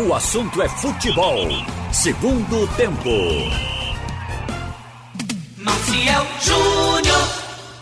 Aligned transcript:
O 0.00 0.14
assunto 0.14 0.62
é 0.62 0.68
futebol. 0.68 1.48
Segundo 1.90 2.68
tempo. 2.76 3.10
Maciel 5.56 6.24
Júnior. 6.40 7.18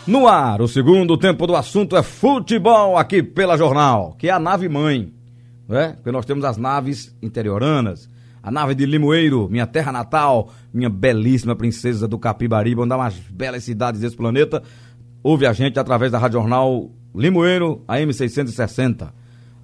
No 0.07 0.27
ar, 0.27 0.59
o 0.59 0.67
segundo 0.67 1.15
tempo 1.15 1.45
do 1.45 1.55
assunto 1.55 1.95
é 1.95 2.01
futebol 2.01 2.97
aqui 2.97 3.21
pela 3.21 3.55
Jornal, 3.55 4.15
que 4.17 4.29
é 4.29 4.31
a 4.31 4.39
nave 4.39 4.67
mãe, 4.67 5.13
né? 5.69 5.93
Porque 5.97 6.11
nós 6.11 6.25
temos 6.25 6.43
as 6.43 6.57
naves 6.57 7.15
interioranas, 7.21 8.09
a 8.41 8.49
nave 8.49 8.73
de 8.73 8.87
Limoeiro, 8.87 9.47
minha 9.47 9.67
terra 9.67 9.91
natal, 9.91 10.49
minha 10.73 10.89
belíssima 10.89 11.55
princesa 11.55 12.07
do 12.07 12.17
Capibaribe, 12.17 12.81
uma 12.81 12.97
das 12.97 13.13
belas 13.29 13.63
cidades 13.63 14.01
desse 14.01 14.17
planeta. 14.17 14.63
Ouve 15.21 15.45
a 15.45 15.53
gente 15.53 15.79
através 15.79 16.11
da 16.11 16.17
Rádio 16.17 16.39
Jornal 16.39 16.89
Limoeiro, 17.13 17.83
AM 17.87 18.11
660. 18.11 19.16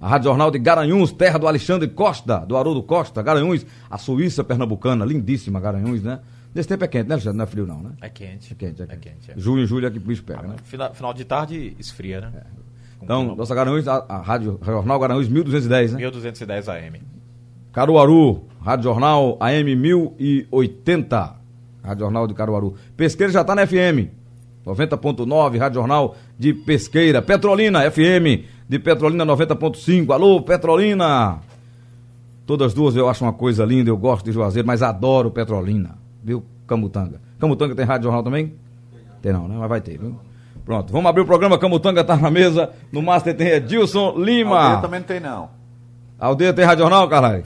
A 0.04 0.08
Rádio 0.08 0.24
Jornal 0.28 0.50
de 0.50 0.58
Garanhuns, 0.58 1.12
terra 1.12 1.38
do 1.38 1.48
Alexandre 1.48 1.88
Costa, 1.88 2.40
do 2.40 2.58
Haroldo 2.58 2.82
Costa, 2.82 3.22
Garanhuns, 3.22 3.64
a 3.88 3.96
Suíça 3.96 4.44
pernambucana, 4.44 5.02
lindíssima 5.02 5.58
Garanhuns, 5.58 6.02
né? 6.02 6.20
Nesse 6.54 6.68
tempo 6.68 6.84
é 6.84 6.88
quente, 6.88 7.08
né, 7.08 7.14
Alexandre? 7.14 7.38
Não 7.38 7.44
é 7.44 7.46
frio, 7.46 7.66
não, 7.66 7.78
né? 7.78 7.92
É 8.02 8.10
quente. 8.10 8.52
É 8.52 8.54
quente, 8.54 8.82
é 8.82 8.84
É 8.84 8.88
quente. 8.88 9.00
quente, 9.00 9.30
é. 9.30 9.34
Junho 9.34 9.64
e 9.64 9.66
julho 9.66 9.86
é 9.86 9.90
que 9.90 9.98
bicho 9.98 10.22
pega, 10.22 10.42
né? 10.42 10.56
Final, 10.64 10.92
final 10.92 11.14
de 11.14 11.24
tarde 11.24 11.74
esfria, 11.78 12.20
né? 12.20 12.42
Com 12.98 13.06
Então, 13.06 13.34
nossa 13.34 13.54
Garanhuns, 13.54 13.88
a, 13.88 14.04
a 14.06 14.20
Rádio 14.20 14.60
Jornal 14.62 15.00
Garanhuns 15.00 15.26
1210, 15.26 15.92
né? 15.94 16.00
1210 16.00 16.68
AM. 16.68 17.00
Caruaru, 17.72 18.44
Rádio 18.60 18.84
Jornal 18.84 19.38
AM 19.40 19.74
1080. 19.74 21.36
Rádio 21.82 22.00
Jornal 22.00 22.26
de 22.26 22.34
Caruaru. 22.34 22.74
Pesqueira 22.94 23.32
já 23.32 23.42
tá 23.42 23.54
na 23.54 23.66
FM. 23.66 24.12
90.9, 24.66 25.58
Rádio 25.58 25.80
Jornal 25.80 26.14
de 26.38 26.52
Pesqueira. 26.52 27.22
Petrolina, 27.22 27.90
FM 27.90 28.52
de 28.68 28.78
Petrolina 28.78 29.24
90.5. 29.24 30.12
Alô, 30.12 30.42
Petrolina! 30.42 31.40
Todas 32.46 32.74
duas 32.74 32.94
eu 32.94 33.08
acho 33.08 33.24
uma 33.24 33.32
coisa 33.32 33.64
linda, 33.64 33.90
eu 33.90 33.96
gosto 33.96 34.24
de 34.24 34.32
Juazeiro, 34.32 34.66
mas 34.66 34.82
adoro 34.82 35.30
Petrolina. 35.30 35.96
Viu, 36.22 36.44
Camutanga? 36.66 37.20
Camutanga 37.38 37.74
tem 37.74 37.84
Rádio 37.84 38.04
Jornal 38.04 38.22
também? 38.22 38.54
Tem 39.22 39.32
não, 39.32 39.48
né? 39.48 39.56
Mas 39.58 39.68
vai 39.68 39.80
ter, 39.80 39.98
viu? 39.98 40.16
Pronto, 40.64 40.92
vamos 40.92 41.08
abrir 41.08 41.22
o 41.22 41.26
programa. 41.26 41.58
Camutanga 41.58 42.02
tá 42.02 42.16
na 42.16 42.30
mesa. 42.30 42.70
No 42.90 43.02
Master 43.02 43.36
tem 43.36 43.48
Edilson 43.48 44.14
Lima. 44.16 44.58
Aldeia 44.58 44.80
também 44.82 45.00
não 45.00 45.06
tem 45.06 45.20
não. 45.20 45.50
Aldeia 46.18 46.52
tem 46.54 46.64
Rádio 46.64 46.82
Jornal, 46.82 47.08
Carlai? 47.08 47.42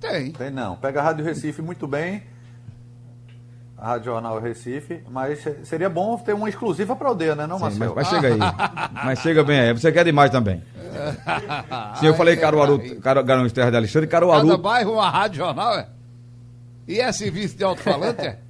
Tem. 0.00 0.30
Tem 0.32 0.50
não. 0.50 0.76
Pega 0.76 1.00
a 1.00 1.02
Rádio 1.02 1.24
Recife 1.24 1.60
muito 1.60 1.86
bem. 1.86 2.22
A 3.78 3.88
Rádio 3.88 4.06
Jornal 4.06 4.40
Recife, 4.40 5.02
mas 5.10 5.44
seria 5.64 5.90
bom 5.90 6.16
ter 6.16 6.32
uma 6.32 6.48
exclusiva 6.48 6.96
para 6.96 7.08
aldeia, 7.08 7.34
né, 7.34 7.46
não, 7.46 7.58
Sim, 7.58 7.64
mas, 7.64 7.78
Marcelo? 7.78 7.94
mas 7.94 8.08
chega 8.08 8.28
aí. 8.28 8.38
mas 9.04 9.18
chega 9.20 9.44
bem 9.44 9.60
aí. 9.60 9.72
Você 9.74 9.92
quer 9.92 10.04
demais 10.04 10.30
também. 10.30 10.62
Sim, 12.00 12.06
eu 12.06 12.14
falei 12.14 12.36
Caruaru, 12.36 12.80
Caru, 13.00 13.22
Garanhuns 13.22 13.52
Terra 13.52 13.70
de 13.70 13.76
Alexandre, 13.76 14.08
Cada 14.08 14.26
Caruaru. 14.26 14.58
bairro 14.58 14.94
uma 14.94 15.10
rádio 15.10 15.38
jornal, 15.38 15.74
é? 15.74 15.88
E 16.88 17.00
é 17.00 17.12
serviço 17.12 17.56
de 17.56 17.64
alto-falante, 17.64 18.22
é? 18.22 18.38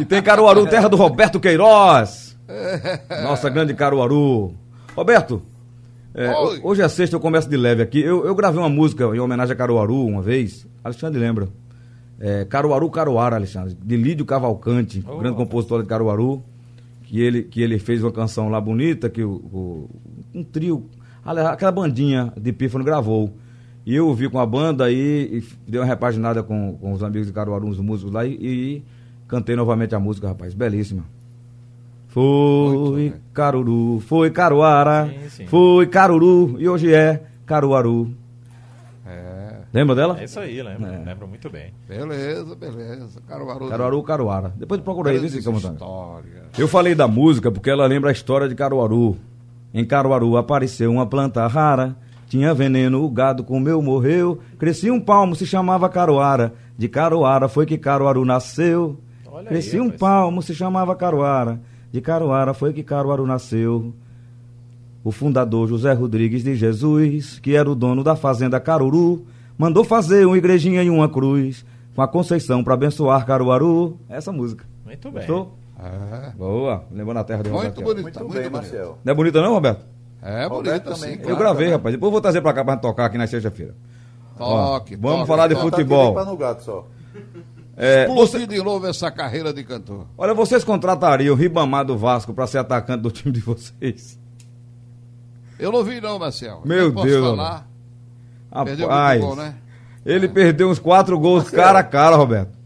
E 0.00 0.04
tem 0.04 0.22
Caruaru, 0.22 0.66
terra 0.68 0.88
do 0.88 0.96
Roberto 0.96 1.40
Queiroz. 1.40 2.36
Nossa 3.24 3.48
grande 3.50 3.74
Caruaru. 3.74 4.54
Roberto, 4.94 5.42
é, 6.14 6.30
hoje 6.62 6.82
é 6.82 6.88
sexta, 6.88 7.16
eu 7.16 7.20
começo 7.20 7.48
de 7.48 7.56
leve 7.56 7.82
aqui. 7.82 8.00
Eu, 8.00 8.26
eu 8.26 8.34
gravei 8.34 8.60
uma 8.60 8.68
música 8.68 9.04
em 9.04 9.18
homenagem 9.18 9.54
a 9.54 9.56
Caruaru 9.56 10.06
uma 10.06 10.20
vez. 10.22 10.66
Alexandre 10.84 11.18
lembra. 11.18 11.48
É, 12.24 12.44
Caruaru 12.44 12.88
Caruara, 12.88 13.34
Alexandre, 13.34 13.76
de 13.84 13.96
Lídio 13.96 14.24
Cavalcante, 14.24 15.04
Oh, 15.08 15.18
grande 15.18 15.36
compositor 15.36 15.82
de 15.82 15.88
Caruaru. 15.88 16.40
Que 17.02 17.20
ele, 17.20 17.42
que 17.42 17.60
ele 17.60 17.78
fez 17.78 18.02
uma 18.02 18.12
canção 18.12 18.48
lá 18.48 18.58
bonita, 18.60 19.10
que 19.10 19.22
o, 19.22 19.32
o- 19.32 19.90
um 20.32 20.42
trio, 20.42 20.86
aquela 21.24 21.70
bandinha 21.72 22.32
de 22.40 22.52
Pífano 22.52 22.82
gravou. 22.84 23.34
E 23.84 23.94
eu 23.94 24.06
ouvi 24.06 24.28
com 24.30 24.38
a 24.38 24.46
banda 24.46 24.90
e, 24.90 25.42
e 25.66 25.70
dei 25.70 25.78
uma 25.80 25.84
repaginada 25.86 26.42
com, 26.42 26.78
com 26.80 26.92
os 26.92 27.02
amigos 27.02 27.26
de 27.26 27.32
Caruaru, 27.34 27.68
os 27.68 27.78
músicos 27.80 28.12
lá, 28.14 28.24
e, 28.24 28.32
e 28.40 28.82
cantei 29.28 29.56
novamente 29.56 29.94
a 29.94 29.98
música, 30.00 30.28
rapaz. 30.28 30.54
Belíssima. 30.54 31.04
Foi 32.08 32.94
bem. 33.10 33.14
Caruru, 33.32 34.00
foi 34.06 34.30
Caruara, 34.30 35.06
Sim, 35.08 35.28
sim. 35.30 35.46
foi 35.46 35.86
Caruru 35.86 36.56
e 36.60 36.68
hoje 36.68 36.92
é 36.94 37.22
Caruaru. 37.46 38.14
Lembra 39.72 39.94
dela? 39.94 40.20
É 40.20 40.24
isso 40.24 40.38
aí, 40.38 40.62
lembro. 40.62 40.86
É. 40.86 40.98
Lembro 40.98 41.26
muito 41.26 41.48
bem. 41.48 41.72
beleza, 41.88 42.54
beleza. 42.54 43.20
Caruaru. 43.26 43.68
Caruaru, 43.68 44.02
Caruara. 44.02 44.52
Depois 44.56 44.80
procura 44.82 45.10
aí, 45.10 45.18
tá. 45.18 45.26
histórias. 45.26 46.58
Eu 46.58 46.68
falei 46.68 46.94
da 46.94 47.08
música 47.08 47.50
porque 47.50 47.70
ela 47.70 47.86
lembra 47.86 48.10
a 48.10 48.12
história 48.12 48.48
de 48.48 48.54
Caruaru. 48.54 49.16
Em 49.72 49.84
Caruaru 49.84 50.36
apareceu 50.36 50.92
uma 50.92 51.06
planta 51.06 51.46
rara, 51.46 51.96
tinha 52.28 52.52
veneno, 52.52 53.02
o 53.02 53.10
gado 53.10 53.42
comeu, 53.42 53.80
morreu. 53.80 54.38
Crescia 54.58 54.92
um 54.92 55.00
palmo, 55.00 55.34
se 55.34 55.46
chamava 55.46 55.88
Caruara. 55.88 56.52
De 56.76 56.88
Caruara 56.88 57.48
foi 57.48 57.64
que 57.64 57.78
Caruaru 57.78 58.24
nasceu. 58.26 58.98
Olha 59.26 59.42
aí, 59.42 59.48
Crescia 59.48 59.80
um 59.80 59.86
rapaz. 59.86 60.00
palmo, 60.00 60.42
se 60.42 60.54
chamava 60.54 60.94
Caruara. 60.94 61.58
De 61.90 62.02
Caruara 62.02 62.52
foi 62.52 62.74
que 62.74 62.82
Caruaru 62.82 63.26
nasceu. 63.26 63.94
O 65.02 65.10
fundador 65.10 65.66
José 65.66 65.92
Rodrigues 65.94 66.44
de 66.44 66.54
Jesus, 66.54 67.38
que 67.40 67.56
era 67.56 67.70
o 67.70 67.74
dono 67.74 68.04
da 68.04 68.14
fazenda 68.14 68.60
Caruru, 68.60 69.26
mandou 69.58 69.84
fazer 69.84 70.26
uma 70.26 70.36
igrejinha 70.38 70.82
e 70.82 70.90
uma 70.90 71.08
cruz 71.08 71.64
com 71.94 72.02
a 72.02 72.08
Conceição 72.08 72.62
para 72.64 72.74
abençoar 72.74 73.24
Caruaru. 73.26 73.98
Essa 74.08 74.32
música. 74.32 74.64
Muito 74.84 75.10
bem. 75.10 75.26
Gostou? 75.26 75.58
É, 75.78 76.30
Boa, 76.36 76.84
lembrando 76.92 77.18
a 77.18 77.24
terra 77.24 77.42
de 77.42 77.50
muito 77.50 77.60
Roberto. 77.80 77.82
bonita, 77.82 78.02
Muito 78.02 78.18
muito, 78.20 78.32
bem, 78.34 78.42
bonita. 78.50 78.56
Marcelo. 78.72 78.98
Não 79.04 79.12
é 79.12 79.14
bonita 79.16 79.42
não, 79.42 79.52
Roberto? 79.54 79.84
É 80.22 80.44
Roberto 80.46 80.84
bonita, 80.84 81.00
também, 81.00 81.16
sim. 81.18 81.22
Eu 81.28 81.36
gravei, 81.36 81.64
também. 81.66 81.72
rapaz. 81.72 81.94
Depois 81.94 82.06
eu 82.08 82.12
vou 82.12 82.20
trazer 82.20 82.40
pra 82.40 82.52
cá 82.52 82.64
pra 82.64 82.74
gente 82.74 82.82
tocar 82.82 83.06
aqui 83.06 83.18
na 83.18 83.26
sexta-feira. 83.26 83.74
Ó, 84.38 84.78
Toque, 84.78 84.94
vamos 84.96 85.16
toque, 85.18 85.28
falar 85.28 85.48
de 85.48 85.54
toque. 85.54 85.70
futebol. 85.70 86.14
Tá 86.14 86.24
no 86.24 86.36
gato 86.36 86.62
só. 86.62 86.86
É, 87.76 88.06
você- 88.06 88.46
de 88.46 88.62
novo 88.62 88.86
essa 88.86 89.10
carreira 89.10 89.52
de 89.52 89.64
cantor. 89.64 90.06
olha, 90.16 90.34
vocês 90.34 90.62
contratariam 90.62 91.34
o 91.34 91.36
Ribamar 91.36 91.84
do 91.84 91.96
Vasco 91.98 92.32
pra 92.32 92.46
ser 92.46 92.58
atacante 92.58 93.02
do 93.02 93.10
time 93.10 93.32
de 93.32 93.40
vocês? 93.40 94.18
Eu 95.58 95.72
não 95.72 95.82
vi 95.82 96.00
não, 96.00 96.18
Marcel. 96.18 96.60
Meu 96.64 96.90
Deus, 96.92 97.36
falar. 97.36 97.68
Perdeu 98.64 98.88
Rapaz, 98.88 99.20
muito 99.20 99.34
gol, 99.36 99.44
né? 99.44 99.54
ele 100.04 100.28
perdeu 100.28 100.68
uns 100.68 100.78
quatro 100.78 101.18
gols 101.18 101.48
cara 101.50 101.78
a 101.78 101.84
cara, 101.84 102.16
Roberto. 102.16 102.58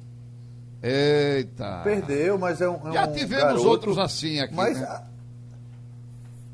Eita. 0.82 1.80
Perdeu, 1.82 2.38
mas 2.38 2.60
é 2.60 2.69
um. 2.69 2.88
é 2.88 2.92
Já 2.92 3.06
um 3.08 3.12
tivemos 3.12 3.44
garoto, 3.44 3.69
outros 3.69 3.98
assim 3.98 4.41
aqui. 4.41 4.54
Mas. 4.54 4.80
né? 4.80 5.02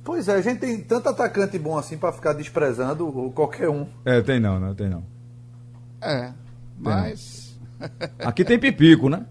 Pois 0.04 0.26
é, 0.28 0.34
a 0.34 0.40
gente 0.40 0.58
tem 0.58 0.80
tanto 0.80 1.08
atacante 1.08 1.58
bom 1.58 1.78
assim 1.78 1.96
pra 1.96 2.12
ficar 2.12 2.32
desprezando 2.32 3.06
qualquer 3.34 3.68
um. 3.68 3.86
É, 4.04 4.20
tem 4.20 4.40
não, 4.40 4.58
não 4.58 4.74
tem 4.74 4.88
não. 4.88 5.04
É, 6.00 6.32
mas 6.78 7.56
Aqui 8.18 8.44
tem 8.44 8.58
Pipico, 8.58 9.08
né? 9.08 9.24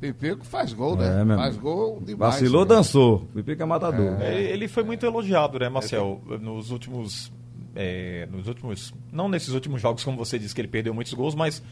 Pipico 0.00 0.44
faz 0.44 0.72
gol, 0.72 0.94
É, 1.00 1.08
né? 1.18 1.24
meu 1.24 1.36
faz 1.36 1.56
gol 1.56 2.00
demais. 2.00 2.34
Vacilou, 2.34 2.62
né? 2.62 2.68
dançou. 2.68 3.20
Pipico 3.34 3.62
é 3.62 3.66
matador. 3.66 4.20
É, 4.20 4.34
Ele 4.34 4.68
foi 4.68 4.82
muito 4.82 5.06
elogiado, 5.06 5.58
né, 5.58 5.68
Marcel? 5.68 6.20
Nos 6.40 6.70
últimos. 6.70 7.32
É, 7.74 8.26
nos 8.30 8.46
últimos. 8.48 8.94
Não 9.12 9.28
nesses 9.28 9.50
últimos 9.54 9.80
jogos, 9.80 10.04
como 10.04 10.16
você 10.16 10.38
disse, 10.38 10.54
que 10.54 10.60
ele 10.60 10.68
perdeu 10.68 10.92
muitos 10.94 11.12
gols, 11.14 11.34
mas 11.34 11.62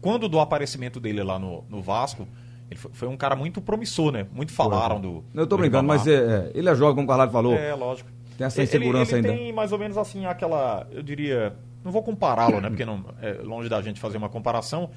quando 0.00 0.28
do 0.28 0.40
aparecimento 0.40 0.98
dele 1.00 1.22
lá 1.22 1.38
no, 1.38 1.64
no 1.68 1.80
Vasco, 1.82 2.26
ele 2.70 2.78
foi, 2.78 2.90
foi 2.92 3.08
um 3.08 3.16
cara 3.16 3.34
muito 3.36 3.60
promissor, 3.60 4.12
né? 4.12 4.26
Muito 4.32 4.52
falaram 4.52 5.00
do. 5.00 5.24
Eu 5.34 5.46
tô 5.46 5.56
do 5.56 5.60
brincando, 5.62 5.82
Ribamar. 5.82 5.98
mas 5.98 6.06
é, 6.06 6.14
é, 6.14 6.50
ele 6.54 6.68
é 6.68 6.74
jovem, 6.74 6.94
como 6.94 7.04
o 7.06 7.08
Carvalho 7.08 7.30
falou. 7.30 7.54
É, 7.54 7.74
lógico. 7.74 8.10
Tem 8.36 8.46
essa 8.46 8.60
Ele- 8.60 8.68
insegurança 8.68 9.18
ele, 9.18 9.28
ainda. 9.28 9.38
tem 9.42 9.52
mais 9.52 9.72
ou 9.72 9.78
menos 9.78 9.96
assim 9.98 10.24
aquela, 10.26 10.86
eu 10.92 11.02
diria, 11.02 11.56
não 11.84 11.90
vou 11.90 12.02
compará-lo, 12.02 12.60
né, 12.60 12.68
porque 12.68 12.84
não 12.84 13.04
é 13.20 13.32
longe 13.42 13.68
da 13.68 13.82
gente 13.82 13.98
fazer 13.98 14.16
uma 14.16 14.28
comparação, 14.28 14.90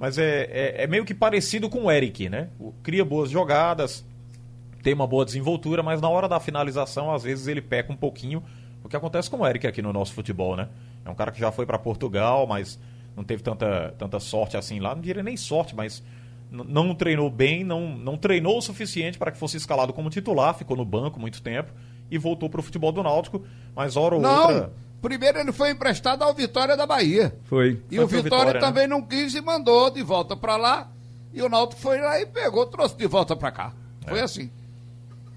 mas 0.00 0.18
é, 0.18 0.48
é, 0.50 0.82
é 0.82 0.86
meio 0.88 1.04
que 1.04 1.14
parecido 1.14 1.68
com 1.70 1.84
o 1.84 1.90
Eric, 1.92 2.28
né? 2.28 2.48
O- 2.58 2.72
Cria 2.82 3.04
boas 3.04 3.30
jogadas, 3.30 4.04
tem 4.82 4.94
uma 4.94 5.06
boa 5.06 5.24
desenvoltura, 5.24 5.80
mas 5.82 6.00
na 6.00 6.08
hora 6.08 6.28
da 6.28 6.40
finalização, 6.40 7.12
às 7.14 7.22
vezes 7.22 7.46
ele 7.46 7.60
peca 7.62 7.92
um 7.92 7.96
pouquinho, 7.96 8.42
o 8.88 8.90
que 8.90 8.96
acontece 8.96 9.28
com 9.30 9.38
o 9.40 9.46
Eric 9.46 9.66
aqui 9.66 9.82
no 9.82 9.92
nosso 9.92 10.12
futebol, 10.14 10.56
né? 10.56 10.68
É 11.04 11.10
um 11.10 11.14
cara 11.14 11.30
que 11.30 11.38
já 11.38 11.52
foi 11.52 11.66
para 11.66 11.78
Portugal, 11.78 12.46
mas 12.46 12.78
não 13.14 13.22
teve 13.22 13.42
tanta, 13.42 13.94
tanta 13.98 14.18
sorte 14.18 14.56
assim 14.56 14.80
lá, 14.80 14.94
não 14.94 15.02
diria 15.02 15.22
nem 15.22 15.36
sorte, 15.36 15.76
mas 15.76 16.02
não 16.50 16.94
treinou 16.94 17.28
bem, 17.28 17.62
não, 17.62 17.90
não 17.90 18.16
treinou 18.16 18.56
o 18.56 18.62
suficiente 18.62 19.18
para 19.18 19.30
que 19.30 19.36
fosse 19.38 19.58
escalado 19.58 19.92
como 19.92 20.08
titular, 20.08 20.54
ficou 20.54 20.76
no 20.76 20.84
banco 20.84 21.20
muito 21.20 21.42
tempo 21.42 21.70
e 22.10 22.16
voltou 22.16 22.48
para 22.48 22.60
o 22.60 22.62
futebol 22.62 22.90
do 22.90 23.02
Náutico, 23.02 23.44
mas 23.76 23.96
hora 23.96 24.14
ou 24.14 24.20
Não, 24.22 24.42
outra. 24.48 24.72
primeiro 25.02 25.38
ele 25.38 25.52
foi 25.52 25.70
emprestado 25.70 26.22
ao 26.22 26.32
Vitória 26.32 26.74
da 26.74 26.86
Bahia. 26.86 27.36
Foi. 27.44 27.82
E 27.90 27.96
Foi 27.96 28.04
o 28.04 28.08
Vitória, 28.08 28.22
Vitória, 28.22 28.52
né? 28.54 28.60
também 28.60 28.86
não 28.88 29.02
quis 29.02 29.34
e 29.34 29.42
mandou 29.42 29.90
de 29.90 30.02
volta 30.02 30.34
pra 30.34 30.56
lá. 30.56 30.90
E 31.34 31.42
o 31.42 31.48
Náutico 31.50 31.82
foi 31.82 32.00
lá 32.00 32.18
e 32.18 32.24
pegou, 32.24 32.64
trouxe 32.66 32.96
de 32.96 33.06
volta 33.06 33.36
pra 33.36 33.50
cá. 33.50 33.74
Foi 34.08 34.20
assim. 34.22 34.50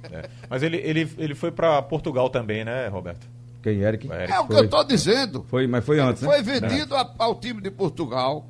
é. 0.09 0.29
Mas 0.49 0.63
ele, 0.63 0.77
ele, 0.77 1.11
ele 1.17 1.35
foi 1.35 1.51
para 1.51 1.81
Portugal 1.81 2.29
também, 2.29 2.63
né, 2.63 2.87
Roberto? 2.87 3.27
Quem, 3.61 3.79
Eric. 3.81 4.09
É 4.11 4.39
o 4.39 4.47
que 4.47 4.53
Foi. 4.53 4.65
eu 4.65 4.69
tô 4.69 4.83
dizendo. 4.83 5.45
Foi, 5.49 5.67
mas 5.67 5.85
foi 5.85 5.99
antes, 5.99 6.23
Foi 6.23 6.41
né? 6.41 6.43
vendido 6.59 6.95
a- 6.95 7.13
ao 7.19 7.35
time 7.35 7.61
de 7.61 7.69
Portugal, 7.69 8.47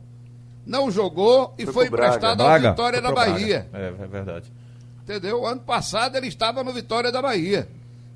não 0.65 0.89
jogou 0.89 1.53
e 1.57 1.65
Foi 1.65 1.73
foi, 1.73 1.89
Braga. 1.89 2.15
emprestado 2.15 2.41
ao. 2.41 2.59
Vitória 2.59 3.01
Foi 3.01 3.09
da. 3.09 3.15
Bahia. 3.15 3.67
É, 3.73 3.87
é 3.87 4.07
verdade. 4.07 4.51
Entendeu? 5.03 5.45
Ano 5.45 5.61
passado 5.61 6.15
ele 6.15 6.27
estava 6.27 6.63
no 6.63 6.71
Vitória 6.71 7.11
da 7.11 7.21
Bahia. 7.21 7.67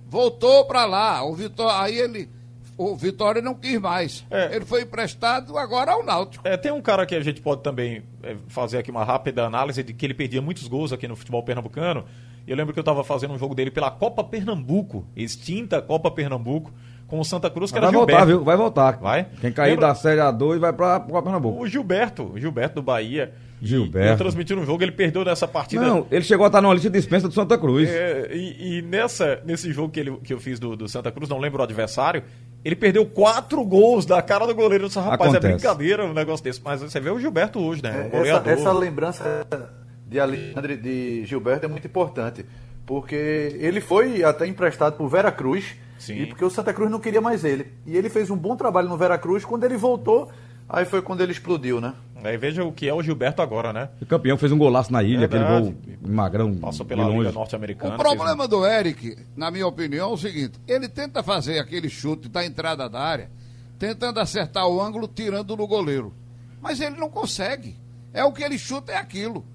Voltou 0.07 0.65
pra 0.65 0.85
lá. 0.85 1.23
O 1.23 1.33
Vitória, 1.33 1.81
aí 1.81 1.97
ele 1.97 2.29
o 2.77 2.95
Vitória 2.95 3.41
não 3.41 3.55
quis 3.55 3.79
mais. 3.79 4.25
É. 4.29 4.55
Ele 4.55 4.65
foi 4.65 4.81
emprestado 4.83 5.57
agora 5.57 5.93
ao 5.93 6.03
Náutico. 6.03 6.45
É, 6.47 6.55
tem 6.57 6.71
um 6.71 6.81
cara 6.81 7.05
que 7.05 7.15
a 7.15 7.21
gente 7.21 7.41
pode 7.41 7.63
também 7.63 8.03
é, 8.21 8.35
fazer 8.47 8.77
aqui 8.77 8.91
uma 8.91 9.03
rápida 9.03 9.45
análise 9.45 9.81
de 9.81 9.93
que 9.93 10.05
ele 10.05 10.13
perdia 10.13 10.41
muitos 10.41 10.67
gols 10.67 10.91
aqui 10.93 11.07
no 11.07 11.15
futebol 11.15 11.41
pernambucano. 11.43 12.05
E 12.47 12.51
Eu 12.51 12.57
lembro 12.57 12.73
que 12.73 12.79
eu 12.79 12.81
estava 12.83 13.03
fazendo 13.03 13.33
um 13.33 13.37
jogo 13.39 13.55
dele 13.55 13.71
pela 13.71 13.89
Copa 13.91 14.23
Pernambuco, 14.23 15.05
extinta 15.15 15.81
Copa 15.81 16.11
Pernambuco, 16.11 16.71
com 17.07 17.19
o 17.19 17.25
Santa 17.25 17.49
Cruz, 17.49 17.71
que 17.71 17.79
Vai 17.79 17.89
era 17.89 17.97
voltar, 17.97 18.11
Gilberto. 18.13 18.37
viu? 18.37 18.43
Vai 18.45 18.57
voltar. 18.57 18.97
Vai? 18.99 19.27
Quem 19.41 19.51
cair 19.51 19.71
Lembra- 19.71 19.87
da 19.89 19.95
Série 19.95 20.19
A2 20.21 20.57
vai 20.59 20.73
pra, 20.73 20.99
pra 20.99 21.21
Pernambuco. 21.21 21.61
O 21.61 21.67
Gilberto, 21.67 22.31
o 22.33 22.39
Gilberto 22.39 22.75
do 22.75 22.81
Bahia. 22.81 23.31
Gilberto. 23.61 24.13
E 24.13 24.17
transmitindo 24.17 24.61
um 24.61 24.65
jogo, 24.65 24.83
ele 24.83 24.91
perdeu 24.91 25.23
nessa 25.23 25.47
partida. 25.47 25.81
Não, 25.85 26.05
ele 26.11 26.23
chegou 26.23 26.43
a 26.43 26.47
estar 26.47 26.61
numa 26.61 26.73
lista 26.73 26.89
de 26.89 26.97
dispensa 26.99 27.27
do 27.27 27.33
Santa 27.33 27.57
Cruz. 27.57 27.89
É, 27.89 28.29
e, 28.33 28.77
e 28.77 28.81
nessa, 28.81 29.39
nesse 29.45 29.71
jogo 29.71 29.89
que, 29.89 29.99
ele, 29.99 30.17
que 30.23 30.33
eu 30.33 30.39
fiz 30.39 30.59
do, 30.59 30.75
do 30.75 30.87
Santa 30.89 31.11
Cruz, 31.11 31.29
não 31.29 31.39
lembro 31.39 31.61
o 31.61 31.63
adversário, 31.63 32.21
ele 32.63 32.75
perdeu 32.75 33.05
quatro 33.05 33.63
gols 33.63 34.05
da 34.05 34.21
cara 34.21 34.45
do 34.45 34.53
goleiro. 34.53 34.83
Eu 34.83 34.87
disse, 34.87 34.99
rapaz, 34.99 35.33
é 35.33 35.37
Acontece. 35.37 35.53
brincadeira 35.53 36.05
um 36.05 36.13
negócio 36.13 36.43
desse. 36.43 36.59
Mas 36.63 36.81
você 36.81 36.99
vê 36.99 37.09
o 37.09 37.19
Gilberto 37.19 37.59
hoje, 37.59 37.81
né? 37.81 37.91
Um 37.91 37.99
Essa, 38.07 38.09
goleador. 38.17 38.53
essa 38.53 38.71
lembrança 38.73 39.47
de 40.15 40.19
Alexandre 40.21 40.77
de 40.77 41.25
Gilberto 41.25 41.65
é 41.65 41.67
muito 41.67 41.85
importante, 41.85 42.45
porque 42.85 43.57
ele 43.59 43.81
foi 43.81 44.23
até 44.23 44.47
emprestado 44.47 44.95
por 44.95 45.09
Vera 45.09 45.29
Cruz, 45.31 45.75
Sim. 45.99 46.21
e 46.21 46.25
porque 46.25 46.45
o 46.45 46.49
Santa 46.49 46.73
Cruz 46.73 46.89
não 46.89 46.99
queria 46.99 47.19
mais 47.19 47.43
ele. 47.43 47.67
E 47.85 47.97
ele 47.97 48.09
fez 48.09 48.29
um 48.29 48.37
bom 48.37 48.55
trabalho 48.55 48.87
no 48.87 48.97
Vera 48.97 49.17
Cruz, 49.17 49.43
quando 49.43 49.65
ele 49.65 49.75
voltou, 49.75 50.31
aí 50.69 50.85
foi 50.85 51.01
quando 51.01 51.19
ele 51.21 51.33
explodiu, 51.33 51.81
né? 51.81 51.93
Aí 52.23 52.37
veja 52.37 52.63
o 52.63 52.71
que 52.71 52.87
é 52.87 52.93
o 52.93 53.03
Gilberto 53.03 53.41
agora, 53.41 53.73
né? 53.73 53.89
O 54.01 54.05
campeão 54.05 54.37
fez 54.37 54.51
um 54.53 54.57
golaço 54.57 54.91
na 54.91 55.03
ilha, 55.03 55.25
aquele 55.25 55.43
gol 55.43 55.75
magrão. 56.07 56.55
Passou 56.55 56.85
pela 56.85 57.05
longe. 57.05 57.19
Liga 57.19 57.29
O 57.31 57.33
Norte-Americana. 57.33 57.97
problema 57.97 58.47
do 58.47 58.65
Eric, 58.65 59.17
na 59.35 59.51
minha 59.51 59.67
opinião, 59.67 60.11
é 60.11 60.13
o 60.13 60.17
seguinte: 60.17 60.53
ele 60.65 60.87
tenta 60.87 61.21
fazer 61.21 61.59
aquele 61.59 61.89
chute 61.89 62.29
da 62.29 62.43
entrada 62.43 62.89
da 62.89 62.99
área, 62.99 63.29
tentando 63.77 64.19
acertar 64.19 64.65
o 64.67 64.81
ângulo, 64.81 65.07
tirando 65.07 65.55
no 65.57 65.67
goleiro. 65.67 66.13
Mas 66.61 66.79
ele 66.79 66.95
não 66.95 67.09
consegue. 67.09 67.75
É 68.11 68.23
o 68.23 68.31
que 68.31 68.41
ele 68.41 68.57
chuta, 68.57 68.93
é 68.93 68.97
aquilo. 68.97 69.45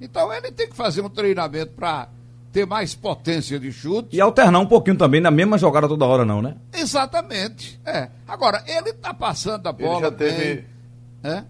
Então 0.00 0.32
ele 0.32 0.50
tem 0.52 0.68
que 0.68 0.76
fazer 0.76 1.00
um 1.02 1.08
treinamento 1.08 1.72
para 1.72 2.08
ter 2.52 2.66
mais 2.66 2.94
potência 2.94 3.60
de 3.60 3.70
chute. 3.70 4.16
E 4.16 4.20
alternar 4.20 4.58
um 4.58 4.66
pouquinho 4.66 4.96
também, 4.96 5.20
na 5.20 5.30
mesma 5.30 5.56
jogada 5.58 5.86
toda 5.86 6.04
hora, 6.06 6.24
não, 6.24 6.42
né? 6.42 6.56
Exatamente. 6.72 7.78
É. 7.84 8.08
Agora, 8.26 8.62
ele 8.66 8.92
tá 8.94 9.12
passando 9.14 9.66
a 9.66 9.70
Ele 9.70 9.86
bola 9.86 10.00
já 10.00 10.10
teve, 10.10 10.54
bem. 10.54 10.64
É? 11.22 11.44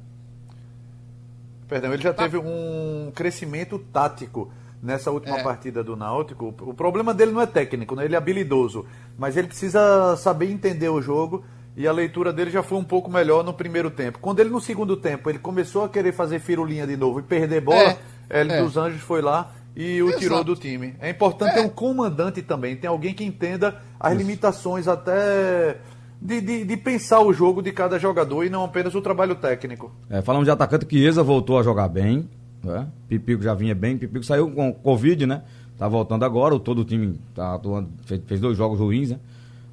perdão, 1.68 1.92
ele 1.92 2.02
já 2.02 2.12
teve 2.12 2.36
um 2.36 3.12
crescimento 3.14 3.78
tático 3.78 4.52
nessa 4.82 5.10
última 5.10 5.38
É. 5.38 5.42
partida 5.42 5.84
do 5.84 5.94
Náutico. 5.94 6.52
O 6.62 6.74
problema 6.74 7.14
dele 7.14 7.30
não 7.32 7.40
é 7.40 7.46
técnico, 7.46 7.94
né? 7.94 8.04
ele 8.04 8.14
é 8.14 8.18
habilidoso, 8.18 8.84
mas 9.16 9.36
ele 9.36 9.46
precisa 9.46 10.16
saber 10.16 10.50
entender 10.50 10.88
o 10.88 11.00
jogo 11.00 11.44
e 11.76 11.86
a 11.86 11.92
leitura 11.92 12.32
dele 12.32 12.50
já 12.50 12.62
foi 12.62 12.76
um 12.78 12.84
pouco 12.84 13.08
melhor 13.10 13.44
no 13.44 13.54
primeiro 13.54 13.90
tempo. 13.90 14.18
Quando 14.18 14.40
ele 14.40 14.50
no 14.50 14.60
segundo 14.60 14.96
tempo 14.96 15.30
ele 15.30 15.38
começou 15.38 15.84
a 15.84 15.88
querer 15.88 16.12
fazer 16.12 16.40
firulinha 16.40 16.86
de 16.86 16.96
novo 16.96 17.20
e 17.20 17.22
perder 17.22 17.60
bola, 17.60 17.90
É, 17.90 17.98
ele 18.30 18.52
é. 18.52 18.62
dos 18.62 18.76
Anjos 18.76 19.00
foi 19.02 19.20
lá 19.20 19.50
e 19.76 20.02
o 20.02 20.06
Exato. 20.08 20.20
tirou 20.20 20.44
do 20.44 20.54
time. 20.56 20.94
É 21.00 21.10
importante 21.10 21.50
É. 21.50 21.54
ter 21.54 21.60
um 21.60 21.68
comandante 21.68 22.40
também, 22.42 22.76
tem 22.76 22.88
alguém 22.88 23.12
que 23.14 23.24
entenda 23.24 23.76
as 23.98 24.16
limitações 24.16 24.86
até 24.88 25.78
de, 26.20 26.40
de, 26.40 26.64
de 26.64 26.76
pensar 26.76 27.20
o 27.20 27.32
jogo 27.32 27.62
de 27.62 27.72
cada 27.72 27.98
jogador 27.98 28.44
e 28.44 28.50
não 28.50 28.64
apenas 28.64 28.94
o 28.94 29.00
trabalho 29.00 29.34
técnico. 29.34 29.90
É, 30.08 30.20
falamos 30.22 30.46
de 30.46 30.50
atacante, 30.50 30.86
Chiesa 30.88 31.22
voltou 31.22 31.58
a 31.58 31.62
jogar 31.62 31.88
bem. 31.88 32.28
Né? 32.62 32.86
Pipico 33.08 33.42
já 33.42 33.54
vinha 33.54 33.74
bem. 33.74 33.96
Pipico 33.96 34.22
saiu 34.24 34.50
com 34.50 34.70
Covid, 34.72 35.24
né? 35.26 35.42
Tá 35.78 35.88
voltando 35.88 36.24
agora. 36.26 36.54
o- 36.54 36.60
Todo 36.60 36.80
o 36.82 36.84
time 36.84 37.18
tá 37.34 37.54
atuando, 37.54 37.88
fez, 38.04 38.20
fez 38.26 38.38
dois 38.38 38.54
jogos 38.54 38.78
ruins, 38.78 39.10
né? 39.12 39.18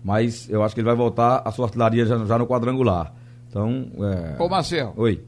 Mas 0.02 0.50
eu 0.50 0.64
acho 0.64 0.74
que 0.74 0.80
ele 0.80 0.86
vai 0.88 0.96
voltar 0.96 1.42
a 1.44 1.52
sua 1.52 1.66
artilharia 1.66 2.06
já, 2.06 2.18
já 2.24 2.38
no 2.38 2.48
quadrangular. 2.48 3.14
Então. 3.50 3.88
É... 4.38 4.42
Ô, 4.42 4.48
Marcel. 4.48 4.94
Oi. 4.96 5.22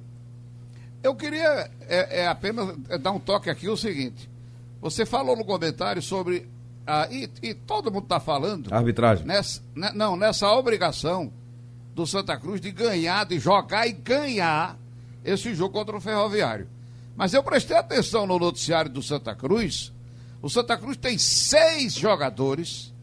Eu 1.02 1.16
queria 1.16 1.70
é, 1.88 2.22
é 2.22 2.28
apenas 2.28 2.76
é, 2.90 2.98
dar 2.98 3.12
um 3.12 3.20
toque 3.20 3.50
aqui 3.50 3.70
o 3.70 3.78
seguinte. 3.78 4.30
Você 4.82 5.06
falou 5.06 5.36
no 5.36 5.46
comentário 5.46 6.02
sobre. 6.02 6.48
ah, 6.86 7.08
e, 7.12 7.30
e 7.42 7.54
todo 7.54 7.92
mundo 7.92 8.04
está 8.04 8.20
falando. 8.20 8.74
Arbitragem. 8.74 9.26
Nessa, 9.26 9.62
né, 9.76 9.92
não, 9.94 10.16
nessa 10.16 10.52
obrigação 10.52 11.32
do 11.94 12.06
Santa 12.06 12.38
Cruz 12.38 12.62
de 12.62 12.72
ganhar, 12.72 13.26
de 13.26 13.40
jogar 13.40 13.88
e 13.88 13.92
ganhar 13.92 14.78
esse 15.24 15.54
jogo 15.54 15.74
contra 15.74 15.96
o 15.96 16.02
Ferroviário. 16.02 16.68
Mas 17.16 17.34
eu 17.34 17.44
prestei 17.44 17.76
atenção 17.76 18.26
no 18.26 18.40
noticiário 18.40 18.90
do 18.90 19.04
Santa 19.04 19.36
Cruz. 19.36 19.92
O 20.42 20.50
Santa 20.50 20.78
Cruz 20.78 20.96
tem 20.96 21.18
seis 21.18 21.94
jogadores 21.94 22.94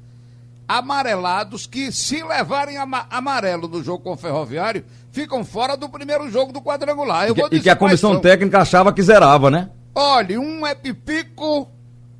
amarelados 0.68 1.66
que, 1.66 1.92
se 1.92 2.22
levarem 2.22 2.76
ama- 2.76 3.06
amarelo 3.10 3.68
no 3.68 3.82
jogo 3.82 4.02
com 4.02 4.12
o 4.12 4.16
Ferroviário, 4.16 4.84
ficam 5.12 5.44
fora 5.44 5.76
do 5.76 5.88
primeiro 5.88 6.30
jogo 6.30 6.52
do 6.52 6.60
quadrangular. 6.60 7.26
Eu 7.28 7.32
E 7.32 7.34
que, 7.50 7.56
e 7.56 7.60
que 7.60 7.70
a 7.70 7.76
comissão 7.76 8.12
são. 8.12 8.20
técnica 8.20 8.60
achava 8.60 8.92
que 8.92 9.02
zerava, 9.02 9.50
né? 9.50 9.70
Olha, 9.94 10.40
um 10.40 10.66
é 10.66 10.74
Pipico, 10.74 11.68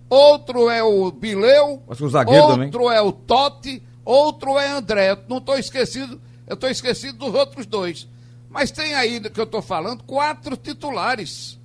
outro 0.08 0.70
é 0.70 0.82
o 0.82 1.10
Bileu, 1.10 1.82
o 1.86 1.94
outro 2.42 2.54
também. 2.54 2.70
é 2.90 3.00
o 3.00 3.12
Totti, 3.12 3.82
outro 4.04 4.58
é 4.58 4.70
André. 4.70 5.10
Eu 5.10 5.18
não 5.28 5.38
estou 5.38 5.58
esquecido, 5.58 6.20
eu 6.46 6.54
estou 6.54 6.70
esquecido 6.70 7.18
dos 7.18 7.34
outros 7.34 7.66
dois. 7.66 8.08
Mas 8.48 8.70
tem 8.70 8.94
aí 8.94 9.20
que 9.20 9.38
eu 9.40 9.44
estou 9.44 9.60
falando 9.60 10.02
quatro 10.04 10.56
titulares 10.56 11.58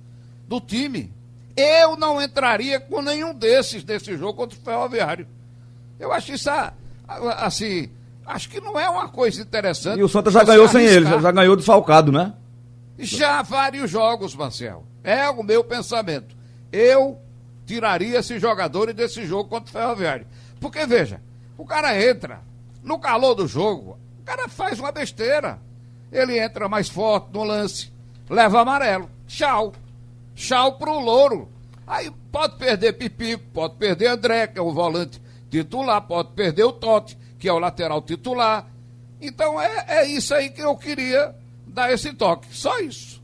do 0.46 0.60
time. 0.60 1.10
Eu 1.56 1.96
não 1.96 2.20
entraria 2.20 2.78
com 2.80 3.00
nenhum 3.00 3.32
desses 3.32 3.84
nesse 3.84 4.16
jogo 4.16 4.34
contra 4.34 4.58
o 4.58 4.62
Ferroviário. 4.62 5.26
Eu 6.02 6.12
acho 6.12 6.32
isso 6.32 6.50
assim, 7.38 7.88
acho 8.26 8.48
que 8.50 8.60
não 8.60 8.78
é 8.78 8.90
uma 8.90 9.08
coisa 9.08 9.40
interessante. 9.40 10.00
E 10.00 10.02
o 10.02 10.08
Santa 10.08 10.32
já 10.32 10.42
ganhou 10.42 10.66
sem 10.66 10.84
ele, 10.84 11.04
já, 11.04 11.10
arriscar. 11.12 11.20
já 11.20 11.30
ganhou 11.30 11.54
desfalcado, 11.54 12.10
né? 12.10 12.34
Já 12.98 13.40
vários 13.42 13.88
jogos, 13.88 14.34
Marcel. 14.34 14.84
É 15.04 15.30
o 15.30 15.44
meu 15.44 15.62
pensamento. 15.62 16.34
Eu 16.72 17.20
tiraria 17.64 18.18
esses 18.18 18.42
jogadores 18.42 18.96
desse 18.96 19.24
jogo 19.24 19.48
contra 19.48 19.70
o 19.70 19.72
Ferroviário. 19.72 20.26
Porque, 20.58 20.84
veja, 20.84 21.22
o 21.56 21.64
cara 21.64 21.96
entra 22.04 22.40
no 22.82 22.98
calor 22.98 23.36
do 23.36 23.46
jogo, 23.46 23.96
o 24.20 24.24
cara 24.24 24.48
faz 24.48 24.80
uma 24.80 24.90
besteira. 24.90 25.60
Ele 26.10 26.36
entra 26.36 26.68
mais 26.68 26.88
forte 26.88 27.28
no 27.32 27.44
lance, 27.44 27.92
leva 28.28 28.60
amarelo. 28.60 29.08
Tchau. 29.28 29.72
Tchau 30.34 30.72
pro 30.78 30.98
louro. 30.98 31.48
Aí 31.86 32.10
pode 32.32 32.56
perder 32.56 32.94
Pipico, 32.94 33.44
pode 33.54 33.76
perder 33.76 34.08
André, 34.08 34.48
que 34.48 34.58
é 34.58 34.62
o 34.62 34.72
volante 34.72 35.22
titular, 35.52 36.00
pode 36.00 36.30
perder 36.32 36.64
o 36.64 36.72
Totti, 36.72 37.16
que 37.38 37.46
é 37.46 37.52
o 37.52 37.58
lateral 37.58 38.00
titular. 38.00 38.66
Então 39.20 39.60
é, 39.60 39.84
é 39.86 40.06
isso 40.06 40.34
aí 40.34 40.48
que 40.48 40.62
eu 40.62 40.74
queria 40.74 41.34
dar 41.66 41.92
esse 41.92 42.14
toque. 42.14 42.48
Só 42.50 42.80
isso. 42.80 43.22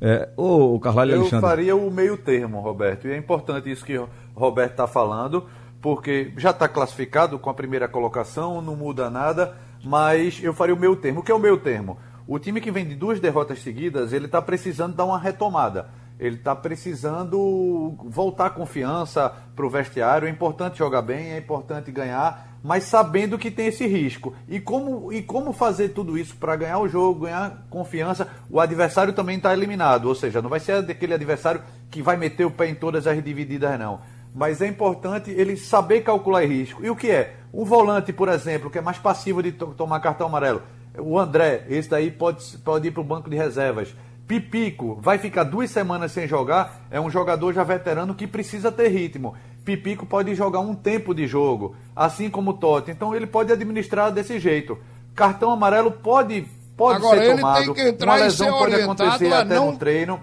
É, 0.00 0.28
o 0.36 0.78
Carvalho 0.80 1.12
Eu 1.12 1.20
Alexandre. 1.20 1.48
faria 1.48 1.76
o 1.76 1.90
meio 1.90 2.16
termo, 2.16 2.60
Roberto. 2.60 3.06
E 3.06 3.12
é 3.12 3.16
importante 3.16 3.70
isso 3.70 3.84
que 3.84 3.96
o 3.96 4.08
Roberto 4.34 4.72
está 4.72 4.86
falando, 4.88 5.46
porque 5.80 6.32
já 6.36 6.50
está 6.50 6.68
classificado 6.68 7.38
com 7.38 7.48
a 7.48 7.54
primeira 7.54 7.86
colocação, 7.88 8.60
não 8.60 8.74
muda 8.74 9.08
nada, 9.08 9.56
mas 9.82 10.42
eu 10.42 10.52
faria 10.52 10.74
o 10.74 10.78
meio 10.78 10.96
termo. 10.96 11.20
O 11.20 11.22
que 11.22 11.30
é 11.30 11.34
o 11.34 11.38
meio 11.38 11.58
termo? 11.58 11.96
O 12.26 12.38
time 12.38 12.60
que 12.60 12.70
vem 12.70 12.84
de 12.86 12.94
duas 12.94 13.20
derrotas 13.20 13.60
seguidas, 13.60 14.12
ele 14.12 14.26
está 14.26 14.42
precisando 14.42 14.94
dar 14.94 15.04
uma 15.04 15.18
retomada. 15.18 15.88
Ele 16.18 16.36
está 16.36 16.54
precisando 16.54 17.94
voltar 18.04 18.46
a 18.46 18.50
confiança 18.50 19.32
para 19.54 19.64
o 19.66 19.70
vestiário. 19.70 20.26
É 20.26 20.30
importante 20.30 20.78
jogar 20.78 21.02
bem, 21.02 21.32
é 21.32 21.38
importante 21.38 21.92
ganhar, 21.92 22.58
mas 22.62 22.84
sabendo 22.84 23.38
que 23.38 23.50
tem 23.50 23.66
esse 23.68 23.86
risco. 23.86 24.34
E 24.48 24.58
como, 24.58 25.12
e 25.12 25.22
como 25.22 25.52
fazer 25.52 25.90
tudo 25.90 26.18
isso 26.18 26.36
para 26.36 26.56
ganhar 26.56 26.78
o 26.80 26.88
jogo, 26.88 27.26
ganhar 27.26 27.66
confiança? 27.70 28.28
O 28.50 28.58
adversário 28.58 29.12
também 29.12 29.36
está 29.36 29.52
eliminado, 29.52 30.06
ou 30.06 30.14
seja, 30.14 30.42
não 30.42 30.50
vai 30.50 30.58
ser 30.60 30.72
aquele 30.90 31.14
adversário 31.14 31.62
que 31.90 32.02
vai 32.02 32.16
meter 32.16 32.44
o 32.44 32.50
pé 32.50 32.68
em 32.68 32.74
todas 32.74 33.06
as 33.06 33.22
divididas, 33.22 33.78
não. 33.78 34.00
Mas 34.34 34.60
é 34.60 34.66
importante 34.66 35.30
ele 35.30 35.56
saber 35.56 36.02
calcular 36.02 36.44
risco. 36.44 36.84
E 36.84 36.90
o 36.90 36.96
que 36.96 37.10
é? 37.10 37.36
Um 37.52 37.64
volante, 37.64 38.12
por 38.12 38.28
exemplo, 38.28 38.70
que 38.70 38.78
é 38.78 38.82
mais 38.82 38.98
passivo 38.98 39.42
de 39.42 39.52
to- 39.52 39.74
tomar 39.74 40.00
cartão 40.00 40.26
amarelo. 40.26 40.62
O 40.98 41.18
André, 41.18 41.64
esse 41.68 41.88
daí 41.88 42.10
pode, 42.10 42.58
pode 42.58 42.88
ir 42.88 42.90
para 42.90 43.00
o 43.00 43.04
banco 43.04 43.30
de 43.30 43.36
reservas. 43.36 43.94
Pipico 44.28 44.98
vai 45.00 45.16
ficar 45.16 45.42
duas 45.44 45.70
semanas 45.70 46.12
sem 46.12 46.28
jogar, 46.28 46.82
é 46.90 47.00
um 47.00 47.08
jogador 47.08 47.54
já 47.54 47.64
veterano 47.64 48.14
que 48.14 48.26
precisa 48.26 48.70
ter 48.70 48.88
ritmo. 48.88 49.34
Pipico 49.64 50.04
pode 50.04 50.34
jogar 50.34 50.60
um 50.60 50.74
tempo 50.74 51.14
de 51.14 51.26
jogo, 51.26 51.74
assim 51.96 52.28
como 52.28 52.50
o 52.50 52.54
Totti. 52.54 52.90
Então 52.90 53.14
ele 53.16 53.26
pode 53.26 53.50
administrar 53.50 54.12
desse 54.12 54.38
jeito. 54.38 54.78
Cartão 55.14 55.50
amarelo 55.50 55.90
pode, 55.90 56.46
pode 56.76 56.98
Agora, 56.98 57.18
ser 57.18 57.24
ele 57.30 57.36
tomado. 57.40 57.64
tem 57.64 57.74
que 57.74 57.80
entrar 57.88 58.12
Uma 58.12 58.16
lesão 58.24 58.46
ser 58.46 58.52
pode 58.52 58.74
orientado 58.74 59.02
acontecer 59.02 59.32
até 59.32 59.54
não- 59.54 59.72
no 59.72 59.78
treino, 59.78 60.20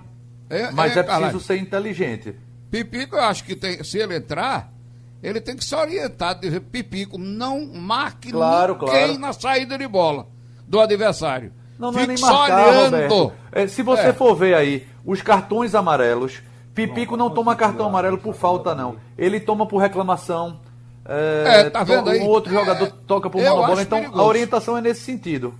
É- 0.51 0.71
mas 0.71 0.95
é, 0.95 0.99
é, 0.99 1.03
preciso 1.03 1.39
ser 1.39 1.57
inteligente. 1.57 2.35
Pipico, 2.69 3.15
eu 3.15 3.23
acho 3.23 3.43
que 3.43 3.55
tem, 3.55 3.83
se 3.83 3.97
ele 3.97 4.15
entrar, 4.17 4.71
ele 5.23 5.41
tem 5.41 5.55
que 5.55 5.65
se 5.65 5.73
orientar, 5.75 6.39
dizer, 6.39 6.59
Pipico, 6.59 7.17
não 7.17 7.65
marque 7.73 8.31
Claro, 8.31 8.73
ninguém 8.79 9.07
claro. 9.07 9.19
na 9.19 9.33
saída 9.33 9.77
de 9.79 9.87
bola 9.87 10.27
do 10.67 10.79
adversário. 10.79 11.51
Não, 11.77 11.91
não 11.91 11.99
é 11.99 12.07
nem 12.07 12.17
só 12.17 12.27
marcar. 12.47 12.91
É, 13.51 13.67
se 13.67 13.81
você 13.83 14.07
É. 14.07 14.13
for 14.13 14.33
ver 14.35 14.53
aí, 14.55 14.87
os 15.05 15.21
cartões 15.21 15.75
amarelos, 15.75 16.41
Pipico 16.73 17.15
não 17.17 17.29
toma 17.29 17.55
cartão 17.55 17.85
amarelo 17.87 18.17
por 18.17 18.33
falta, 18.33 18.73
não. 18.75 18.95
Ele 19.17 19.39
toma 19.39 19.65
por 19.65 19.77
reclamação. 19.79 20.59
É, 21.07 21.61
É, 21.65 21.69
tá 21.69 21.83
vendo 21.83 22.09
aí? 22.09 22.19
Um 22.19 22.25
outro 22.27 22.51
É, 22.51 22.59
jogador 22.59 22.91
toca 23.05 23.29
por 23.29 23.39
eu 23.39 23.45
mão 23.45 23.55
na 23.55 23.61
bola, 23.61 23.73
acho 23.73 23.81
então 23.83 23.99
perigoso. 23.99 24.21
a 24.21 24.25
orientação 24.25 24.77
é 24.77 24.81
nesse 24.81 25.01
sentido. 25.01 25.53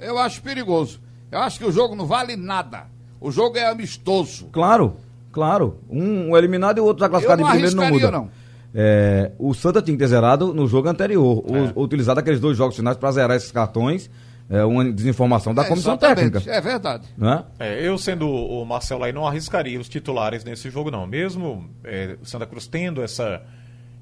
Eu 0.00 0.18
acho 0.18 0.42
perigoso. 0.42 1.00
Eu 1.30 1.40
acho 1.40 1.58
que 1.58 1.64
o 1.64 1.72
jogo 1.72 1.94
não 1.94 2.06
vale 2.06 2.36
nada. 2.36 2.84
O 3.20 3.30
jogo 3.30 3.56
é 3.58 3.66
amistoso. 3.66 4.46
Claro, 4.52 4.96
claro. 5.32 5.78
Um, 5.90 6.36
eliminado 6.36 6.78
e 6.78 6.80
o 6.80 6.84
outro 6.84 7.00
já 7.02 7.08
classificado 7.08 7.40
em 7.40 7.44
não 7.44 7.50
primeiro 7.50 7.76
não 7.76 7.88
muda. 7.88 8.10
não. 8.10 8.30
É, 8.76 9.32
o 9.38 9.54
Santa 9.54 9.80
tinha 9.80 9.96
que 9.96 10.02
ter 10.02 10.08
zerado 10.08 10.52
no 10.52 10.66
jogo 10.66 10.88
anterior, 10.88 11.44
É. 11.48 11.72
ou, 11.74 11.84
utilizado 11.84 12.20
aqueles 12.20 12.40
dois 12.40 12.56
jogos 12.56 12.74
finais 12.76 12.96
para 12.96 13.10
zerar 13.12 13.36
esses 13.36 13.50
cartões, 13.52 14.10
é, 14.50 14.62
uma 14.64 14.84
desinformação 14.92 15.54
da 15.54 15.62
É, 15.62 15.66
comissão 15.68 15.96
técnica. 15.96 16.42
É 16.46 16.60
verdade. 16.60 17.08
Né? 17.16 17.44
É, 17.58 17.86
eu 17.86 17.96
sendo 17.98 18.28
o 18.28 18.64
Marcelo 18.64 19.04
aí 19.04 19.12
não 19.12 19.26
arriscaria 19.26 19.78
os 19.80 19.88
titulares 19.88 20.44
nesse 20.44 20.70
jogo 20.70 20.90
não, 20.90 21.06
mesmo 21.06 21.70
é, 21.84 22.16
o 22.20 22.26
Santa 22.26 22.46
Cruz 22.46 22.66
tendo 22.66 23.02
essa, 23.02 23.42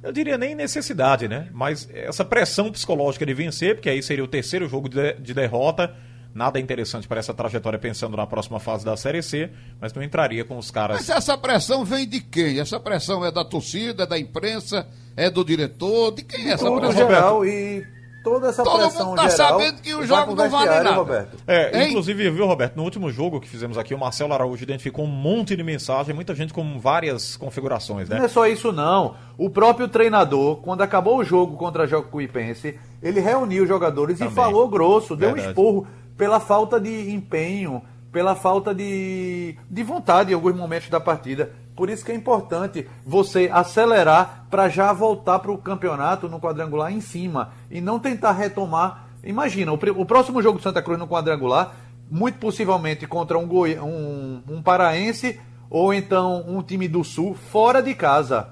eu 0.03 0.13
diria 0.13 0.37
nem 0.37 0.55
necessidade, 0.55 1.29
né? 1.29 1.49
Mas 1.53 1.89
essa 1.93 2.25
pressão 2.25 2.73
psicológica 2.73 3.25
de 3.25 3.35
vencer, 3.35 3.77
porque 3.77 3.89
aí 3.89 4.03
seria 4.03 4.25
o 4.25 4.29
terceiro 4.29 4.69
jogo 4.69 4.89
de, 4.89 5.15
de 5.15 5.33
derrota, 5.33 5.95
nada 6.35 6.59
interessante 6.59 7.07
para 7.07 7.21
essa 7.21 7.33
trajetória 7.35 7.79
pensando 7.79 8.17
na 8.17 8.27
próxima 8.27 8.59
fase 8.59 8.85
da 8.85 8.97
Série 8.97 9.23
C, 9.23 9.51
mas 9.81 9.93
não 9.93 10.03
entraria 10.03 10.45
com 10.45 10.57
os 10.59 10.71
caras. 10.71 10.97
Mas 10.97 11.09
essa 11.11 11.37
pressão 11.39 11.85
vem 11.85 12.09
de 12.09 12.21
quem? 12.21 12.59
Essa 12.59 12.81
pressão 12.81 13.25
é 13.25 13.31
da 13.31 13.45
torcida, 13.45 14.03
é 14.05 14.07
da 14.07 14.19
imprensa, 14.19 14.87
é 15.17 15.31
do 15.31 15.45
diretor? 15.45 16.11
De 16.13 16.23
quem 16.23 16.49
é 16.49 16.53
essa 16.55 16.65
Tudo 16.65 16.81
pressão? 16.81 16.97
geral 17.07 17.45
e 17.47 17.87
toda 18.23 18.49
essa 18.49 18.63
Todo 18.63 18.79
pressão 18.79 19.07
mundo 19.09 19.17
tá 19.17 19.29
geral 19.29 19.59
sabendo 19.61 19.81
que 19.83 19.95
o 19.95 20.07
jogo 20.07 20.35
não 20.35 20.49
vale 20.51 20.71
nada. 20.71 20.91
Roberto. 20.93 21.37
É, 21.47 21.83
Hein? 21.83 21.91
inclusive, 21.91 22.31
viu, 22.31 22.47
Roberto, 22.47 22.77
no 22.77 22.83
último 22.85 23.11
jogo 23.11 23.41
que 23.41 23.49
fizemos 23.49 23.77
aqui, 23.79 23.95
o 23.95 23.99
Marcelo 23.99 24.33
Araújo 24.33 24.63
identificou 24.63 25.05
um 25.05 25.09
monte 25.09 25.55
de 25.57 25.63
mensagem, 25.63 26.15
muita 26.15 26.35
gente 26.35 26.53
com 26.53 26.79
várias 26.79 27.37
configurações, 27.37 28.09
né? 28.09 28.19
Não 28.19 28.25
é 28.25 28.29
só 28.29 28.47
isso 28.47 28.73
não. 28.73 29.15
O 29.37 29.51
próprio 29.51 29.89
treinador, 29.89 30.57
quando 30.57 30.83
acabou 30.83 31.19
o 31.19 31.25
jogo 31.25 31.57
contra 31.57 31.85
a 31.85 31.87
Jacuipense, 31.87 32.79
ele 33.03 33.21
reuniu 33.21 33.63
os 33.65 33.69
jogadores 33.69 34.19
Também. 34.19 34.33
e 34.33 34.37
falou 34.37 34.69
grosso, 34.69 35.17
deu 35.17 35.29
Verdade. 35.29 35.49
um 35.49 35.51
esporro 35.51 35.87
pela 36.17 36.39
falta 36.39 36.79
de 36.81 37.11
empenho, 37.11 37.83
pela 38.13 38.35
falta 38.35 38.75
de, 38.75 39.57
de 39.69 39.83
vontade 39.83 40.31
em 40.31 40.35
alguns 40.35 40.55
momentos 40.55 40.91
da 40.91 41.01
partida. 41.01 41.51
Por 41.75 41.89
isso 41.89 42.05
que 42.05 42.13
é 42.13 42.15
importante 42.15 42.87
você 43.05 43.49
acelerar 43.51 44.47
para 44.51 44.69
já 44.69 44.93
voltar 44.93 45.39
para 45.39 45.51
o 45.51 45.57
campeonato 45.57 46.29
no 46.29 46.39
quadrangular 46.39 46.93
em 46.93 47.01
cima 47.01 47.53
e 47.71 47.81
não 47.81 47.99
tentar 47.99 48.33
retomar. 48.33 49.09
Imagina, 49.25 49.73
o, 49.73 49.79
o 49.97 50.05
próximo 50.05 50.43
jogo 50.43 50.59
do 50.59 50.63
Santa 50.63 50.83
Cruz 50.83 50.99
no 50.99 51.09
quadrangular, 51.09 51.75
muito 52.11 52.39
possivelmente 52.39 53.07
contra 53.07 53.39
um, 53.39 53.47
Goi 53.47 53.79
um, 53.79 54.43
um 54.47 54.63
paraense 54.63 55.41
ou 55.71 55.95
então 55.95 56.45
um 56.47 56.63
time 56.63 56.87
do 56.87 57.03
Sul 57.03 57.35
fora 57.35 57.83
de 57.83 57.95
casa. 57.95 58.49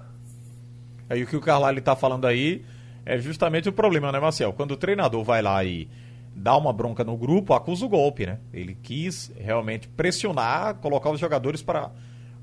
Aí 1.10 1.22
o 1.22 1.26
que 1.26 1.36
o 1.36 1.40
Carlyle 1.40 1.80
está 1.80 1.94
falando 1.94 2.26
aí 2.26 2.64
é 3.04 3.18
justamente 3.18 3.68
o 3.68 3.72
problema, 3.72 4.10
né, 4.10 4.18
Marcel? 4.18 4.54
Quando 4.54 4.70
o 4.70 4.76
treinador 4.76 5.22
vai 5.22 5.42
lá 5.42 5.62
e 5.62 5.88
dá 6.34 6.56
uma 6.56 6.72
bronca 6.72 7.04
no 7.04 7.16
grupo, 7.16 7.54
acusa 7.54 7.84
o 7.84 7.88
golpe, 7.88 8.26
né? 8.26 8.38
Ele 8.52 8.76
quis 8.80 9.32
realmente 9.38 9.88
pressionar, 9.88 10.76
colocar 10.76 11.10
os 11.10 11.20
jogadores 11.20 11.62
para 11.62 11.90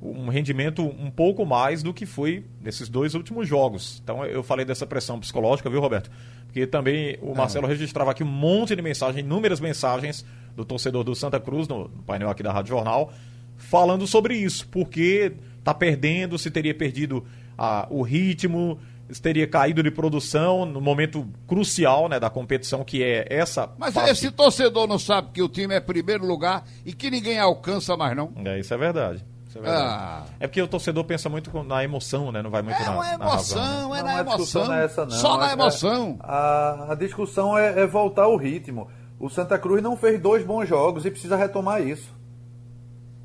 um 0.01 0.29
rendimento 0.29 0.83
um 0.83 1.09
pouco 1.09 1.45
mais 1.45 1.81
do 1.81 1.93
que 1.93 2.05
foi 2.05 2.45
nesses 2.61 2.87
dois 2.87 3.15
últimos 3.15 3.47
jogos. 3.47 3.99
Então 4.03 4.23
eu 4.25 4.43
falei 4.43 4.65
dessa 4.65 4.85
pressão 4.85 5.19
psicológica, 5.19 5.69
viu, 5.69 5.81
Roberto? 5.81 6.11
Porque 6.45 6.67
também 6.67 7.17
o 7.21 7.33
Marcelo 7.35 7.67
registrava 7.67 8.11
aqui 8.11 8.23
um 8.23 8.27
monte 8.27 8.75
de 8.75 8.81
mensagens, 8.81 9.25
inúmeras 9.25 9.59
mensagens 9.59 10.23
do 10.55 10.63
torcedor 10.63 11.03
do 11.03 11.15
Santa 11.15 11.39
Cruz 11.39 11.67
no, 11.67 11.87
no 11.87 12.03
painel 12.03 12.29
aqui 12.29 12.43
da 12.43 12.51
Rádio 12.51 12.69
Jornal, 12.69 13.11
falando 13.57 14.05
sobre 14.05 14.35
isso, 14.35 14.67
porque 14.69 15.33
tá 15.63 15.73
perdendo, 15.73 16.37
se 16.37 16.51
teria 16.51 16.73
perdido 16.73 17.25
ah, 17.57 17.87
o 17.89 18.01
ritmo, 18.01 18.79
teria 19.21 19.47
caído 19.47 19.81
de 19.81 19.89
produção 19.91 20.65
no 20.65 20.81
momento 20.81 21.27
crucial 21.47 22.09
né, 22.09 22.19
da 22.19 22.29
competição, 22.29 22.83
que 22.83 23.03
é 23.03 23.25
essa. 23.29 23.69
Mas 23.77 23.93
fase. 23.93 24.11
esse 24.11 24.31
torcedor 24.31 24.87
não 24.87 24.99
sabe 24.99 25.29
que 25.33 25.41
o 25.41 25.47
time 25.49 25.73
é 25.75 25.79
primeiro 25.79 26.25
lugar 26.25 26.63
e 26.85 26.93
que 26.93 27.09
ninguém 27.09 27.39
alcança 27.39 27.95
mais, 27.95 28.15
não? 28.15 28.31
É, 28.45 28.59
isso 28.59 28.73
é 28.73 28.77
verdade. 28.77 29.25
Isso 29.47 29.57
é, 29.59 29.61
verdade. 29.61 29.85
Ah. 29.87 30.25
é 30.41 30.47
porque 30.47 30.61
o 30.61 30.67
torcedor 30.67 31.03
pensa 31.05 31.29
muito 31.29 31.51
na 31.63 31.83
emoção, 31.83 32.31
né? 32.33 32.41
Não 32.41 32.49
vai 32.49 32.61
muito 32.61 32.75
É 32.81 32.85
na, 32.85 32.91
uma 32.95 33.17
na 33.17 33.25
razão, 33.25 33.59
né? 33.61 33.73
emoção, 33.73 33.95
é 33.95 34.03
na 34.03 34.19
a 34.19 34.23
discussão 34.23 34.61
emoção. 34.63 34.67
não 34.67 34.81
é 34.81 34.85
essa, 34.85 35.05
não. 35.05 35.11
Só 35.11 35.37
na 35.37 35.49
É- 35.49 35.53
emoção. 35.53 36.17
A, 36.19 36.91
a 36.91 36.95
discussão 36.95 37.57
é, 37.57 37.79
é 37.81 37.87
voltar 37.87 38.23
ao 38.23 38.35
ritmo. 38.35 38.89
O 39.19 39.29
Santa 39.29 39.57
Cruz 39.57 39.81
não 39.81 39.95
fez 39.95 40.21
dois 40.21 40.43
bons 40.45 40.67
jogos 40.67 41.05
e 41.05 41.09
precisa 41.11 41.35
retomar 41.37 41.81
isso. 41.81 42.13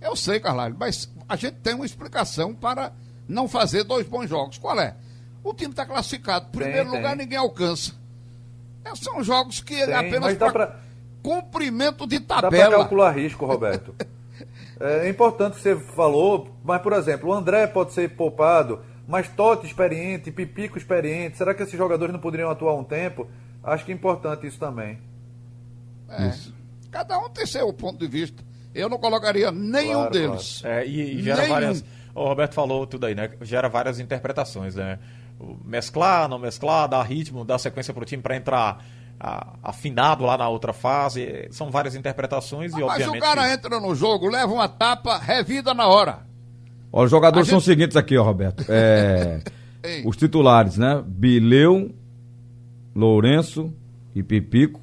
Eu 0.00 0.16
sei, 0.16 0.40
Carlalho, 0.40 0.76
mas 0.78 1.12
a 1.28 1.36
gente 1.36 1.54
tem 1.56 1.74
uma 1.74 1.84
explicação 1.86 2.54
para 2.54 2.92
não 3.28 3.46
fazer 3.48 3.84
dois 3.84 4.06
bons 4.06 4.28
jogos. 4.28 4.58
Qual 4.58 4.78
é? 4.80 4.96
O 5.44 5.52
time 5.54 5.70
está 5.70 5.84
classificado. 5.84 6.46
Primeiro 6.50 6.90
tem. 6.90 6.98
lugar, 6.98 7.16
ninguém 7.16 7.38
alcança. 7.38 7.92
É, 8.84 8.94
são 8.94 9.22
jogos 9.22 9.60
que 9.60 9.74
é 9.74 9.86
Tem, 9.86 9.94
apenas 9.94 10.20
mas 10.20 10.38
dá 10.38 10.50
para 10.50 10.66
pra- 10.68 10.80
cumprimento 11.22 12.06
de 12.06 12.18
Dá 12.18 12.26
para 12.36 12.42
tabela. 12.42 12.76
calcular 12.76 13.10
risco, 13.12 13.46
Roberto. 13.46 13.94
é 14.80 15.08
importante 15.08 15.54
que 15.56 15.60
você 15.62 15.76
falou, 15.76 16.54
mas, 16.64 16.80
por 16.82 16.92
exemplo, 16.92 17.28
o 17.30 17.32
André 17.32 17.66
pode 17.66 17.92
ser 17.92 18.10
poupado, 18.10 18.80
mas 19.06 19.28
Totti 19.28 19.66
experiente, 19.66 20.30
Pipico 20.32 20.78
experiente. 20.78 21.36
Será 21.38 21.54
que 21.54 21.62
esses 21.62 21.76
jogadores 21.76 22.12
não 22.12 22.20
poderiam 22.20 22.50
atuar 22.50 22.74
um 22.74 22.84
tempo? 22.84 23.28
Acho 23.62 23.84
que 23.84 23.92
é 23.92 23.94
importante 23.94 24.46
isso 24.46 24.58
também. 24.58 24.98
É. 26.08 26.32
Cada 26.90 27.18
um 27.18 27.28
tem 27.30 27.46
seu 27.46 27.72
ponto 27.72 27.98
de 27.98 28.06
vista. 28.06 28.42
Eu 28.74 28.88
não 28.88 28.98
colocaria 28.98 29.50
nenhum 29.52 29.92
Claro, 30.06 30.10
deles. 30.12 30.62
É, 30.64 30.86
e, 30.86 31.18
e 31.18 31.22
gera 31.22 31.42
Nenhum. 31.42 31.52
várias. 31.54 31.84
O 32.14 32.24
Roberto 32.24 32.54
falou 32.54 32.86
tudo 32.86 33.06
aí, 33.06 33.14
né? 33.14 33.30
Gera 33.42 33.68
várias 33.68 33.98
interpretações, 34.00 34.74
né? 34.74 34.98
O 35.42 35.58
Mesclar, 35.64 36.28
não 36.28 36.38
mesclar, 36.38 36.88
dar 36.88 37.02
ritmo, 37.02 37.44
dar 37.44 37.58
sequência 37.58 37.92
pro 37.92 38.04
time 38.04 38.22
para 38.22 38.36
entrar 38.36 38.84
ah, 39.18 39.54
afinado 39.62 40.24
lá 40.24 40.38
na 40.38 40.48
outra 40.48 40.72
fase. 40.72 41.48
São 41.50 41.70
várias 41.70 41.94
interpretações 41.94 42.72
e, 42.72 42.80
Mas 42.80 42.84
obviamente. 42.84 43.18
o 43.18 43.20
cara 43.20 43.52
entra 43.52 43.80
no 43.80 43.94
jogo, 43.94 44.28
leva 44.28 44.52
uma 44.52 44.68
tapa, 44.68 45.18
revida 45.18 45.74
na 45.74 45.86
hora. 45.86 46.20
Ó, 46.92 47.04
os 47.04 47.10
jogadores 47.10 47.48
A 47.48 47.50
são 47.50 47.58
os 47.58 47.64
seguintes 47.64 47.96
aqui, 47.96 48.16
ó, 48.16 48.22
Roberto. 48.22 48.64
É, 48.68 49.40
os 50.06 50.16
titulares, 50.16 50.76
né? 50.76 51.02
Bileu, 51.06 51.90
Lourenço 52.94 53.72
e 54.14 54.22
Pipico. 54.22 54.80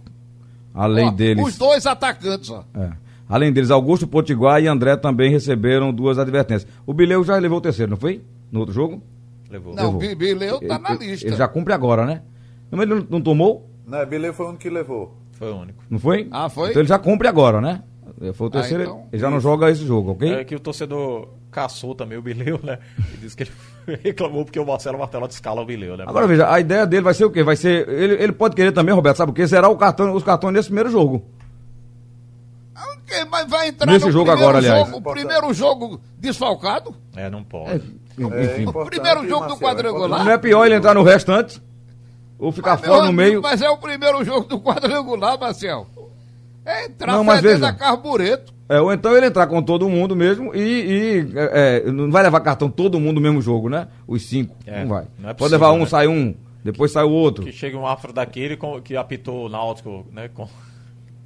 Além 0.73 1.07
Ó, 1.07 1.11
deles. 1.11 1.45
Os 1.45 1.57
dois 1.57 1.85
atacantes, 1.85 2.49
ó. 2.49 2.63
É. 2.75 2.91
Além 3.27 3.53
deles, 3.53 3.69
Augusto 3.69 4.07
Potiguar 4.07 4.61
e 4.61 4.67
André 4.67 4.95
também 4.97 5.29
receberam 5.29 5.93
duas 5.93 6.17
advertências. 6.17 6.71
O 6.85 6.93
Bileu 6.93 7.23
já 7.23 7.37
levou 7.37 7.59
o 7.59 7.61
terceiro, 7.61 7.91
não 7.91 7.97
foi? 7.97 8.23
No 8.51 8.61
outro 8.61 8.73
jogo? 8.73 9.03
Levou. 9.49 9.73
Não, 9.73 9.95
o 9.95 10.15
Bileu 10.15 10.59
tá 10.59 10.77
na 10.77 10.91
Ele- 10.93 11.07
lista. 11.07 11.27
Ele 11.27 11.35
já 11.35 11.47
cumpre 11.47 11.73
agora, 11.73 12.05
né? 12.05 12.21
Não, 12.71 12.77
Mas 12.77 12.89
ele 12.89 12.99
não, 12.99 13.07
não 13.09 13.21
tomou? 13.21 13.69
Né? 13.87 14.05
Bileu 14.05 14.33
foi 14.33 14.45
o 14.45 14.49
único 14.49 14.61
que 14.61 14.69
levou. 14.69 15.15
Foi 15.31 15.51
o 15.51 15.55
único. 15.57 15.83
Não 15.89 15.97
foi? 15.99 16.27
Ah, 16.31 16.49
foi? 16.49 16.69
Então 16.69 16.81
ele 16.81 16.89
já 16.89 16.99
cumpre 16.99 17.27
agora, 17.27 17.59
né? 17.59 17.81
Foi 18.33 18.47
o 18.47 18.49
terceiro, 18.49 18.83
então, 18.83 19.07
ele 19.13 19.21
já 19.21 19.29
não 19.29 19.39
joga 19.39 19.71
esse 19.71 19.85
jogo, 19.85 20.11
ok? 20.11 20.29
É 20.33 20.43
que 20.43 20.53
o 20.53 20.59
torcedor 20.59 21.29
caçou 21.49 21.95
também 21.95 22.17
o 22.17 22.21
Bileu, 22.21 22.59
né? 22.61 22.77
E 23.13 23.17
disse 23.17 23.35
que 23.35 23.43
ele 23.43 23.51
reclamou 24.03 24.43
porque 24.43 24.59
o 24.59 24.65
Marcelo 24.65 24.99
Martelotti 24.99 25.33
escala 25.35 25.61
o 25.61 25.65
Bileu, 25.65 25.95
né? 25.95 26.03
Agora 26.05 26.27
veja, 26.27 26.51
a 26.51 26.59
ideia 26.59 26.85
dele 26.85 27.01
vai 27.03 27.13
ser 27.13 27.23
o 27.23 27.31
quê? 27.31 27.43
Vai 27.43 27.55
ser. 27.55 27.87
Ele, 27.87 28.21
ele 28.21 28.31
pode 28.33 28.55
querer 28.57 28.73
também, 28.73 28.93
Roberto, 28.93 29.15
sabe 29.17 29.31
o 29.31 29.33
quê? 29.33 29.47
Zerar 29.47 29.71
o 29.71 29.77
cartão, 29.77 30.13
os 30.13 30.23
cartões 30.23 30.53
nesse 30.53 30.67
primeiro 30.67 30.89
jogo. 30.91 31.23
Ok, 32.75 33.25
mas 33.29 33.49
vai 33.49 33.69
entrar 33.69 33.91
Nesse 33.91 34.05
no 34.05 34.11
jogo 34.11 34.25
primeiro 34.25 34.49
agora, 34.49 34.57
aliás. 34.59 34.87
jogo, 34.87 35.09
o 35.09 35.13
primeiro 35.13 35.53
jogo 35.53 36.01
desfalcado? 36.17 36.93
É, 37.15 37.29
não 37.29 37.43
pode. 37.43 37.71
É 37.71 37.81
Enfim. 38.27 38.61
importante, 38.63 38.89
primeiro 38.91 39.27
jogo 39.27 39.45
do 39.45 39.49
Marcelo, 39.49 39.69
é 39.69 39.73
quadrangular. 39.75 40.25
Não 40.25 40.31
é 40.31 40.37
pior 40.37 40.65
ele 40.65 40.75
entrar 40.75 40.93
no 40.93 41.03
restante 41.03 41.61
ou 42.37 42.51
ficar 42.51 42.71
Mas, 42.71 42.81
fora 42.81 42.91
meu 42.93 43.01
no 43.03 43.07
amigo, 43.09 43.21
meio. 43.21 43.41
Mas 43.41 43.61
é 43.61 43.69
o 43.69 43.77
primeiro 43.77 44.23
jogo 44.23 44.47
do 44.47 44.59
quadrangular, 44.59 45.39
Marcel. 45.39 45.87
É 46.65 46.85
entrar 46.85 47.13
Não, 47.13 47.23
mas 47.23 47.41
veja. 47.41 47.67
a 47.67 47.73
carbureto. 47.73 48.53
É, 48.69 48.79
ou 48.79 48.93
então 48.93 49.17
ele 49.17 49.25
entrar 49.25 49.47
com 49.47 49.61
todo 49.63 49.89
mundo 49.89 50.15
mesmo 50.15 50.53
e, 50.53 50.59
e, 50.59 51.31
é, 51.35 51.83
é, 51.87 51.91
não 51.91 52.11
vai 52.11 52.21
levar 52.21 52.39
cartão 52.41 52.69
todo 52.69 52.99
mundo 52.99 53.15
no 53.15 53.21
mesmo 53.21 53.41
jogo, 53.41 53.67
né? 53.67 53.87
Os 54.07 54.21
cinco. 54.27 54.55
É, 54.67 54.81
não 54.81 54.89
vai. 54.89 55.05
não 55.17 55.29
é 55.29 55.33
Pode 55.33 55.37
possível, 55.49 55.57
levar 55.57 55.71
um, 55.71 55.79
né? 55.79 55.85
sai 55.87 56.07
um, 56.07 56.35
depois 56.63 56.91
sai 56.91 57.03
o 57.03 57.09
outro. 57.09 57.43
Que 57.45 57.51
chega 57.51 57.75
um 57.75 57.87
afro 57.87 58.13
daquele 58.13 58.55
com- 58.55 58.79
que 58.79 58.95
apitou 58.95 59.47
o 59.47 59.49
Náutico, 59.49 60.05
né? 60.11 60.29
Com, 60.31 60.47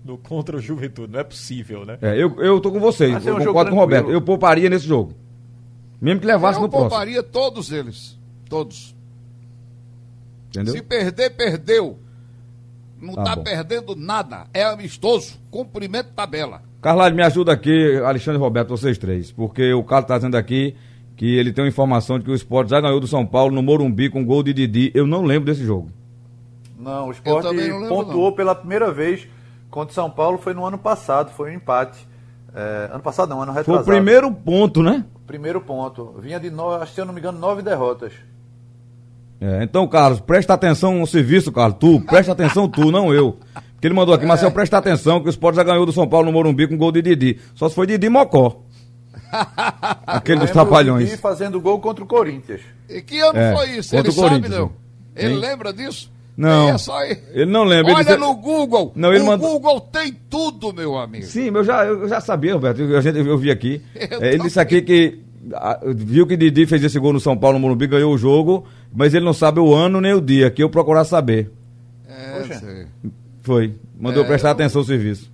no 0.06 0.18
contra 0.18 0.56
o 0.56 0.62
Juventude. 0.62 1.12
Não 1.12 1.20
é 1.20 1.24
possível, 1.26 1.86
né? 1.86 1.98
É, 2.02 2.16
eu, 2.16 2.34
eu 2.40 2.62
tô 2.62 2.72
com 2.72 2.80
vocês, 2.80 3.26
eu 3.26 3.36
um 3.36 3.44
concordo 3.44 3.72
com 3.72 3.78
o 3.78 3.80
Roberto. 3.80 4.10
Eu 4.10 4.22
pouparia 4.22 4.70
nesse 4.70 4.88
jogo. 4.88 5.14
Mesmo 6.04 6.20
que 6.20 6.28
levasse 6.28 6.60
Eu 6.60 6.64
no 6.64 6.70
próximo. 6.70 6.90
pouparia 6.90 7.24
todos 7.24 7.72
eles. 7.72 8.20
Todos. 8.50 8.94
Entendeu? 10.50 10.74
Se 10.74 10.82
perder, 10.82 11.30
perdeu. 11.30 11.98
Não 13.02 13.14
Tá 13.16 13.24
tá, 13.24 13.38
perdendo 13.38 13.96
nada. 13.96 14.46
É 14.54 14.64
amistoso. 14.66 15.40
Cumprimento 15.50 16.10
tabela. 16.14 16.62
Carlalho, 16.82 17.16
me 17.16 17.24
ajuda 17.24 17.54
aqui, 17.54 17.98
Alexandre 18.06 18.38
Roberto, 18.40 18.70
vocês 18.70 18.98
três. 18.98 19.32
Porque 19.32 19.74
o 19.74 19.82
Carlos 19.84 20.10
tá 20.10 20.18
dizendo 20.18 20.36
aqui 20.36 20.76
que 21.16 21.38
ele 21.38 21.54
tem 21.54 21.64
uma 21.64 21.70
informação 21.70 22.20
de 22.20 22.26
que 22.26 22.32
o 22.32 22.36
Sport 22.36 22.70
já 22.70 22.82
ganhou 22.82 23.00
do 23.00 23.08
São 23.08 23.26
Paulo 23.26 23.56
no 23.56 23.64
Morumbi 23.64 24.10
com 24.10 24.26
gol 24.26 24.44
de 24.44 24.54
Didi. 24.54 24.92
Eu 24.94 25.08
não 25.08 25.24
lembro 25.24 25.46
desse 25.46 25.64
jogo. 25.64 25.90
Não, 26.78 27.08
o 27.08 27.12
esporte 27.12 27.48
também 27.48 27.70
não 27.70 27.80
lembro, 27.80 27.96
pontuou 27.96 28.30
não. 28.30 28.36
pela 28.36 28.54
primeira 28.54 28.92
vez 28.92 29.26
contra 29.70 29.92
o 29.92 29.96
São 29.96 30.10
Paulo, 30.10 30.38
foi 30.38 30.54
no 30.54 30.66
ano 30.66 30.78
passado, 30.78 31.32
foi 31.32 31.52
um 31.52 31.56
empate. 31.56 32.06
É, 32.56 32.90
ano 32.94 33.02
passado 33.02 33.30
não, 33.30 33.42
ano 33.42 33.52
Foi 33.52 33.62
retrasado. 33.62 33.84
o 33.84 33.86
primeiro 33.94 34.32
ponto, 34.32 34.84
né? 34.84 35.04
Primeiro 35.26 35.60
ponto. 35.62 36.16
Vinha 36.20 36.40
de, 36.40 36.50
nove, 36.52 36.76
acho 36.84 36.92
que 36.92 36.96
se 36.96 37.02
eu 37.02 37.06
não 37.06 37.14
me 37.14 37.20
engano, 37.20 37.40
nove 37.40 37.62
derrotas. 37.62 38.14
É, 39.42 39.64
então, 39.64 39.88
Carlos, 39.88 40.20
presta 40.22 40.54
atenção 40.54 41.00
no 41.00 41.08
serviço, 41.08 41.52
Carlos. 41.52 41.78
Tu, 41.80 42.00
presta 42.02 42.32
atenção 42.32 42.68
tu, 42.70 42.92
não 42.92 43.14
eu. 43.14 43.38
Porque 43.74 43.88
ele 43.88 43.94
mandou 43.94 44.14
aqui, 44.16 44.26
Marcel, 44.26 44.52
presta 44.52 44.78
atenção 44.78 45.20
que 45.20 45.28
o 45.28 45.30
Sport 45.30 45.56
já 45.56 45.64
ganhou 45.64 45.86
do 45.86 45.92
São 45.92 46.08
Paulo 46.08 46.28
no 46.28 46.32
Morumbi 46.32 46.68
com 46.68 46.78
gol 46.78 46.92
de 46.92 47.02
Didi. 47.02 47.40
Só 47.56 47.68
se 47.68 47.76
foi 47.76 47.86
Didi 47.88 48.08
Mocó. 48.08 48.62
Aquele 50.08 50.40
dos 50.42 50.52
trapalhões. 50.52 51.10
de 51.10 51.18
fazendo 51.18 51.60
gol 51.60 51.80
contra 51.80 52.04
o 52.04 52.08
Corinthians. 52.08 52.62
E 52.88 53.02
que 53.02 53.20
ano 53.20 53.38
É, 53.38 53.54
foi 53.56 53.70
isso? 53.72 53.90
contra 53.90 54.00
Ele 54.00 54.10
o 54.10 54.12
sabe, 54.14 54.30
Corinthians, 54.30 54.60
não? 54.60 54.72
Ele 55.16 55.34
Hein? 55.34 55.40
lembra 55.40 55.74
disso? 55.74 56.12
Não. 56.36 56.70
É 56.70 56.78
só. 56.78 57.04
Ele 57.04 57.46
não 57.46 57.64
lembra. 57.64 57.92
ele 57.92 57.96
Olha 57.98 58.04
disse- 58.06 58.18
no 58.18 58.36
Google. 58.36 58.92
Não, 58.96 59.14
ele 59.14 59.24
o 59.24 59.28
mandou- 59.28 59.52
Google 59.52 59.80
tem 59.82 60.12
tudo, 60.30 60.74
meu 60.74 60.98
amigo. 60.98 61.26
Sim, 61.26 61.48
eu 61.54 61.64
já, 61.64 61.86
eu 61.86 62.08
já 62.10 62.20
sabia, 62.20 62.54
Roberto. 62.56 62.82
Eu, 62.82 62.98
a 62.98 63.02
gente, 63.02 63.20
eu 63.20 63.38
vi 63.38 63.52
aqui. 63.52 63.82
Eu 63.96 64.22
É, 64.22 64.34
ele 64.34 64.44
disse 64.44 64.60
aqui 64.60 64.82
que 64.82 65.20
ah, 65.54 65.80
viu 65.86 66.26
que 66.26 66.36
Didi 66.38 66.66
fez 66.66 66.84
esse 66.84 66.98
gol 66.98 67.14
no 67.14 67.20
São 67.20 67.38
Paulo 67.38 67.58
no 67.58 67.62
Morumbi, 67.62 67.86
ganhou 67.86 68.14
o 68.14 68.18
jogo, 68.18 68.66
mas 68.94 69.14
ele 69.14 69.26
não 69.26 69.34
sabe 69.34 69.60
o 69.60 69.74
ano 69.76 70.00
nem 70.02 70.14
o 70.14 70.22
dia, 70.22 70.50
que 70.50 70.64
eu 70.64 70.70
procurar 70.70 71.04
saber. 71.06 71.52
É, 72.08 72.40
Poxa. 72.40 72.60
sei. 72.60 72.86
Foi. 73.42 73.74
Mandou 74.00 74.24
É, 74.24 74.28
prestar 74.28 74.50
eu- 74.50 74.52
atenção 74.54 74.82
ao 74.82 74.86
serviço. 74.88 75.32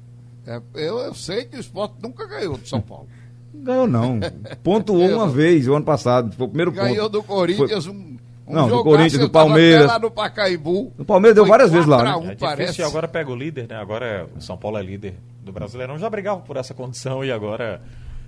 É, 0.48 0.60
eu, 0.75 0.98
eu 0.98 1.13
sei 1.13 1.46
que 1.46 1.56
o 1.58 1.60
esporte 1.60 1.94
nunca 2.01 2.25
ganhou 2.27 2.58
do 2.58 2.68
São 2.68 2.82
Paulo. 2.82 3.08
Ganhou 3.53 3.88
não. 3.88 4.20
Pontuou 4.63 5.08
uma 5.10 5.27
vez 5.29 5.68
o 5.68 5.75
ano 5.75 5.86
passado. 5.86 6.34
Foi 6.36 6.46
o 6.46 6.50
primeiro 6.50 6.72
Ganhou 6.72 7.10
ponto. 7.10 7.10
do 7.12 7.24
Corinthians 7.24 7.86
um. 7.88 8.18
Um 8.50 8.53
Não, 8.56 8.68
do 8.68 8.84
Corinthians, 8.84 9.22
do 9.22 9.29
Palmeiras. 9.29 9.86
lá 9.88 10.00
no 10.00 10.10
Pacaembu. 10.12 10.91
O 10.98 11.06
Palmeiras 11.06 11.36
deu 11.36 11.46
várias 11.46 11.72
vezes 11.72 11.86
lá, 11.86 11.98
4 11.98 12.12
a 12.12 12.15
né? 12.15 12.18
1, 12.18 12.32
É 12.32 12.36
difícil 12.36 12.48
parece. 12.48 12.84
agora 12.84 13.08
pega 13.08 13.32
o 13.32 13.36
líder, 13.36 13.68
né? 13.70 13.75
Agora 13.75 14.06
é- 14.06 14.25
o 14.38 14.41
São 14.41 14.58
Paulo 14.58 14.77
é 14.77 14.82
líder 14.82 15.15
do 15.44 15.51
Brasileirão. 15.51 15.98
Já 16.00 16.10
brigava 16.10 16.39
por 16.41 16.58
essa 16.58 16.74
condição 16.74 17.24
e 17.24 17.32
agora. 17.32 17.82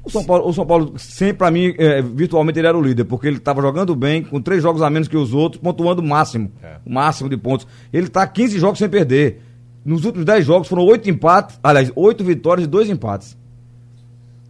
O 0.04 0.10
São 0.10 0.24
Paulo, 0.24 0.48
o 0.48 0.54
São 0.54 0.66
Paulo 0.66 0.94
sempre, 0.98 1.36
pra 1.38 1.52
mim, 1.52 1.76
é, 1.78 2.02
virtualmente 2.02 2.58
ele 2.60 2.68
era 2.68 2.78
o 2.78 2.82
líder, 2.82 3.04
porque 3.06 3.28
ele 3.28 3.38
estava 3.38 3.62
jogando 3.62 3.96
bem, 3.96 4.24
com 4.24 4.42
três 4.42 4.62
jogos 4.64 4.82
a 4.82 4.90
menos 4.90 5.08
que 5.08 5.16
os 5.18 5.34
outros, 5.34 5.62
pontuando 5.62 6.02
o 6.02 6.06
máximo. 6.08 6.52
É. 6.64 6.78
O 6.86 6.92
máximo 6.92 7.30
de 7.30 7.38
pontos. 7.38 7.68
Ele 7.94 8.08
está 8.08 8.26
15 8.26 8.58
jogos 8.60 8.80
sem 8.80 8.90
perder. 8.90 9.42
Nos 9.86 10.06
últimos 10.06 10.26
10 10.26 10.46
jogos 10.46 10.68
foram 10.68 10.84
oito 10.86 11.10
empates, 11.10 11.60
aliás, 11.64 11.92
oito 11.96 12.24
vitórias 12.24 12.66
e 12.66 12.70
dois 12.70 12.90
empates. 12.90 13.38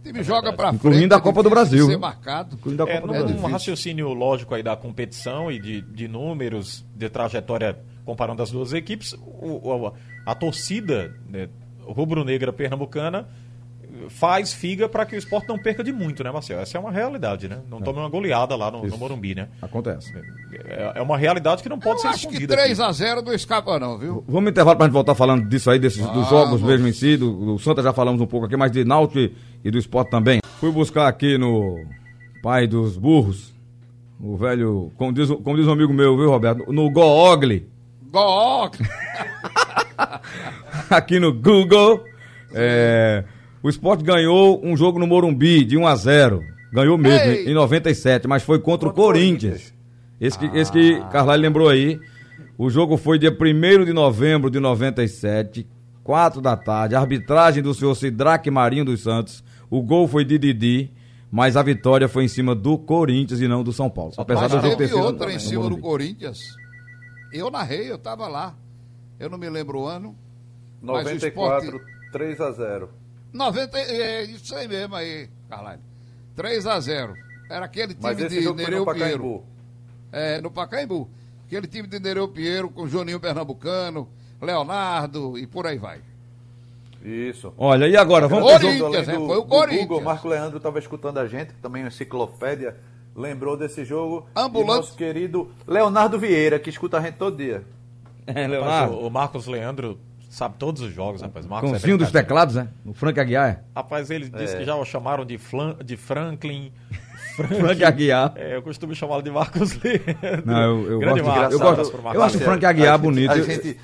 O 0.02 0.04
time 0.04 0.22
joga 0.24 0.52
pra 0.52 0.70
Incluindo 0.70 0.98
frente. 0.98 1.14
a 1.14 1.16
é 1.16 1.20
Copa 1.20 1.42
do 1.42 1.48
Brasil, 1.50 1.86
Ser 1.86 1.96
marcado. 1.96 2.56
Incluindo 2.56 2.82
a 2.82 2.88
É, 2.88 2.94
Copa 2.96 3.06
do 3.06 3.12
num, 3.12 3.18
Brasil. 3.20 3.40
num 3.40 3.46
raciocínio 3.52 4.08
lógico 4.12 4.54
aí 4.54 4.62
da 4.62 4.74
competição 4.76 5.50
e 5.50 5.60
de, 5.60 5.80
de 5.80 6.08
números, 6.08 6.84
de 6.94 7.08
trajetória 7.08 7.78
comparando 8.04 8.42
as 8.42 8.50
duas 8.50 8.72
equipes, 8.72 9.12
o- 9.12 9.60
o- 9.86 9.92
a 10.26 10.34
torcida 10.34 11.14
né, 11.30 11.48
rubro-negra 11.86 12.52
pernambucana 12.52 13.28
faz 14.08 14.52
figa 14.54 14.88
para 14.88 15.04
que 15.04 15.14
o 15.14 15.18
esporte 15.18 15.46
não 15.48 15.58
perca 15.58 15.84
de 15.84 15.92
muito, 15.92 16.24
né, 16.24 16.30
Marcelo? 16.30 16.60
Essa 16.62 16.78
é 16.78 16.80
uma 16.80 16.90
realidade, 16.90 17.46
né? 17.46 17.58
Não 17.70 17.80
tome 17.80 17.98
uma 17.98 18.08
goleada 18.08 18.56
lá 18.56 18.70
no, 18.70 18.84
no 18.86 18.96
Morumbi, 18.96 19.34
né? 19.34 19.48
Acontece. 19.60 20.12
É, 20.64 20.92
é 20.96 21.02
uma 21.02 21.16
realidade 21.18 21.62
que 21.62 21.68
não 21.68 21.78
pode 21.78 21.96
Eu 21.96 22.00
ser 22.00 22.08
acho 22.08 22.28
que 22.28 22.34
escondida. 22.42 22.56
3x0 22.56 23.22
não 23.22 23.34
escapa, 23.34 23.78
não, 23.78 23.98
viu? 23.98 24.24
Vamos 24.26 24.50
intervalo 24.50 24.76
pra 24.78 24.86
gente 24.86 24.94
voltar 24.94 25.14
falando 25.14 25.46
disso 25.46 25.70
aí, 25.70 25.78
desses, 25.78 26.04
dos 26.06 26.28
jogos 26.28 26.62
mesmo 26.62 26.88
em 26.88 26.92
si, 26.92 27.16
do, 27.18 27.32
do 27.54 27.58
Santa 27.58 27.82
já 27.82 27.92
falamos 27.92 28.20
um 28.20 28.26
pouco 28.26 28.46
aqui, 28.46 28.56
mas 28.56 28.72
de 28.72 28.82
Náutico 28.84 29.34
e, 29.64 29.70
do 29.70 29.78
esporte 29.78 30.10
também. 30.10 30.40
Fui 30.60 30.70
buscar 30.70 31.08
aqui 31.08 31.38
no 31.38 31.84
pai 32.42 32.66
dos 32.66 32.96
burros, 32.96 33.52
o 34.20 34.36
velho, 34.36 34.92
como 34.96 35.12
diz, 35.12 35.28
como 35.28 35.56
diz 35.56 35.66
um 35.66 35.72
amigo 35.72 35.92
meu, 35.92 36.16
viu, 36.16 36.28
Roberto? 36.28 36.72
No 36.72 36.90
Googly. 36.90 37.66
Gol! 38.10 38.70
aqui 40.90 41.18
no 41.18 41.32
Google. 41.32 42.04
É, 42.54 43.24
o 43.62 43.68
Sport 43.68 44.02
ganhou 44.02 44.60
um 44.64 44.76
jogo 44.76 44.98
no 44.98 45.06
Morumbi 45.06 45.64
de 45.64 45.76
1 45.76 45.86
a 45.86 45.96
0 45.96 46.42
Ganhou 46.72 46.96
mesmo, 46.96 47.30
Ei! 47.30 47.50
em 47.50 47.54
97, 47.54 48.26
mas 48.26 48.42
foi 48.42 48.58
contra, 48.58 48.88
o 48.88 48.92
Contra 48.92 49.02
o 49.02 49.06
Corinthians. 49.06 49.72
Corinthians. 49.72 49.74
Esse 50.20 50.38
que, 50.38 50.46
esse 50.56 50.72
que 50.72 51.00
Carlyle 51.10 51.42
lembrou 51.42 51.68
aí. 51.68 52.00
O 52.56 52.70
jogo 52.70 52.96
foi 52.96 53.18
dia 53.18 53.30
1 53.30 53.84
de 53.84 53.92
novembro 53.92 54.50
de 54.50 54.58
97, 54.58 55.66
4 56.02 56.40
da 56.40 56.56
tarde. 56.56 56.94
Arbitragem 56.94 57.62
do 57.62 57.74
senhor 57.74 57.94
Sidraque 57.94 58.50
Marinho 58.50 58.84
dos 58.84 59.02
Santos. 59.02 59.44
O 59.72 59.80
gol 59.80 60.06
foi 60.06 60.22
de 60.22 60.36
Didi, 60.38 60.90
mas 61.30 61.56
a 61.56 61.62
vitória 61.62 62.06
foi 62.06 62.24
em 62.24 62.28
cima 62.28 62.54
do 62.54 62.76
Corinthians 62.76 63.40
e 63.40 63.48
não 63.48 63.64
do 63.64 63.72
São 63.72 63.88
Paulo. 63.88 64.12
Apesar 64.18 64.42
Mas 64.42 64.52
do 64.52 64.60
jogo 64.60 64.76
ter 64.76 64.88
sido 64.88 65.00
outra 65.00 65.30
em 65.30 65.34
no 65.36 65.40
cima 65.40 65.70
do. 65.70 65.78
Corinthians. 65.78 66.40
Eu 67.32 67.50
narrei, 67.50 67.90
eu 67.90 67.96
tava 67.96 68.28
lá. 68.28 68.54
Eu 69.18 69.30
não 69.30 69.38
me 69.38 69.48
lembro 69.48 69.78
o 69.80 69.86
ano. 69.86 70.14
Mas 70.82 71.06
o 71.06 71.08
94, 71.08 71.64
esporte- 71.76 71.86
3 72.12 72.38
a 72.42 72.50
0 72.50 72.90
90, 73.32 73.78
é 73.78 74.24
isso 74.24 74.54
aí 74.54 74.68
mesmo 74.68 74.94
aí, 74.94 75.30
Carlalho. 75.48 75.80
3 76.36 76.66
a 76.66 76.78
0 76.78 77.14
Era 77.48 77.64
aquele 77.64 77.94
time 77.94 78.14
de 78.28 78.28
Nereu 78.28 78.50
no 78.50 78.56
Pinheiro. 78.56 78.84
Pacaembu. 78.84 79.44
É, 80.12 80.38
no 80.42 80.50
Pacaembu. 80.50 81.08
Aquele 81.46 81.66
time 81.66 81.88
de 81.88 81.98
Nereu 81.98 82.28
Pinheiro 82.28 82.68
com 82.68 82.86
Juninho 82.86 83.18
Pernambucano, 83.18 84.06
Leonardo 84.38 85.38
e 85.38 85.46
por 85.46 85.66
aí 85.66 85.78
vai. 85.78 86.00
Isso. 87.04 87.52
Olha, 87.58 87.86
e 87.88 87.96
agora? 87.96 88.28
Vamos 88.28 88.50
Corinthians. 88.52 88.82
Além 88.82 89.06
né? 89.06 89.12
do- 89.14 89.26
Foi 89.26 89.36
o 89.36 89.40
do 89.40 89.46
Corinthians. 89.46 89.80
Google, 89.88 90.00
Marco 90.02 90.28
Leandro 90.28 90.56
estava 90.58 90.78
escutando 90.78 91.18
a 91.18 91.26
gente, 91.26 91.52
também 91.54 91.82
é 91.82 91.84
uma 91.84 91.88
enciclopédia, 91.88 92.76
lembrou 93.16 93.56
desse 93.56 93.84
jogo. 93.84 94.26
Ambulante. 94.36 94.70
E 94.70 94.76
nosso 94.76 94.96
querido 94.96 95.50
Leonardo 95.66 96.18
Vieira, 96.18 96.58
que 96.58 96.70
escuta 96.70 96.98
a 96.98 97.00
gente 97.00 97.14
todo 97.14 97.36
dia. 97.36 97.64
É, 98.26 98.42
Mas 98.42 98.50
Leonardo. 98.50 98.94
o, 98.94 99.06
o 99.06 99.10
Marcos 99.10 99.46
Leandro 99.46 99.98
sabe 100.30 100.54
todos 100.58 100.80
os 100.80 100.92
jogos, 100.94 101.20
rapaz. 101.22 101.44
Marcos 101.44 101.70
é 101.70 101.72
Cãozinho 101.72 101.98
dos 101.98 102.06
brincadeira. 102.10 102.26
teclados, 102.26 102.54
né? 102.54 102.68
O 102.86 102.94
Frank 102.94 103.18
Aguiar. 103.20 103.48
é? 103.50 103.60
Rapaz, 103.74 104.10
ele 104.10 104.28
disse 104.30 104.56
que 104.56 104.64
já 104.64 104.74
o 104.76 104.84
chamaram 104.84 105.24
de, 105.26 105.36
Flan, 105.38 105.76
de 105.84 105.96
Franklin. 105.96 106.72
Frank 107.34 107.82
Aguiar. 107.84 108.32
É, 108.36 108.56
eu 108.56 108.62
costumo 108.62 108.94
chamá-lo 108.94 109.22
de 109.22 109.30
Marcos 109.30 109.72
Leandro. 109.82 110.42
Não, 110.44 110.60
eu, 110.62 110.92
eu 110.92 110.98
Grande 111.00 111.20
gosto, 111.20 111.32
de- 111.32 111.38
Marcos, 111.40 111.52
eu, 111.52 111.58
gosto, 111.58 112.14
eu 112.14 112.22
acho 112.22 112.36
o 112.36 112.40
Frank 112.40 112.64
Aguiar 112.64 112.94
a 112.94 112.96
gente- 112.96 113.02
bonito. 113.02 113.30
A 113.32 113.40
gente 113.42 113.76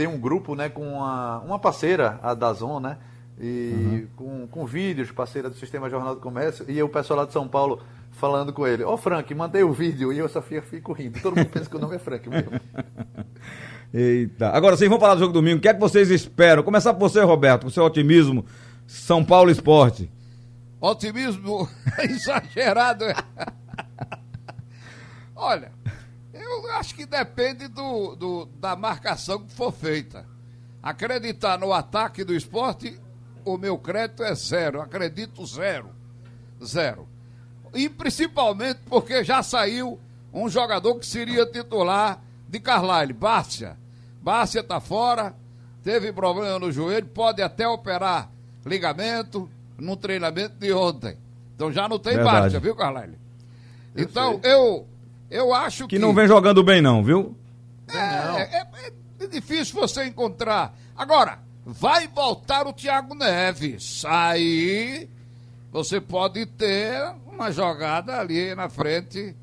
tem 0.00 0.06
um 0.06 0.18
grupo, 0.18 0.54
né, 0.54 0.70
com 0.70 0.94
uma, 0.94 1.40
uma 1.40 1.58
parceira, 1.58 2.18
a 2.22 2.32
Dazon, 2.32 2.80
né? 2.80 2.96
E 3.38 4.06
com, 4.16 4.46
com 4.46 4.64
vídeos, 4.64 5.12
parceira 5.12 5.50
do 5.50 5.56
Sistema 5.56 5.90
Jornal 5.90 6.14
do 6.14 6.22
Comércio, 6.22 6.64
e 6.70 6.82
o 6.82 6.88
pessoal 6.88 7.20
lá 7.20 7.26
de 7.26 7.34
São 7.34 7.46
Paulo 7.46 7.82
falando 8.12 8.50
com 8.50 8.66
ele, 8.66 8.82
ó 8.82 8.96
Frank, 8.96 9.34
mandei 9.34 9.62
o 9.62 9.74
vídeo, 9.74 10.10
e 10.10 10.16
eu 10.16 10.26
só 10.26 10.40
fico, 10.40 10.66
fico 10.66 10.94
rindo. 10.94 11.20
Todo 11.20 11.36
mundo 11.36 11.50
pensa 11.50 11.68
que 11.68 11.76
o 11.76 11.78
nome 11.78 11.96
é 11.96 11.98
Frank 11.98 12.26
mesmo. 12.30 12.50
Eita. 13.92 14.48
Agora 14.48 14.74
sim, 14.74 14.86
vamos 14.86 15.02
falar 15.02 15.16
do 15.16 15.20
jogo 15.20 15.34
domingo. 15.34 15.58
O 15.58 15.60
que 15.60 15.68
é 15.68 15.74
que 15.74 15.80
vocês 15.80 16.10
esperam? 16.10 16.62
Começar 16.62 16.94
por 16.94 17.00
você, 17.00 17.20
Roberto, 17.20 17.62
com 17.62 17.68
o 17.68 17.70
seu 17.70 17.84
otimismo. 17.84 18.46
São 18.86 19.22
Paulo 19.22 19.50
Esporte. 19.50 20.10
Otimismo 20.80 21.68
exagerado. 22.00 23.04
é. 23.04 23.14
Olha, 25.36 25.72
acho 26.80 26.94
que 26.94 27.04
depende 27.06 27.68
do, 27.68 28.16
do- 28.16 28.46
da 28.58 28.74
marcação 28.74 29.44
que 29.44 29.52
for 29.52 29.70
feita. 29.72 30.26
Acreditar 30.82 31.58
no 31.58 31.72
ataque 31.72 32.24
do 32.24 32.34
esporte, 32.34 32.98
o 33.44 33.56
meu 33.58 33.76
crédito 33.78 34.22
é 34.24 34.34
zero. 34.34 34.80
Acredito 34.80 35.44
zero. 35.46 35.90
Zero. 36.64 37.06
E 37.74 37.88
principalmente 37.88 38.80
porque 38.88 39.22
já 39.22 39.42
saiu 39.42 40.00
um 40.32 40.48
jogador 40.48 40.94
que 40.98 41.06
seria 41.06 41.44
titular 41.46 42.20
de 42.48 42.58
Carlyle, 42.58 43.12
Bárcia. 43.12 43.76
Bárcia 44.22 44.60
está 44.60 44.80
fora, 44.80 45.34
teve 45.82 46.12
problema 46.12 46.58
no 46.58 46.72
joelho, 46.72 47.06
pode 47.06 47.40
até 47.42 47.66
operar 47.68 48.30
ligamento 48.64 49.48
no 49.78 49.96
treinamento 49.96 50.54
de 50.58 50.72
ontem. 50.72 51.16
Então 51.54 51.70
já 51.72 51.88
não 51.88 51.98
tem 51.98 52.14
Verdade. 52.16 52.40
Bárcia, 52.40 52.60
viu, 52.60 52.74
Carlyle? 52.74 53.18
Então 53.96 54.40
eu, 54.42 54.86
eu 55.30 55.54
acho 55.54 55.86
que. 55.86 55.96
Que 55.96 55.98
não 55.98 56.12
vem 56.14 56.26
jogando 56.26 56.62
bem, 56.62 56.80
não, 56.82 57.02
viu? 57.04 57.36
É, 57.92 58.58
é- 58.58 58.66
é 59.20 59.26
difícil 59.26 59.74
você 59.78 60.04
encontrar. 60.06 60.74
Agora, 60.96 61.38
vai 61.64 62.08
voltar 62.08 62.66
o 62.66 62.72
Thiago 62.72 63.14
Neves. 63.14 64.04
Aí 64.06 65.08
você 65.70 66.00
pode 66.00 66.46
ter 66.46 67.14
uma 67.26 67.50
jogada 67.52 68.18
ali 68.18 68.54
na 68.54 68.68
frente, 68.68 69.34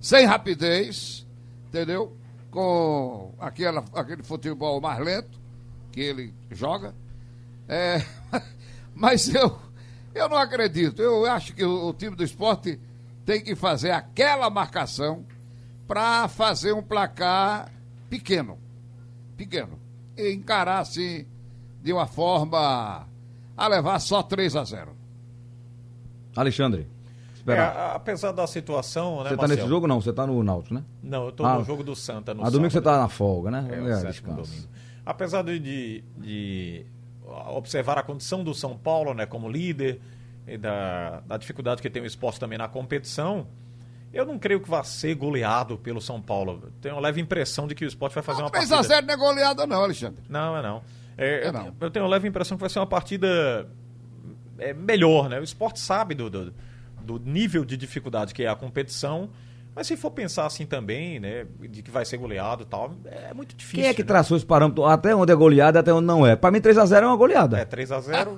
sem 0.00 0.26
rapidez, 0.26 1.26
entendeu? 1.68 2.16
Com 2.50 3.32
aquela, 3.38 3.84
aquele 3.94 4.22
futebol 4.22 4.80
mais 4.80 4.98
lento 5.02 5.40
que 5.90 6.00
ele 6.00 6.34
joga. 6.50 6.94
É, 7.68 8.04
mas 8.94 9.32
eu, 9.34 9.56
eu 10.14 10.28
não 10.28 10.36
acredito. 10.36 11.00
Eu 11.00 11.24
acho 11.26 11.54
que 11.54 11.64
o, 11.64 11.88
o 11.88 11.94
time 11.94 12.14
do 12.16 12.24
esporte 12.24 12.78
tem 13.24 13.42
que 13.42 13.54
fazer 13.54 13.90
aquela 13.92 14.48
marcação 14.50 15.24
para 15.86 16.26
fazer 16.28 16.72
um 16.72 16.82
placar 16.82 17.70
pequeno. 18.10 18.58
Pequeno. 19.36 19.78
E 20.16 20.32
encarar 20.32 20.80
assim 20.80 21.26
de 21.82 21.92
uma 21.92 22.06
forma 22.06 23.06
a 23.56 23.68
levar 23.68 23.98
só 23.98 24.22
3 24.22 24.56
a 24.56 24.64
0. 24.64 24.92
Alexandre. 26.36 26.86
É, 27.46 27.58
apesar 27.94 28.30
da 28.30 28.46
situação, 28.46 29.24
né, 29.24 29.30
você 29.30 29.36
tá 29.36 29.48
nesse 29.48 29.66
jogo 29.66 29.88
não? 29.88 30.00
Você 30.00 30.12
tá 30.12 30.24
no 30.26 30.40
Náutico, 30.44 30.74
né? 30.74 30.84
Não, 31.02 31.26
eu 31.26 31.32
tô 31.32 31.44
Ah, 31.44 31.58
no 31.58 31.64
jogo 31.64 31.82
do 31.82 31.96
Santa 31.96 32.32
no 32.32 32.44
A 32.44 32.50
domingo 32.50 32.70
você 32.70 32.78
sábado. 32.78 32.94
tá 32.94 33.02
na 33.02 33.08
folga, 33.08 33.50
né? 33.50 33.66
É, 33.68 33.90
É, 34.00 34.04
descanso. 34.10 34.42
domingo. 34.50 34.68
Apesar 35.04 35.42
de, 35.42 35.58
de- 35.58 36.04
de 36.18 36.86
observar 37.48 37.98
a 37.98 38.02
condição 38.04 38.44
do 38.44 38.54
São 38.54 38.76
Paulo 38.78 39.12
né, 39.12 39.26
como 39.26 39.48
líder 39.50 40.00
e 40.46 40.56
da, 40.58 41.20
da 41.20 41.36
dificuldade 41.36 41.80
que 41.82 41.88
tem 41.90 42.02
o 42.02 42.06
esporte 42.06 42.38
também 42.40 42.58
na 42.58 42.68
competição, 42.68 43.46
Eu 44.12 44.26
não 44.26 44.38
creio 44.38 44.60
que 44.60 44.68
vá 44.68 44.84
ser 44.84 45.14
goleado 45.14 45.78
pelo 45.78 45.98
São 46.00 46.20
Paulo. 46.20 46.70
Tenho 46.82 46.96
uma 46.96 47.00
leve 47.00 47.18
impressão 47.20 47.66
de 47.66 47.74
que 47.74 47.82
o 47.84 47.88
esporte 47.88 48.12
vai 48.14 48.22
fazer 48.22 48.42
uma 48.42 48.50
3 48.50 48.68
partida. 48.68 48.94
a 48.94 49.00
0 49.00 49.06
não 49.06 49.14
é 49.14 49.16
goleada 49.16 49.66
não, 49.66 49.82
Alexandre. 49.84 50.22
Não, 50.28 50.54
é 50.56 50.62
não. 50.62 50.82
É, 51.16 51.44
É 51.44 51.48
eu- 51.48 51.52
não. 51.52 51.74
Eu 51.80 51.90
tenho 51.90 52.04
uma 52.04 52.10
leve 52.10 52.28
impressão 52.28 52.56
que 52.56 52.60
vai 52.60 52.68
ser 52.68 52.78
uma 52.78 52.86
partida 52.86 53.66
é, 54.58 54.74
melhor, 54.74 55.28
né? 55.30 55.40
O 55.40 55.42
esporte 55.42 55.80
sabe 55.80 56.14
do, 56.14 56.28
do, 56.28 56.52
do 57.02 57.18
nível 57.18 57.64
de 57.64 57.74
dificuldade 57.76 58.34
que 58.34 58.42
é 58.44 58.48
a 58.48 58.54
competição. 58.54 59.30
Mas 59.74 59.86
se 59.86 59.96
for 59.96 60.10
pensar 60.10 60.44
assim 60.44 60.66
também, 60.66 61.18
né? 61.18 61.46
De 61.58 61.82
que 61.82 61.90
vai 61.90 62.04
ser 62.04 62.18
goleado 62.18 62.62
e 62.62 62.66
tal, 62.66 62.92
é 63.06 63.32
muito 63.32 63.56
difícil. 63.56 63.80
Quem 63.82 63.88
é 63.90 63.94
que 63.94 64.02
né? 64.02 64.06
traçou 64.08 64.36
esse 64.36 64.44
parâmetro 64.44 64.84
até 64.84 65.14
onde 65.16 65.32
é 65.32 65.34
goleada 65.34 65.78
e 65.78 65.80
até 65.80 65.90
onde 65.92 66.06
não 66.06 66.26
é? 66.26 66.36
Pra 66.36 66.50
mim, 66.50 66.60
3x0 66.60 67.02
é 67.02 67.06
uma 67.06 67.16
goleada. 67.16 67.58
É, 67.58 67.64
3x0 67.64 68.34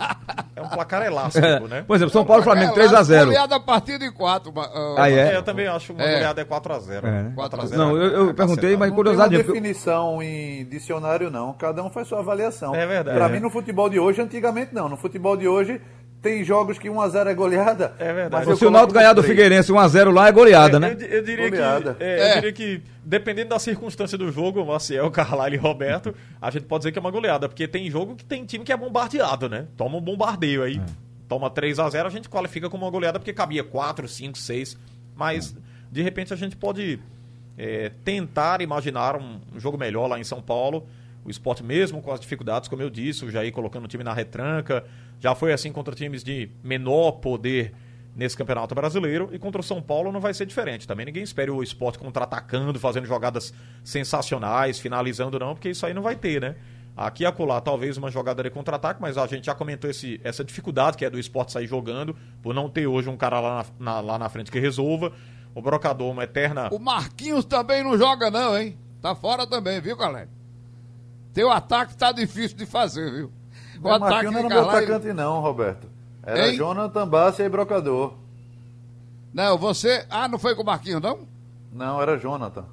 é 0.55 0.63
um 0.63 0.69
placar 0.69 1.03
elástico, 1.03 1.67
né? 1.67 1.83
Por 1.83 1.97
exemplo, 1.97 2.13
São 2.13 2.25
Paulo 2.25 2.43
e 2.43 2.45
Flamengo 2.45 2.79
É, 2.79 2.85
lá, 2.87 3.03
3x0. 3.03 3.25
Goleada 3.25 3.57
a 3.57 3.61
partir 3.61 3.99
de 3.99 4.13
4. 4.13 4.53
Aí 4.97 5.13
é? 5.15 5.33
É, 5.33 5.37
eu 5.37 5.43
também 5.43 5.67
acho 5.67 5.93
uma 5.93 6.05
É. 6.05 6.13
goleada 6.15 6.41
é 6.41 6.45
4x0. 6.45 6.99
É, 7.05 7.11
né? 7.11 7.33
4x0. 7.37 7.77
Não, 7.77 7.97
eu, 7.97 8.27
eu 8.29 8.35
perguntei, 8.35 8.77
mas 8.77 8.91
Não 8.91 8.95
curiosidade. 8.97 9.31
tem 9.31 9.39
uma 9.41 9.45
porque- 9.45 9.61
definição 9.61 10.23
em 10.23 10.65
dicionário, 10.67 11.33
não. 11.33 11.53
Cada 11.55 11.83
um 11.83 11.91
faz 11.91 12.07
sua 12.07 12.21
avaliação. 12.21 12.73
É 12.77 12.87
verdade. 12.87 13.17
Pra 13.19 13.27
É. 13.27 13.33
mim, 13.33 13.41
no 13.41 13.51
futebol 13.51 13.91
de 13.91 13.99
hoje, 13.99 14.23
antigamente 14.23 14.73
não. 14.73 14.89
No 14.89 14.97
futebol 14.97 15.37
de 15.37 15.49
hoje, 15.49 15.81
tem 16.25 16.43
jogos 16.43 16.79
que 16.79 16.89
1x0 16.89 17.27
é 17.29 17.35
goleada. 17.35 17.95
É 17.99 18.13
verdade. 18.13 18.47
mas 18.47 18.59
Se 18.59 18.65
o 18.67 18.71
Náutico 18.71 18.95
ganhar 18.95 19.13
do. 19.13 19.23
Figueirense 19.23 19.71
1x0 19.71 20.11
lá 20.11 20.27
é 20.27 20.33
goleada, 20.33 20.77
Eu- 20.77 20.81
né? 20.81 20.97
Eu, 20.99 21.07
eu 21.07 21.23
diria 21.23 21.51
Goleada. 21.51 21.95
que, 21.95 22.03
é, 22.03 22.19
É. 22.19 22.31
eu 22.31 22.35
diria 22.37 22.53
que, 22.53 22.83
dependendo 23.05 23.51
da 23.51 23.59
circunstância 23.59 24.17
do 24.19 24.33
jogo, 24.33 24.65
Maciel, 24.65 25.11
Carlalho 25.11 25.55
e 25.55 25.59
Roberto, 25.59 26.15
a 26.41 26.51
gente 26.51 26.65
pode 26.65 26.81
dizer 26.81 26.93
que 26.93 26.99
é 26.99 27.01
uma 27.01 27.11
goleada, 27.11 27.49
porque 27.49 27.69
tem 27.69 27.89
jogo 27.91 28.17
que 28.17 28.25
tem 28.25 28.45
time 28.45 28.65
que 28.65 28.73
é 28.73 28.77
bombardeado, 28.77 29.49
né? 29.49 29.67
Toma 29.77 29.99
um 29.99 30.01
bombardeio 30.01 30.63
aí. 30.63 30.81
Toma 31.29 31.49
3 31.51 31.79
a 31.79 31.89
0 31.89 32.09
a 32.09 32.11
gente 32.11 32.29
qualifica 32.29 32.69
como 32.69 32.85
uma 32.85 32.91
goleada 32.91 33.19
porque 33.19 33.33
cabia 33.33 33.63
4, 33.63 34.09
5, 34.09 34.37
6. 34.39 34.77
Mas, 35.15 35.55
de 35.93 36.03
repente, 36.03 36.33
a 36.33 36.37
gente 36.37 36.57
pode 36.57 36.99
é, 37.57 37.91
tentar 38.05 38.61
imaginar 38.63 39.15
um, 39.17 39.39
um 39.55 39.61
jogo 39.61 39.79
melhor 39.79 40.07
lá 40.09 40.19
em 40.19 40.25
São 40.25 40.43
Paulo. 40.43 40.87
O 41.25 41.31
esporte, 41.31 41.63
mesmo 41.65 42.03
com 42.03 42.13
as 42.13 42.21
dificuldades, 42.21 42.69
como 42.69 42.83
eu 42.83 42.91
disse, 42.91 43.25
o 43.25 43.31
Jair 43.31 43.53
colocando 43.53 43.85
o 43.85 43.89
time 43.89 44.05
na 44.05 44.13
retranca. 44.13 44.85
Já 45.21 45.35
foi 45.35 45.53
assim 45.53 45.73
contra 45.73 45.95
times 45.95 46.23
de 46.23 46.51
menor 46.63 47.13
poder 47.13 47.73
nesse 48.15 48.37
Campeonato 48.37 48.75
Brasileiro. 48.75 49.31
E 49.33 49.39
contra 49.39 49.61
o 49.61 49.65
São 49.65 49.81
Paulo 49.81 50.13
não 50.13 50.21
vai 50.21 50.35
ser 50.35 50.45
diferente. 50.47 50.87
Também 50.87 51.07
ninguém 51.07 51.23
espera 51.23 51.53
o 51.53 51.63
esporte 51.63 51.99
contra-atacando, 51.99 52.79
fazendo 52.79 53.07
jogadas 53.07 53.53
sensacionais, 53.83 54.79
finalizando, 54.79 55.39
não, 55.39 55.55
porque 55.55 55.71
isso 55.71 55.87
aí 55.87 55.95
não 55.95 56.03
vai 56.03 56.17
ter, 56.17 56.41
né? 56.41 56.57
Aqui 56.97 57.23
e 57.25 57.27
acolá, 57.27 57.61
talvez 57.61 57.97
uma 57.97 58.11
jogada 58.11 58.43
de 58.43 58.51
contra-ataque, 58.51 59.01
mas 59.01 59.17
a 59.19 59.27
gente 59.27 59.47
já 59.47 59.55
comentou 59.55 59.91
esse, 59.91 60.21
essa 60.23 60.45
dificuldade 60.45 60.97
que 60.97 61.05
é 61.05 61.11
do 61.11 61.19
esporte 61.19 61.51
sair 61.53 61.67
jogando, 61.67 62.15
por 62.43 62.55
não 62.55 62.69
ter 62.69 62.87
hoje 62.87 63.09
um 63.09 63.17
cara 63.17 63.41
lá 63.41 63.65
na, 63.81 63.93
na- 63.95 64.01
lá 64.01 64.19
na 64.19 64.29
frente 64.29 64.51
que 64.51 64.61
resolva. 64.61 65.11
O 65.55 65.63
Brocador, 65.63 66.11
uma 66.13 66.25
eterna. 66.25 66.69
O 66.73 66.79
Marquinhos 66.79 67.45
também 67.45 67.83
não 67.83 67.97
joga, 67.97 68.31
não, 68.31 68.57
hein? 68.59 68.77
Tá 69.01 69.15
fora 69.15 69.47
também, 69.47 69.81
viu, 69.81 69.97
galera? 69.97 70.29
Teu 71.35 71.51
ataque 71.51 71.97
tá 71.97 72.13
difícil 72.13 72.57
de 72.57 72.65
fazer, 72.65 73.11
viu? 73.11 73.33
O 73.79 73.89
Mas 73.89 73.99
Marquinhos 74.01 74.33
não 74.33 74.41
era 74.41 74.49
meu 74.49 74.71
atacante, 74.71 75.13
não, 75.13 75.41
Roberto. 75.41 75.89
Era 76.23 76.49
Hein? 76.49 76.57
Jonathan 76.57 77.07
Bassi 77.07 77.43
e 77.43 77.49
Brocador. 77.49 78.15
Não, 79.33 79.59
você. 79.59 80.07
Ah, 80.09 80.29
não 80.29 80.39
foi 80.39 80.55
com 80.55 80.63
o 80.63 80.67
Marquinhos, 80.67 81.03
não? 81.03 81.21
Não, 81.73 82.01
era 82.01 82.17
Jonathan. 82.17 82.65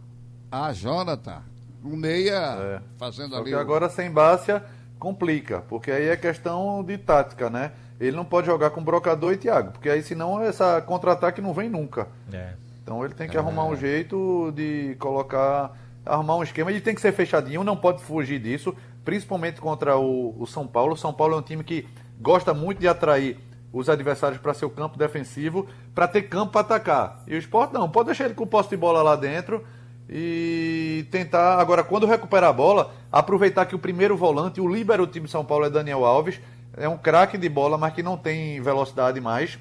Ah, 0.52 0.71
Jonathan. 0.71 1.41
Um 1.84 1.95
meia 1.95 2.36
É. 2.36 2.82
fazendo 2.97 3.32
Só 3.32 3.38
ali. 3.38 3.50
que 3.50 3.56
o- 3.56 3.60
agora 3.60 3.89
sem 3.89 4.12
Bácia 4.12 4.63
complica, 5.00 5.62
porque 5.67 5.91
aí 5.91 6.10
é 6.10 6.15
questão 6.15 6.84
de 6.84 6.97
tática, 7.00 7.50
né? 7.50 7.71
Ele 8.00 8.15
não 8.15 8.24
pode 8.26 8.45
jogar 8.47 8.69
com 8.69 8.84
Brocador 8.84 9.34
e 9.34 9.38
Thiago, 9.38 9.71
porque 9.71 9.89
aí 9.89 10.04
senão 10.04 10.39
essa 10.41 10.80
contra-ataque 10.82 11.41
não 11.41 11.54
vem 11.54 11.69
nunca. 11.69 12.08
É. 12.32 12.54
Então 12.84 13.04
ele 13.04 13.13
tem 13.15 13.28
que 13.28 13.38
arrumar 13.38 13.65
um 13.65 13.76
jeito 13.76 14.52
de 14.56 14.95
colocar, 15.00 15.71
arrumar 16.05 16.37
um 16.37 16.43
esquema. 16.43 16.71
Ele 16.71 16.81
tem 16.81 16.95
que 16.95 17.01
ser 17.01 17.11
fechadinho, 17.11 17.63
não 17.63 17.75
pode 17.75 18.03
fugir 18.03 18.39
disso, 18.39 18.75
principalmente 19.03 19.59
contra 19.61 19.97
o, 19.97 20.35
o 20.41 20.45
São 20.45 20.67
Paulo. 20.67 20.93
O 20.93 20.97
São 20.97 21.13
Paulo 21.13 21.35
é 21.35 21.37
um 21.37 21.41
time 21.41 21.63
que 21.63 21.87
gosta 22.19 22.53
muito 22.53 22.79
de 22.79 22.87
atrair 22.87 23.39
os 23.73 23.89
adversários 23.89 24.39
para 24.39 24.53
seu 24.53 24.69
campo 24.69 24.97
defensivo, 24.97 25.67
para 25.95 26.07
ter 26.07 26.23
campo 26.23 26.51
para 26.51 26.61
atacar. 26.61 27.23
E 27.25 27.35
o 27.35 27.37
esporte 27.37 27.73
não, 27.73 27.89
pode 27.89 28.07
deixar 28.07 28.25
ele 28.25 28.33
com 28.33 28.43
o 28.43 28.47
posse 28.47 28.69
de 28.69 28.77
bola 28.77 29.01
lá 29.01 29.15
dentro 29.15 29.63
e 30.09 31.05
tentar. 31.09 31.59
Agora, 31.59 31.83
quando 31.83 32.05
recuperar 32.05 32.49
a 32.49 32.53
bola, 32.53 32.93
aproveitar 33.11 33.65
que 33.65 33.75
o 33.75 33.79
primeiro 33.79 34.17
volante, 34.17 34.59
o 34.59 34.67
líbero 34.67 35.05
do 35.05 35.11
time 35.11 35.25
de 35.25 35.31
São 35.31 35.45
Paulo 35.45 35.65
é 35.65 35.69
Daniel 35.69 36.03
Alves, 36.03 36.39
é 36.75 36.87
um 36.87 36.97
craque 36.97 37.37
de 37.37 37.47
bola, 37.47 37.77
mas 37.77 37.93
que 37.93 38.03
não 38.03 38.17
tem 38.17 38.61
velocidade 38.61 39.21
mais. 39.21 39.57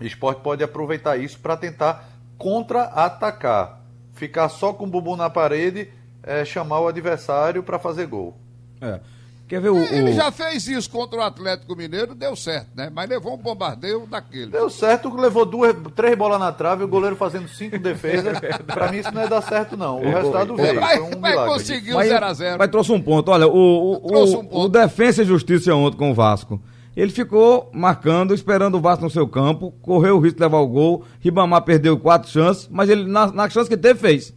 O 0.00 0.04
esporte 0.04 0.40
pode 0.40 0.64
aproveitar 0.64 1.16
isso 1.18 1.38
para 1.38 1.56
tentar 1.56 2.08
contra-atacar. 2.38 3.83
Ficar 4.14 4.48
só 4.48 4.72
com 4.72 4.84
o 4.84 4.86
bumbum 4.88 5.16
na 5.16 5.28
parede, 5.28 5.88
é, 6.22 6.44
chamar 6.44 6.80
o 6.80 6.88
adversário 6.88 7.62
para 7.62 7.78
fazer 7.78 8.06
gol. 8.06 8.36
É. 8.80 9.00
Quer 9.46 9.60
ver 9.60 9.68
o. 9.70 9.76
Ele 9.76 10.10
o- 10.10 10.14
já 10.14 10.32
fez 10.32 10.66
isso 10.66 10.88
contra 10.90 11.18
o 11.18 11.22
Atlético 11.22 11.76
Mineiro, 11.76 12.14
deu 12.14 12.34
certo, 12.34 12.68
né? 12.74 12.90
Mas 12.90 13.06
levou 13.10 13.34
um 13.34 13.36
bombardeio 13.36 14.06
daquele. 14.06 14.46
Deu 14.46 14.70
certo, 14.70 15.14
levou 15.14 15.44
duas, 15.44 15.76
três 15.94 16.16
bolas 16.16 16.40
na 16.40 16.50
trave, 16.50 16.82
o 16.82 16.88
goleiro 16.88 17.14
fazendo 17.14 17.46
cinco 17.48 17.78
defesas. 17.78 18.38
para 18.66 18.90
mim 18.90 18.98
isso 19.00 19.12
não 19.12 19.20
ia 19.20 19.28
dar 19.28 19.42
certo, 19.42 19.76
não. 19.76 20.00
O 20.00 20.10
resultado 20.10 20.56
veio. 20.56 20.80
Mas, 20.80 20.98
Foi 20.98 21.02
um 21.14 21.20
mas 21.20 21.30
milagre. 21.32 21.52
conseguiu 21.52 21.94
Mas, 21.96 22.10
0x0. 22.10 22.56
mas 22.58 22.70
trouxe 22.70 22.92
um 22.92 23.02
ponto. 23.02 23.30
Olha, 23.30 23.46
o, 23.46 23.96
o, 24.02 24.08
Trouxe 24.08 24.34
o, 24.36 24.40
um 24.40 24.44
ponto. 24.46 24.64
o 24.64 24.68
Defensa 24.68 25.20
e 25.22 25.26
Justiça 25.26 25.74
ontem 25.74 25.98
com 25.98 26.10
o 26.10 26.14
Vasco. 26.14 26.58
Ele 26.96 27.10
ficou 27.10 27.70
marcando, 27.74 28.32
esperando 28.34 28.76
o 28.76 28.80
Vasco 28.80 29.02
no 29.04 29.10
seu 29.10 29.26
campo, 29.26 29.72
correu 29.82 30.16
o 30.16 30.20
risco 30.20 30.36
de 30.38 30.42
levar 30.44 30.58
o 30.58 30.68
gol. 30.68 31.04
Ribamar 31.20 31.62
perdeu 31.62 31.98
quatro 31.98 32.30
chances, 32.30 32.68
mas 32.70 32.88
ele, 32.88 33.04
na, 33.04 33.26
na 33.32 33.48
chance 33.50 33.68
que 33.68 33.76
teve, 33.76 33.98
fez. 33.98 34.32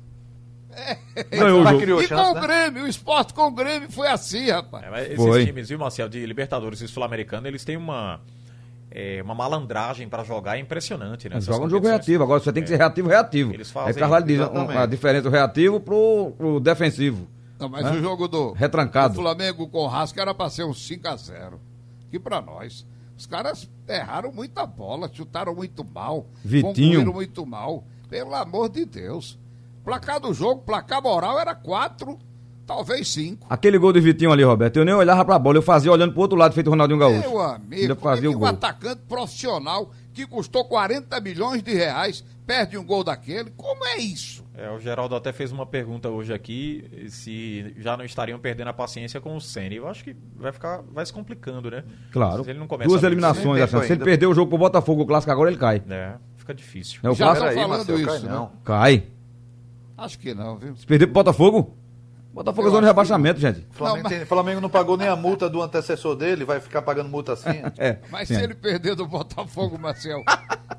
Ganhou 1.31 1.61
o 1.61 1.63
Mas 1.63 1.71
jogo. 1.71 1.81
criou 1.81 2.01
E 2.01 2.07
chance, 2.07 2.23
com 2.23 2.31
o 2.31 2.33
né? 2.35 2.41
Grêmio, 2.41 2.83
o 2.83 2.87
esporte 2.87 3.33
com 3.33 3.47
o 3.47 3.51
Grêmio 3.51 3.91
foi 3.91 4.07
assim, 4.07 4.49
rapaz. 4.51 4.85
É, 4.85 4.89
mas 4.89 5.05
esses 5.07 5.17
Foi. 5.17 5.45
times, 5.45 5.69
viu, 5.69 5.79
Marcel, 5.79 6.07
de 6.07 6.23
Libertadores 6.25 6.81
e 6.81 6.87
Sul-Americano, 6.87 7.47
eles 7.47 7.63
têm 7.65 7.75
uma, 7.77 8.21
é, 8.91 9.19
uma 9.23 9.33
malandragem 9.33 10.07
pra 10.07 10.23
jogar 10.23 10.57
impressionante, 10.59 11.27
né? 11.29 11.41
Jogam 11.41 11.65
um 11.65 11.69
jogo 11.69 11.87
reativo, 11.87 12.23
agora 12.23 12.39
você 12.39 12.51
tem 12.53 12.61
que 12.61 12.69
ser 12.69 12.77
reativo, 12.77 13.07
reativo. 13.07 13.53
Eles 13.53 13.71
fazem, 13.71 13.89
Aí 13.93 13.99
Carvalho 13.99 14.25
diz 14.25 14.39
a 14.39 14.85
diferença 14.85 15.23
do 15.23 15.29
reativo 15.31 15.79
pro, 15.79 16.33
pro 16.37 16.59
defensivo. 16.59 17.27
Não, 17.59 17.67
mas 17.69 17.83
Hã? 17.83 17.93
o 17.93 17.99
jogo 18.01 18.27
do, 18.27 18.51
Retrancado. 18.51 19.15
do 19.15 19.21
Flamengo 19.21 19.67
com 19.67 19.79
o 19.79 19.87
Rasca 19.87 20.21
era 20.21 20.33
pra 20.33 20.47
ser 20.47 20.63
um 20.63 20.71
5x0. 20.71 21.53
Que 22.09 22.19
pra 22.19 22.41
nós. 22.41 22.85
Os 23.17 23.25
caras 23.25 23.69
erraram 23.87 24.31
muita 24.31 24.65
bola, 24.65 25.09
chutaram 25.11 25.55
muito 25.55 25.83
mal. 25.83 26.27
Vitinho. 26.43 26.99
concluíram 26.99 27.13
muito 27.13 27.45
mal. 27.45 27.83
Pelo 28.09 28.35
amor 28.35 28.69
de 28.69 28.85
Deus. 28.85 29.37
Placar 29.83 30.19
do 30.19 30.33
jogo, 30.33 30.61
placar 30.61 31.01
moral 31.01 31.39
era 31.39 31.55
4, 31.55 32.17
talvez 32.65 33.07
5. 33.11 33.47
Aquele 33.49 33.77
gol 33.77 33.91
do 33.93 34.01
Vitinho 34.01 34.31
ali, 34.31 34.43
Roberto, 34.43 34.77
eu 34.77 34.85
nem 34.85 34.93
olhava 34.93 35.23
pra 35.25 35.39
bola, 35.39 35.57
eu 35.57 35.61
fazia 35.61 35.91
olhando 35.91 36.11
pro 36.11 36.21
outro 36.21 36.37
lado, 36.37 36.53
feito 36.53 36.67
o 36.67 36.69
Ronaldinho 36.71 36.99
Gaúcho. 36.99 37.21
Meu 37.21 37.39
amigo, 37.41 37.95
fazia 37.95 38.27
é 38.27 38.29
o 38.29 38.31
que 38.31 38.37
um 38.37 38.39
gol. 38.39 38.49
atacante 38.49 39.01
profissional 39.07 39.91
que 40.13 40.27
custou 40.27 40.65
40 40.65 41.19
milhões 41.21 41.63
de 41.63 41.73
reais 41.73 42.23
perde 42.45 42.77
um 42.77 42.83
gol 42.83 43.03
daquele? 43.03 43.51
Como 43.51 43.85
é 43.85 43.97
isso? 43.97 44.43
É, 44.59 44.71
o 44.71 44.79
Geraldo 44.79 45.15
até 45.15 45.31
fez 45.31 45.51
uma 45.51 45.67
pergunta 45.67 46.09
hoje 46.09 46.33
aqui 46.33 46.83
se 47.09 47.75
já 47.77 47.95
não 47.95 48.03
estariam 48.03 48.39
perdendo 48.39 48.69
a 48.69 48.73
paciência 48.73 49.21
com 49.21 49.35
o 49.35 49.39
Ceni. 49.39 49.75
Eu 49.75 49.87
acho 49.87 50.03
que 50.03 50.15
vai 50.35 50.51
ficar, 50.51 50.81
vai 50.91 51.05
se 51.05 51.13
complicando, 51.13 51.69
né? 51.69 51.83
Claro. 52.11 52.43
Se 52.43 52.49
ele 52.49 52.57
não 52.57 52.65
começa 52.65 52.89
Duas 52.89 53.03
eliminações, 53.03 53.61
Alexandre. 53.61 53.85
Se 53.85 53.93
ele 53.93 54.03
perder 54.03 54.25
o 54.25 54.33
jogo 54.33 54.49
pro 54.49 54.57
Botafogo, 54.57 55.03
o 55.03 55.05
clássico 55.05 55.31
agora, 55.31 55.51
ele 55.51 55.59
cai. 55.59 55.83
É, 55.87 56.15
fica 56.37 56.55
difícil. 56.55 56.99
É 57.03 57.09
o 57.09 57.13
Já 57.13 57.25
clássico? 57.25 57.47
estão 57.49 57.69
Peraí, 57.69 57.85
falando 57.85 58.05
cai 58.07 58.15
isso, 58.15 58.25
né? 58.25 58.31
não. 58.31 58.51
Cai. 58.63 59.03
Acho 59.95 60.17
que 60.17 60.33
não, 60.33 60.57
viu? 60.57 60.75
Se 60.75 60.87
perder 60.87 61.05
pro 61.05 61.13
Botafogo, 61.13 61.77
Botafogo 62.37 62.67
é 62.67 62.69
zona 62.69 62.81
de 62.81 62.87
rebaixamento, 62.87 63.39
gente. 63.39 63.65
Flamengo, 63.71 64.03
Não, 64.03 64.09
tem- 64.15 64.25
Flamengo 64.25 64.61
não 64.61 64.69
pagou 64.69 64.95
nem 64.95 65.07
a 65.07 65.15
multa 65.15 65.49
do 65.49 65.59
antecessor 65.59 66.15
dele, 66.15 66.45
vai 66.45 66.59
ficar 66.59 66.83
pagando 66.83 67.09
multa 67.09 67.33
assim? 67.33 67.49
É. 67.79 67.97
Mas 68.11 68.27
sim. 68.27 68.35
se 68.35 68.43
ele 68.43 68.53
perder 68.53 68.93
do 68.95 69.07
Botafogo, 69.07 69.77
Marcel, 69.79 70.23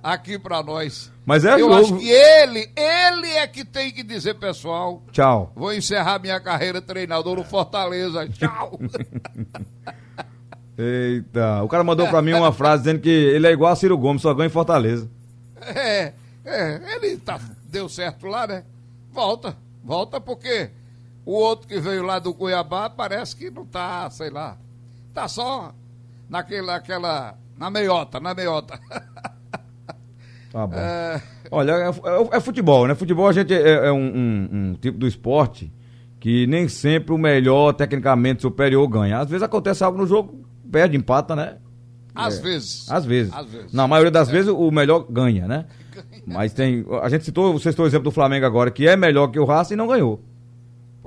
aqui 0.03 0.39
pra 0.39 0.63
nós. 0.63 1.11
Mas 1.27 1.45
é 1.45 1.55
eu 1.55 1.59
jogo. 1.61 1.75
acho 1.75 1.97
que 1.97 2.09
ele, 2.09 2.71
ele 2.77 3.27
é 3.33 3.47
que 3.49 3.65
tem 3.65 3.91
que 3.91 4.05
dizer, 4.05 4.35
pessoal, 4.35 5.03
Tchau. 5.11 5.53
vou 5.57 5.75
encerrar 5.75 6.21
minha 6.21 6.39
carreira 6.39 6.81
treinador 6.81 7.35
no 7.37 7.43
Fortaleza. 7.45 8.29
Tchau. 8.29 8.79
Eita. 10.79 11.63
O 11.65 11.69
cara 11.69 11.83
mandou 11.83 12.07
pra 12.07 12.23
mim 12.23 12.35
uma 12.35 12.53
frase 12.53 12.85
dizendo 12.85 13.01
que 13.01 13.09
ele 13.11 13.47
é 13.49 13.51
igual 13.51 13.73
a 13.73 13.77
Ciro 13.77 13.99
Gomes, 13.99 14.23
só 14.23 14.33
ganha 14.33 14.47
em 14.47 14.51
Fortaleza. 14.51 15.11
É, 15.61 16.13
é, 16.45 16.81
ele 16.95 17.17
tá, 17.17 17.41
deu 17.65 17.89
certo 17.89 18.27
lá, 18.29 18.47
né? 18.47 18.63
Volta, 19.13 19.57
volta 19.83 20.21
porque 20.21 20.71
o 21.31 21.33
outro 21.35 21.69
que 21.69 21.79
veio 21.79 22.03
lá 22.03 22.19
do 22.19 22.33
Cuiabá 22.33 22.89
parece 22.89 23.37
que 23.37 23.51
não 23.51 23.65
tá, 23.67 24.09
sei 24.11 24.31
lá, 24.31 24.57
tá 25.13 25.29
só 25.29 25.75
naquela, 26.29 26.77
aquela, 26.77 27.37
na 27.57 27.71
meiota, 27.71 28.19
na 28.21 28.35
meiota. 28.35 28.79
Tá 30.51 30.67
bom. 30.67 30.77
É, 30.77 31.21
Olha, 31.51 31.73
é, 31.73 31.89
é- 31.91 32.37
é 32.39 32.41
futebol, 32.41 32.87
né? 32.89 32.95
Futebol 32.95 33.29
a 33.29 33.33
gente 33.33 33.53
é, 33.53 33.87
é 33.89 33.93
um, 33.93 33.99
um- 33.99 34.49
um 34.71 34.75
tipo 34.81 34.97
do 34.97 35.07
esporte 35.07 35.71
que 36.19 36.47
nem 36.47 36.67
sempre 36.69 37.13
o 37.13 37.19
melhor, 37.19 37.75
tecnicamente 37.75 38.41
superior, 38.43 38.89
ganha. 38.89 39.19
Às 39.19 39.29
vezes 39.29 39.43
acontece 39.43 39.85
algo 39.85 39.99
no 39.99 40.07
jogo, 40.07 40.43
perde, 40.73 40.97
empata, 40.97 41.37
né? 41.37 41.59
às 42.15 42.39
É. 42.39 42.43
vezes. 42.43 42.91
Às 42.91 43.05
vezes. 43.05 43.33
Às 43.35 43.47
vezes. 43.47 43.73
Na 43.75 43.87
maioria 43.87 44.11
das 44.11 44.29
vezes 44.31 44.51
o 44.51 44.71
melhor 44.71 45.01
ganha, 45.09 45.47
né? 45.47 45.67
ganha. 45.95 46.23
Mas 46.27 46.55
tem. 46.55 46.83
A 47.03 47.09
gente 47.11 47.25
citou, 47.27 47.53
você 47.53 47.71
citou 47.71 47.85
o 47.85 47.89
exemplo 47.89 48.05
do 48.05 48.11
Flamengo 48.11 48.47
agora, 48.47 48.71
que 48.71 48.89
é 48.89 48.97
melhor 48.97 49.29
que 49.29 49.39
o 49.39 49.45
Racing 49.45 49.75
e 49.75 49.77
não 49.77 49.87
ganhou. 49.87 50.25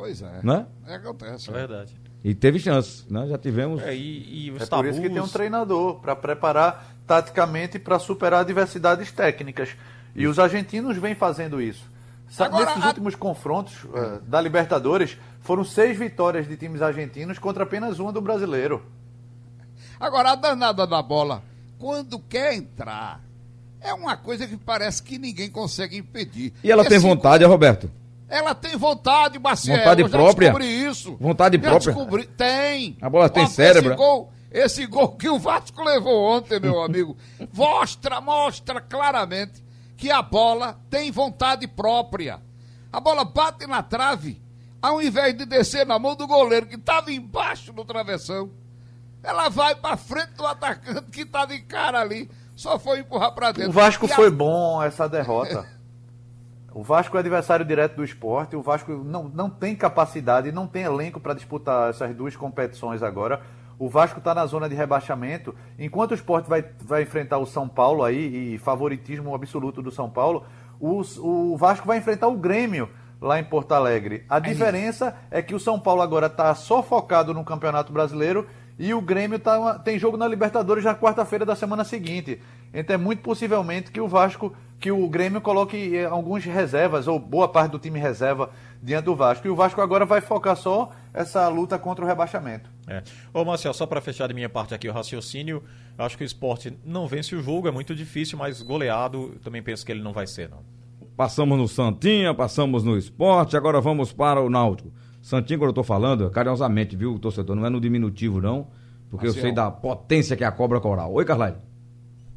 Pois 0.02 0.20
é. 0.20 0.40
Né? 0.44 0.66
É 0.88 0.96
acontece. 0.96 1.50
É 1.52 1.54
verdade. 1.54 1.94
E 2.24 2.34
teve 2.34 2.58
chance, 2.58 3.04
né? 3.08 3.28
Já 3.28 3.38
tivemos. 3.38 3.82
É, 3.84 3.96
e, 3.96 4.46
e 4.48 4.52
os 4.52 4.64
É 4.64 4.66
por 4.66 4.86
isso 4.88 5.00
que 5.00 5.08
tem 5.08 5.12
um 5.12 5.16
tabus- 5.22 5.32
treinador 5.32 6.00
para 6.00 6.16
preparar 6.16 6.96
taticamente 7.06 7.78
para 7.78 8.00
superar 8.00 8.40
adversidades 8.42 9.12
técnicas. 9.12 9.70
E 10.16 10.26
os 10.26 10.40
argentinos 10.40 10.98
vêm 10.98 11.14
fazendo 11.14 11.62
isso. 11.62 11.84
Agora, 12.40 12.66
Nesses 12.66 12.84
a- 12.84 12.88
últimos 12.88 13.14
confrontos 13.14 13.74
eh, 13.94 14.20
da 14.26 14.42
Libertadores, 14.42 15.18
foram 15.42 15.64
seis 15.64 15.96
vitórias 15.98 16.48
de 16.48 16.58
times 16.58 16.82
argentinos 16.82 17.38
contra 17.38 17.64
apenas 17.64 18.00
uma 18.00 18.12
do 18.12 18.22
brasileiro. 18.22 18.82
Agora, 20.00 20.32
a 20.32 20.36
danada 20.36 20.88
da 20.88 21.02
bola, 21.04 21.44
quando 21.78 22.18
quer 22.18 22.56
entrar, 22.56 23.22
é 23.80 23.94
uma 23.94 24.18
coisa 24.18 24.48
que 24.48 24.58
parece 24.58 25.04
que 25.04 25.20
ninguém 25.20 25.50
consegue 25.50 25.96
impedir. 25.98 26.54
E 26.64 26.72
ela 26.72 26.84
tem 26.86 26.98
Esse 26.98 27.06
vontade, 27.06 27.44
gol- 27.44 27.52
Roberto? 27.52 27.92
Ela 28.32 28.56
tem 28.56 28.78
vontade, 28.78 29.38
Marcelo. 29.38 29.78
Vontade 29.78 30.02
eu 30.02 30.10
própria? 30.10 30.48
descobri 30.52 30.86
isso. 30.86 31.18
Vontade 31.20 31.58
Já 31.58 31.70
própria? 31.70 31.94
Descobri. 31.94 32.26
Tem. 32.28 32.98
A 33.02 33.10
bola 33.10 33.30
tem 33.30 33.44
Ó, 33.44 33.48
cérebro, 33.48 33.90
Esse 33.92 33.98
gol, 33.98 34.34
esse 34.50 34.86
gol 34.88 35.10
que 35.10 35.28
o 35.30 35.38
Vasco 35.38 35.84
levou 35.84 36.24
ontem, 36.32 36.58
meu 36.60 36.80
amigo, 36.84 37.18
mostra, 37.54 38.22
mostra 38.22 38.80
claramente 38.80 39.62
que 39.98 40.10
a 40.10 40.22
bola 40.22 40.80
tem 40.90 41.12
vontade 41.12 41.68
própria. 41.68 42.40
A 42.92 43.00
bola 43.02 43.26
bate 43.26 43.68
na 43.68 43.84
trave, 43.84 44.42
ao 44.82 45.02
invés 45.02 45.38
de 45.38 45.46
descer 45.46 45.86
na 45.86 46.00
mão 46.00 46.16
do 46.16 46.26
goleiro 46.26 46.66
que 46.66 46.76
estava 46.76 47.12
embaixo 47.12 47.74
do 47.74 47.84
travessão. 47.84 48.50
Ela 49.22 49.50
vai 49.50 49.76
para 49.76 49.98
frente 49.98 50.32
do 50.38 50.48
atacante 50.48 51.12
que 51.12 51.26
tá 51.26 51.46
de 51.46 51.60
cara 51.60 52.00
ali. 52.00 52.30
Só 52.56 52.80
foi 52.80 53.00
empurrar 53.00 53.32
para 53.34 53.52
dentro. 53.52 53.70
O 53.70 53.74
Vasco 53.74 54.08
E 54.08 54.12
a- 54.12 54.16
foi 54.16 54.32
bom 54.32 54.82
essa 54.82 55.08
derrota. 55.10 55.66
O 56.74 56.84
Vasco 56.84 57.18
é 57.18 57.20
adversário 57.20 57.66
direto 57.66 57.98
do 57.98 58.04
esporte. 58.04 58.56
O 58.56 58.62
Vasco 58.62 58.92
não, 58.92 59.24
não 59.24 59.50
tem 59.50 59.76
capacidade, 59.76 60.52
não 60.52 60.68
tem 60.68 60.84
elenco 60.84 61.20
para 61.20 61.34
disputar 61.34 61.90
essas 61.90 62.16
duas 62.16 62.36
competições 62.36 63.04
agora. 63.04 63.42
O 63.78 63.90
Vasco 63.90 64.20
está 64.20 64.34
na 64.34 64.46
zona 64.46 64.70
de 64.70 64.76
rebaixamento. 64.76 65.54
Enquanto 65.78 66.12
o 66.12 66.16
esporte 66.16 66.48
vai, 66.48 66.64
vai 66.84 67.02
enfrentar 67.02 67.40
o 67.40 67.46
São 67.46 67.68
Paulo 67.68 68.04
aí, 68.04 68.54
e 68.54 68.58
favoritismo 68.58 69.36
absoluto 69.36 69.82
do 69.82 69.92
São 69.92 70.10
Paulo, 70.10 70.46
o, 70.80 71.02
o 71.20 71.58
Vasco 71.58 71.88
vai 71.88 71.98
enfrentar 71.98 72.28
o 72.28 72.38
Grêmio 72.38 72.90
lá 73.20 73.40
em 73.40 73.44
Porto 73.44 73.74
Alegre. 73.74 74.26
A 74.30 74.40
diferença 74.40 75.16
é 75.30 75.42
que 75.42 75.54
o 75.54 75.60
São 75.60 75.80
Paulo 75.80 76.02
agora 76.02 76.28
está 76.28 76.56
só 76.56 76.82
focado 76.82 77.34
no 77.34 77.44
Campeonato 77.44 77.92
Brasileiro 77.92 78.48
e 78.82 78.96
o 78.96 79.00
Grêmio 79.00 79.38
tá, 79.38 79.78
tem 79.78 80.00
jogo 80.00 80.18
na 80.18 80.28
Libertadores 80.28 80.84
na 80.84 80.96
quarta-feira 80.96 81.46
da 81.46 81.56
semana 81.56 81.84
seguinte. 81.84 82.42
Então 82.74 82.96
é 82.96 82.98
muito 82.98 83.22
possivelmente 83.22 83.92
que 83.92 84.02
o 84.02 84.08
Vasco, 84.08 84.56
que 84.80 84.92
o 84.92 85.08
Grêmio 85.08 85.40
coloque 85.40 85.96
eh, 85.96 86.06
alguns 86.06 86.46
reservas, 86.46 87.08
ou 87.08 87.20
boa 87.20 87.48
parte 87.48 87.74
do 87.74 87.78
time 87.78 88.00
reserva 88.00 88.50
diante 88.82 89.06
do 89.06 89.16
Vasco. 89.16 89.46
E 89.46 89.52
o 89.52 89.56
Vasco 89.56 89.80
agora 89.82 90.04
vai 90.04 90.20
focar 90.20 90.56
só 90.56 90.90
essa 91.14 91.48
luta 91.48 91.78
contra 91.78 92.04
o 92.04 92.08
rebaixamento. 92.08 92.72
É. 92.88 93.04
Ô, 93.32 93.46
Marcel, 93.46 93.72
só 93.72 93.86
para 93.86 94.02
fechar 94.02 94.28
de 94.28 94.34
minha 94.34 94.50
parte 94.50 94.74
aqui 94.74 94.90
o 94.90 94.92
raciocínio, 94.92 95.64
acho 95.96 96.18
que 96.18 96.24
o 96.24 96.26
esporte 96.26 96.76
não 96.84 97.06
vence 97.06 97.36
o 97.36 97.44
jogo, 97.44 97.68
é 97.68 97.72
muito 97.72 97.94
difícil, 97.94 98.36
mas 98.36 98.64
goleado, 98.64 99.34
eu 99.36 99.40
também 99.42 99.62
penso 99.62 99.86
que 99.86 99.92
ele 99.92 100.02
não 100.02 100.12
vai 100.12 100.26
ser, 100.26 100.50
não. 100.50 100.64
Passamos 101.16 101.56
no 101.56 101.68
Santinha, 101.68 102.34
passamos 102.34 102.84
no 102.84 102.98
esporte, 102.98 103.56
agora 103.56 103.80
vamos 103.80 104.12
para 104.12 104.42
o 104.42 104.50
Náutico. 104.50 104.92
Santinha, 105.22 105.58
quando 105.60 105.70
eu 105.70 105.74
tô 105.74 105.84
falando, 105.84 106.30
carinhosamente, 106.32 106.96
viu, 106.96 107.18
torcedor? 107.20 107.56
Não 107.56 107.66
é 107.66 107.70
no 107.70 107.80
diminutivo, 107.80 108.42
não, 108.42 108.68
porque 109.10 109.26
eu 109.28 109.30
Marcelo. 109.32 109.46
sei 109.48 109.52
da 109.54 109.70
potência 109.70 110.36
que 110.36 110.44
é 110.44 110.48
a 110.48 110.52
cobra 110.52 110.80
coral. 110.82 111.14
Oi, 111.14 111.24
Carlyle. 111.26 111.58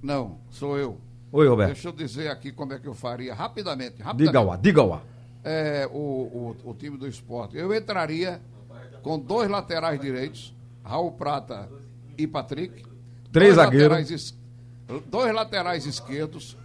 Não, 0.02 0.38
sou 0.50 0.78
eu. 0.78 0.98
Oi, 1.32 1.48
Roberto. 1.48 1.72
Deixa 1.72 1.88
eu 1.88 1.92
dizer 1.92 2.28
aqui 2.28 2.52
como 2.52 2.72
é 2.74 2.78
que 2.78 2.86
eu 2.86 2.94
faria, 2.94 3.34
rapidamente. 3.34 4.02
rapidamente. 4.02 4.26
Diga 4.26 4.40
lá, 4.40 4.56
diga 4.56 4.84
lá. 4.84 5.02
é, 5.42 5.88
o, 5.92 5.98
o, 5.98 6.56
o 6.70 6.74
time 6.74 6.96
do 6.96 7.08
esporte. 7.08 7.56
Eu 7.56 7.74
entraria 7.74 8.40
com 9.02 9.18
dois 9.18 9.48
laterais 9.50 9.98
direitos, 10.00 10.54
Raul 10.84 11.12
Prata 11.12 11.68
e 12.18 12.26
Patrick. 12.26 12.84
Três 13.32 13.54
dois 13.54 13.56
zagueiros. 13.56 13.88
laterais 13.88 14.10
es- 14.10 14.38
dois 15.10 15.34
laterais 15.34 15.86
esquerdos, 15.86 16.56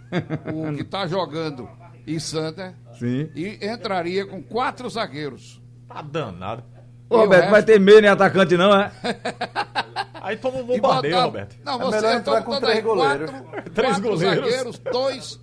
o 0.54 0.74
que 0.76 0.82
está 0.82 1.06
jogando 1.06 1.68
e 2.06 2.20
Sander. 2.20 2.74
Sim. 2.98 3.28
E 3.34 3.58
entraria 3.66 4.24
com 4.26 4.42
quatro 4.42 4.88
zagueiros. 4.88 5.60
Tá 5.92 6.02
danado. 6.02 6.62
Ô, 7.08 7.16
Roberto, 7.18 7.40
resto- 7.40 7.50
vai 7.50 7.62
ter 7.64 7.80
meio 7.80 8.00
nem 8.00 8.10
atacante, 8.10 8.56
não, 8.56 8.72
é? 8.80 8.92
Aí 10.22 10.36
toma 10.36 10.58
um 10.58 10.64
bombardeio, 10.64 11.14
botar- 11.14 11.24
Roberto. 11.26 11.56
Não, 11.64 11.74
É 11.74 11.78
você 11.84 11.96
melhor 11.96 12.16
está 12.18 12.18
entrar 12.18 12.42
com 12.42 12.60
três 12.60 12.84
goleiros. 12.84 13.30
Quatro, 13.30 13.70
Três 13.74 13.92
quatro 13.96 14.10
goleiros. 14.10 14.44
zagueiros, 14.50 14.78
dois, 14.78 15.40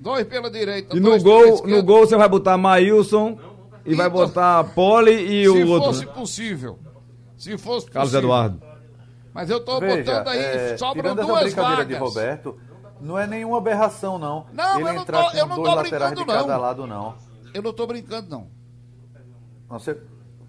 dois 0.00 0.26
pela 0.26 0.50
direita. 0.50 0.96
E 0.96 1.00
no 1.00 1.18
gol, 1.22 1.66
no 1.66 1.82
gol 1.82 2.06
você 2.06 2.16
vai 2.16 2.28
botar 2.28 2.58
Maílson 2.58 3.38
e 3.86 3.94
vai 3.94 4.08
Então- 4.08 4.18
botar 4.20 4.64
Pole 4.74 5.12
e 5.12 5.48
o 5.48 5.54
Se 5.56 5.64
outro. 5.64 5.88
fosse 5.88 6.06
né? 6.06 6.12
possível. 6.12 6.78
Se 7.38 7.56
fosse 7.58 7.90
Carlos 7.90 8.10
possível. 8.12 8.28
Eduardo. 8.28 8.62
Mas 9.32 9.48
eu 9.48 9.60
tô 9.64 9.80
Veja, 9.80 9.96
botando 10.12 10.28
aí, 10.28 10.38
é, 10.40 10.76
sobram 10.76 11.14
duas 11.14 11.26
brincadeira 11.44 11.54
vagas. 11.76 11.88
de 11.88 11.94
Roberto, 11.94 12.58
não 13.00 13.18
é 13.18 13.26
nenhuma 13.26 13.56
aberração, 13.56 14.18
não. 14.18 14.44
Não, 14.52 14.78
Ele 14.80 14.88
eu 14.90 14.92
não 14.94 15.02
entrar 15.02 15.30
tô- 15.30 15.36
eu 15.38 15.46
não 15.46 15.56
tô 15.62 15.76
brincando, 15.76 16.26
cada 16.26 16.46
não. 16.54 16.60
lado, 16.60 16.86
não. 16.86 17.14
Eu 17.54 17.62
não 17.62 17.72
tô 17.72 17.86
brincando, 17.86 18.28
não. 18.28 18.48
Você- 19.78 20.00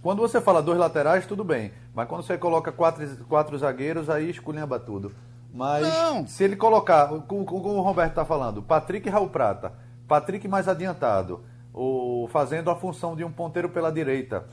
quando 0.01 0.19
você 0.19 0.41
fala 0.41 0.61
dois 0.61 0.77
laterais, 0.77 1.25
tudo 1.25 1.43
bem. 1.43 1.71
Mas 1.93 2.07
quando 2.07 2.23
você 2.23 2.37
coloca 2.37 2.71
quatro, 2.71 3.05
quatro 3.25 3.57
zagueiros, 3.57 4.09
aí 4.09 4.29
esculhamba 4.29 4.79
tudo. 4.79 5.11
Mas 5.53 5.87
Não. 5.87 6.25
se 6.27 6.43
ele 6.43 6.55
colocar, 6.55 7.07
como 7.27 7.45
como 7.45 7.69
o 7.75 7.81
Roberto 7.81 8.09
está 8.09 8.25
falando, 8.25 8.61
Patrick 8.61 9.07
e 9.07 9.11
Raul 9.11 9.29
Prata, 9.29 9.73
Patrick 10.07 10.47
mais 10.47 10.67
adiantado, 10.67 11.41
o, 11.73 12.27
fazendo 12.31 12.69
a 12.69 12.75
função 12.75 13.15
de 13.15 13.23
um 13.23 13.31
ponteiro 13.31 13.69
pela 13.69 13.91
direita, 13.91 14.45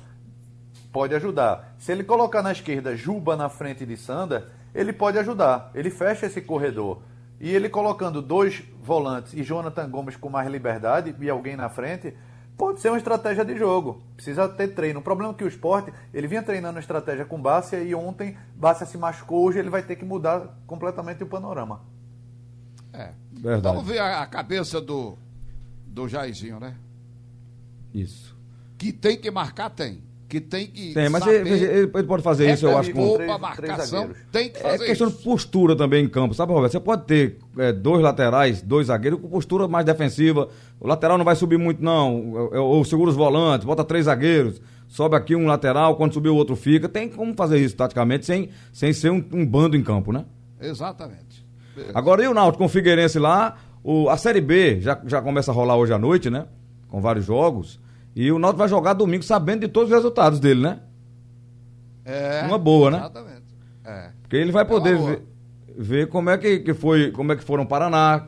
pode 0.92 1.14
ajudar. 1.14 1.74
Se 1.78 1.92
ele 1.92 2.04
colocar 2.04 2.42
na 2.42 2.52
esquerda 2.52 2.96
Juba 2.96 3.36
na 3.36 3.48
frente 3.48 3.86
de 3.86 3.96
Sander, 3.96 4.46
ele 4.74 4.92
pode 4.92 5.18
ajudar. 5.18 5.70
Ele 5.74 5.90
fecha 5.90 6.26
esse 6.26 6.40
corredor. 6.40 6.98
E 7.40 7.50
ele 7.50 7.68
colocando 7.68 8.20
dois 8.20 8.62
volantes 8.82 9.32
e 9.32 9.42
Jonathan 9.42 9.88
Gomes 9.88 10.16
com 10.16 10.28
mais 10.28 10.50
liberdade 10.50 11.14
e 11.18 11.30
alguém 11.30 11.56
na 11.56 11.68
frente, 11.70 12.14
pode 12.60 12.78
ser 12.78 12.90
uma 12.90 12.98
estratégia 12.98 13.42
de 13.42 13.56
jogo. 13.56 14.02
Precisa 14.14 14.46
ter 14.46 14.68
treino. 14.74 15.00
O 15.00 15.02
problema 15.02 15.32
é 15.32 15.34
que 15.34 15.42
o 15.42 15.48
esporte, 15.48 15.90
ele 16.12 16.26
vinha 16.26 16.42
treinando 16.42 16.76
a 16.76 16.80
estratégia 16.80 17.24
com 17.24 17.40
Bárcia 17.40 17.82
e 17.82 17.94
ontem 17.94 18.36
Bárcia 18.54 18.84
se 18.84 18.98
machucou. 18.98 19.46
Hoje 19.46 19.58
ele 19.58 19.70
vai 19.70 19.82
ter 19.82 19.96
que 19.96 20.04
mudar 20.04 20.60
completamente 20.66 21.24
o 21.24 21.26
panorama. 21.26 21.80
É. 22.92 23.14
Verdade. 23.32 23.74
Vamos 23.74 23.90
ver 23.90 23.98
a, 23.98 24.20
a 24.20 24.26
cabeça 24.26 24.78
do, 24.78 25.16
do 25.86 26.06
Jairzinho, 26.06 26.60
né? 26.60 26.76
Isso. 27.94 28.36
Que 28.76 28.92
tem 28.92 29.18
que 29.18 29.30
marcar, 29.30 29.70
tem. 29.70 30.02
Que 30.30 30.40
tem 30.40 30.66
que. 30.68 30.94
Tem, 30.94 31.08
mas 31.08 31.24
saber 31.24 31.44
ele, 31.44 31.64
ele- 31.64 31.90
ele 31.92 32.02
pode 32.04 32.22
fazer 32.22 32.50
isso, 32.52 32.64
eu 32.64 32.78
acho, 32.78 32.92
com. 32.92 33.00
repor 33.00 33.16
Três- 33.16 33.56
três 33.56 33.68
marcação. 33.70 33.98
zagueiros. 34.02 34.22
Tem 34.30 34.48
que 34.48 34.58
É 34.58 34.62
fazer 34.62 34.86
questão 34.86 35.08
isso. 35.08 35.18
de 35.18 35.24
postura 35.24 35.74
também 35.76 36.04
em 36.04 36.08
campo, 36.08 36.32
sabe, 36.34 36.52
Roberto? 36.52 36.70
Você 36.72 36.78
pode 36.80 37.02
ter 37.04 37.36
é, 37.58 37.72
dois 37.72 38.00
laterais, 38.00 38.62
dois 38.62 38.86
zagueiros 38.86 39.20
com 39.20 39.28
postura 39.28 39.66
mais 39.66 39.84
defensiva. 39.84 40.48
O 40.78 40.86
lateral 40.86 41.18
não 41.18 41.24
vai 41.24 41.34
subir 41.34 41.58
muito, 41.58 41.82
não. 41.82 42.30
Ou, 42.32 42.54
ou 42.54 42.84
segura 42.84 43.10
os 43.10 43.16
volantes, 43.16 43.66
bota 43.66 43.82
três 43.82 44.04
zagueiros, 44.04 44.62
sobe 44.86 45.16
aqui 45.16 45.34
um 45.34 45.46
lateral, 45.46 45.96
quando 45.96 46.14
subir 46.14 46.28
o 46.28 46.36
outro 46.36 46.54
fica. 46.54 46.88
Tem 46.88 47.08
como 47.08 47.34
fazer 47.34 47.58
isso 47.58 47.74
taticamente 47.74 48.24
sem, 48.24 48.50
sem 48.72 48.92
ser 48.92 49.10
um, 49.10 49.24
um 49.32 49.44
bando 49.44 49.76
em 49.76 49.82
campo, 49.82 50.12
né? 50.12 50.24
Exatamente. 50.60 51.44
Agora, 51.92 52.22
e 52.22 52.28
o 52.28 52.34
Náutico 52.34 52.58
com 52.58 52.66
o 52.66 52.68
Figueirense 52.68 53.18
lá? 53.18 53.56
O, 53.82 54.08
a 54.08 54.16
Série 54.16 54.40
B 54.40 54.80
já, 54.80 55.00
já 55.06 55.20
começa 55.20 55.50
a 55.50 55.54
rolar 55.54 55.76
hoje 55.76 55.92
à 55.92 55.98
noite, 55.98 56.30
né? 56.30 56.46
Com 56.88 57.00
vários 57.00 57.24
jogos. 57.24 57.80
E 58.14 58.30
o 58.32 58.38
Náutico 58.38 58.58
vai 58.58 58.68
jogar 58.68 58.92
domingo 58.94 59.22
sabendo 59.22 59.60
de 59.60 59.68
todos 59.68 59.90
os 59.90 59.94
resultados 59.94 60.40
dele, 60.40 60.60
né? 60.60 60.80
É, 62.04 62.42
Uma 62.46 62.58
boa, 62.58 62.90
né? 62.90 62.98
Exatamente. 62.98 63.42
É. 63.84 64.10
Porque 64.22 64.36
ele 64.36 64.52
vai 64.52 64.64
poder 64.64 64.96
uma 64.96 64.98
boa. 64.98 65.10
ver, 65.10 65.22
ver 65.78 66.08
como 66.08 66.30
é 66.30 66.38
que, 66.38 66.60
que 66.60 66.74
foi, 66.74 67.10
como 67.12 67.32
é 67.32 67.36
que 67.36 67.44
foram 67.44 67.64
Paraná, 67.66 68.26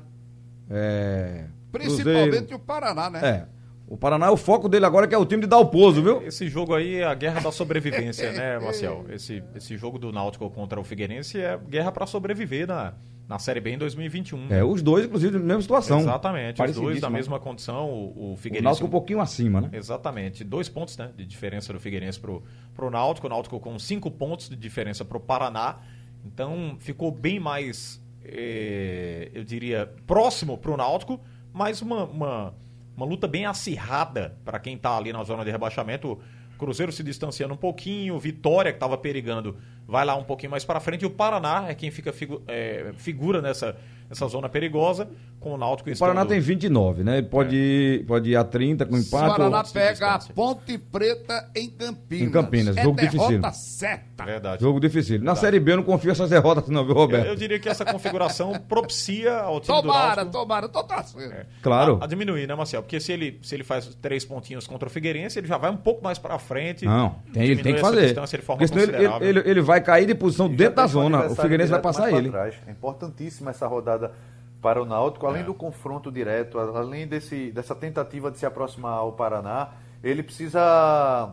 é, 0.70 1.46
Principalmente 1.70 2.30
Cruzeiro. 2.30 2.56
o 2.56 2.58
Paraná, 2.58 3.10
né? 3.10 3.20
É. 3.22 3.46
O 3.88 3.96
Paraná, 3.96 4.30
o 4.30 4.36
foco 4.38 4.68
dele 4.68 4.86
agora 4.86 5.04
é 5.04 5.08
que 5.08 5.14
é 5.14 5.18
o 5.18 5.26
time 5.26 5.42
de 5.42 5.48
Dalpozo, 5.48 6.02
viu? 6.02 6.22
Esse 6.22 6.48
jogo 6.48 6.74
aí 6.74 6.96
é 6.96 7.04
a 7.04 7.14
guerra 7.14 7.40
da 7.40 7.52
sobrevivência, 7.52 8.32
né, 8.32 8.58
Marcel? 8.58 9.04
Esse, 9.10 9.42
esse 9.54 9.76
jogo 9.76 9.98
do 9.98 10.10
Náutico 10.10 10.48
contra 10.48 10.80
o 10.80 10.84
Figueirense 10.84 11.38
é 11.38 11.58
guerra 11.68 11.92
para 11.92 12.06
sobreviver 12.06 12.66
na, 12.66 12.94
na 13.32 13.38
Série 13.38 13.60
B 13.60 13.70
em 13.70 13.78
2021. 13.78 14.52
É, 14.52 14.62
os 14.62 14.82
dois, 14.82 15.06
inclusive, 15.06 15.38
na 15.38 15.44
mesma 15.44 15.62
situação. 15.62 16.00
Exatamente, 16.00 16.62
os 16.62 16.74
dois 16.74 17.00
na 17.00 17.08
né? 17.08 17.16
mesma 17.16 17.40
condição, 17.40 17.90
o, 17.90 18.30
o 18.30 18.32
O 18.32 18.36
Figueirense... 18.36 18.64
Náutico 18.64 18.86
um 18.86 18.90
pouquinho 18.90 19.20
acima, 19.20 19.62
né? 19.62 19.70
Exatamente, 19.72 20.44
dois 20.44 20.68
pontos 20.68 20.98
né, 20.98 21.10
de 21.16 21.24
diferença 21.24 21.72
do 21.72 21.80
Figueirense 21.80 22.20
pro, 22.20 22.42
pro 22.74 22.90
Náutico, 22.90 23.26
o 23.26 23.30
Náutico 23.30 23.58
com 23.58 23.78
cinco 23.78 24.10
pontos 24.10 24.50
de 24.50 24.56
diferença 24.56 25.02
pro 25.02 25.18
Paraná, 25.18 25.78
então 26.26 26.76
ficou 26.78 27.10
bem 27.10 27.40
mais, 27.40 28.02
eh, 28.22 29.30
eu 29.32 29.44
diria, 29.44 29.90
próximo 30.06 30.58
pro 30.58 30.76
Náutico, 30.76 31.18
mas 31.54 31.80
uma, 31.80 32.04
uma, 32.04 32.54
uma 32.94 33.06
luta 33.06 33.26
bem 33.26 33.46
acirrada 33.46 34.36
para 34.44 34.58
quem 34.58 34.76
tá 34.76 34.94
ali 34.94 35.10
na 35.10 35.24
zona 35.24 35.42
de 35.42 35.50
rebaixamento, 35.50 36.20
o 36.54 36.58
Cruzeiro 36.58 36.92
se 36.92 37.02
distanciando 37.02 37.54
um 37.54 37.56
pouquinho, 37.56 38.18
Vitória 38.18 38.72
que 38.72 38.76
estava 38.76 38.98
perigando 38.98 39.56
vai 39.92 40.04
lá 40.04 40.16
um 40.16 40.24
pouquinho 40.24 40.50
mais 40.50 40.64
para 40.64 40.80
frente, 40.80 41.02
e 41.02 41.06
o 41.06 41.10
Paraná 41.10 41.66
é 41.68 41.74
quem 41.74 41.90
fica 41.90 42.12
figu- 42.12 42.42
eh, 42.48 42.92
figura 42.96 43.42
nessa, 43.42 43.76
essa 44.10 44.26
zona 44.26 44.48
perigosa, 44.48 45.08
com 45.38 45.54
o 45.54 45.58
Náutico 45.58 45.90
O 45.90 45.98
Paraná 45.98 46.24
tem 46.24 46.38
29, 46.38 47.02
né? 47.02 47.18
Ele 47.18 47.26
pode, 47.26 47.56
ir, 47.56 48.06
pode 48.06 48.30
ir 48.30 48.36
a 48.36 48.44
30 48.44 48.86
com 48.86 48.94
O 48.94 48.98
empate. 48.98 49.36
Paraná 49.36 49.58
ou- 49.58 49.72
pega 49.72 50.14
a. 50.14 50.18
Ponte 50.20 50.78
Preta 50.78 51.50
em 51.56 51.68
Campinas. 51.68 52.28
Em 52.28 52.30
Campinas, 52.30 52.76
é 52.76 52.82
jogo 52.82 53.00
dificílimo. 53.00 53.52
certa. 53.52 54.24
Verdade. 54.24 54.62
Jogo 54.62 54.78
difícil. 54.78 55.14
Na 55.16 55.18
Verdade. 55.18 55.40
Série 55.40 55.58
B 55.58 55.72
eu 55.72 55.76
não 55.78 55.82
confio 55.82 56.10
nessas 56.10 56.30
derrotas, 56.30 56.68
não, 56.68 56.84
viu, 56.84 56.94
Eu, 56.94 57.00
Roberto? 57.00 57.26
eu 57.26 57.34
diria 57.34 57.58
que 57.58 57.68
essa 57.68 57.84
configuração 57.84 58.52
propicia 58.68 59.34
ao 59.38 59.60
time 59.60 59.76
do 59.78 59.82
Tomara, 59.82 60.16
Náutico 60.22 60.30
tomara, 60.30 60.68
tô 60.68 60.84
torcendo. 60.84 61.34
Claro. 61.60 61.98
a, 62.00 62.04
a 62.04 62.06
diminuir, 62.06 62.46
né, 62.46 62.54
Marcelo? 62.54 62.84
Porque 62.84 63.00
se 63.00 63.10
ele, 63.12 63.40
se 63.42 63.52
ele 63.56 63.64
faz 63.64 63.92
três 64.00 64.24
pontinhos 64.24 64.64
contra 64.66 64.88
o 64.88 64.90
Figueirense, 64.92 65.40
ele 65.40 65.48
já 65.48 65.58
vai 65.58 65.72
um 65.72 65.76
pouco 65.76 66.04
mais 66.04 66.18
pra 66.18 66.38
frente. 66.38 66.84
Não, 66.84 67.16
tem, 67.32 67.42
ele 67.42 67.56
diminui 67.56 67.62
tem 67.64 67.72
que 67.74 67.80
essa 67.80 67.88
fazer. 67.90 68.02
distância 68.06 68.38
de 68.38 68.44
forma 68.44 68.58
Porque 68.60 68.68
senão 68.72 68.82
ele, 68.84 68.92
considerável. 68.92 69.28
ele, 69.28 69.38
ele- 69.40 69.50
ele 69.50 69.60
vai 69.60 69.80
cair 69.82 70.06
de 70.06 70.14
posição 70.14 70.46
E 70.46 70.56
dentro 70.56 70.76
da 70.76 70.86
zona. 70.86 71.26
O 71.26 71.34
Figueirense 71.34 71.70
vai 71.70 71.80
passar 71.80 72.10
ele. 72.12 72.30
É 72.66 72.70
importantíssima 72.70 73.50
essa 73.50 73.66
rodada 73.66 74.12
para 74.60 74.80
o 74.80 74.84
Náutico, 74.84 75.26
além 75.26 75.42
do 75.44 75.52
confronto 75.52 76.10
direto, 76.10 76.58
além 76.58 77.06
desse, 77.06 77.50
dessa 77.50 77.74
tentativa 77.74 78.30
de 78.30 78.38
se 78.38 78.46
aproximar 78.46 78.92
ao 78.92 79.12
Paraná, 79.12 79.70
ele 80.02 80.22
precisa. 80.22 81.30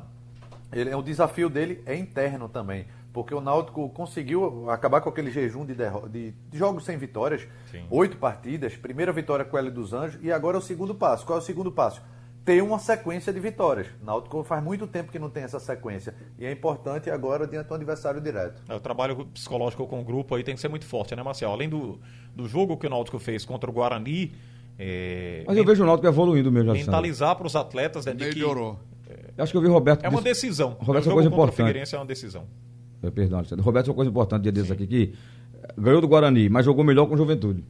Ele, 0.72 0.94
o 0.94 1.02
desafio 1.02 1.50
dele 1.50 1.82
é 1.86 1.96
interno 1.96 2.48
também. 2.50 2.86
Porque 3.12 3.34
o 3.34 3.42
Náutico 3.42 3.90
conseguiu 3.90 4.70
acabar 4.70 5.02
com 5.02 5.10
aquele 5.10 5.32
jejum 5.32 5.66
de, 5.66 5.74
de- 6.10 6.32
de 6.32 6.58
jogos 6.58 6.86
sem 6.86 6.96
vitórias. 6.98 7.48
Sim. 7.72 7.84
Oito 7.90 8.18
partidas, 8.18 8.76
primeira 8.76 9.12
vitória 9.12 9.44
com 9.44 9.56
o 9.56 9.60
L 9.60 9.72
dos 9.72 9.94
Anjos, 9.94 10.20
e 10.24 10.32
agora 10.32 10.58
é 10.58 10.60
o 10.60 10.62
segundo 10.62 10.94
passo. 10.94 11.26
Qual 11.26 11.40
é 11.40 11.42
o 11.42 11.44
segundo 11.44 11.72
passo? 11.72 12.02
Ter 12.46 12.64
uma 12.64 12.80
sequência 12.80 13.32
de 13.32 13.40
vitórias. 13.40 13.88
O 14.02 14.06
Náutico 14.06 14.44
faz 14.44 14.64
muito 14.64 14.88
tempo 14.88 15.12
que 15.12 15.20
não 15.20 15.30
tem 15.30 15.44
essa 15.44 15.60
sequência. 15.60 16.16
E 16.38 16.46
é 16.46 16.52
importante 16.52 17.10
agora 17.10 17.46
diante 17.46 17.68
do 17.68 17.76
adversário 17.76 18.20
direto. 18.22 18.62
É, 18.68 18.76
O 18.76 18.80
trabalho 18.80 19.26
psicológico 19.28 19.86
com 19.88 20.00
o 20.00 20.04
grupo 20.04 20.36
aí 20.36 20.44
tem 20.44 20.56
que 20.56 20.62
ser 20.62 20.70
muito 20.70 20.86
forte, 20.86 21.16
né, 21.16 21.22
Marcelo? 21.22 21.54
Além 21.54 21.70
do, 21.70 22.00
do 22.36 22.48
jogo 22.48 22.78
que 22.78 22.88
o 22.88 22.90
Náutico 22.90 23.20
fez 23.20 23.46
contra 23.46 23.70
o 23.70 23.74
Guarani, 23.74 24.32
é, 24.78 25.44
Mas 25.46 25.58
eu 25.58 25.66
vejo 25.66 25.84
o 25.84 25.86
Náutico 25.86 26.08
evoluindo 26.08 26.52
mesmo, 26.52 26.72
mentalizar 26.72 27.36
para 27.36 27.46
os 27.46 27.56
atletas 27.56 28.06
né, 28.06 28.14
de 28.14 28.30
que 28.30 28.36
Melhorou. 28.36 28.80
Eu 29.38 29.44
acho 29.44 29.52
que 29.52 29.58
eu 29.58 29.62
vi 29.62 29.68
o 29.68 29.74
Roberto. 29.74 30.04
é 30.04 30.10
uma 30.10 30.22
decisão. 30.22 30.78
Roberto, 30.80 30.88
o 30.88 30.92
uma 30.92 31.02
jogo 31.02 31.16
coisa 31.16 31.30
contra 31.30 31.42
o 31.42 31.46
importante. 31.46 31.68
Figueirense 31.68 31.96
é 31.96 31.98
uma 31.98 32.06
decisão. 32.06 32.46
Perdão, 33.14 33.40
Alexandre. 33.40 33.64
Roberto, 33.64 33.88
uma 33.88 33.94
coisa 33.96 34.10
importante 34.12 34.44
dia 34.44 34.52
desses 34.52 34.72
aqui, 34.72 34.86
que 34.86 35.14
eh, 35.64 35.74
ganhou 35.78 36.02
do 36.02 36.08
Guarani, 36.08 36.50
mas 36.50 36.66
jogou 36.66 36.84
melhor 36.84 37.06
com 37.06 37.14
o 37.14 37.18
Juventude. 37.18 37.64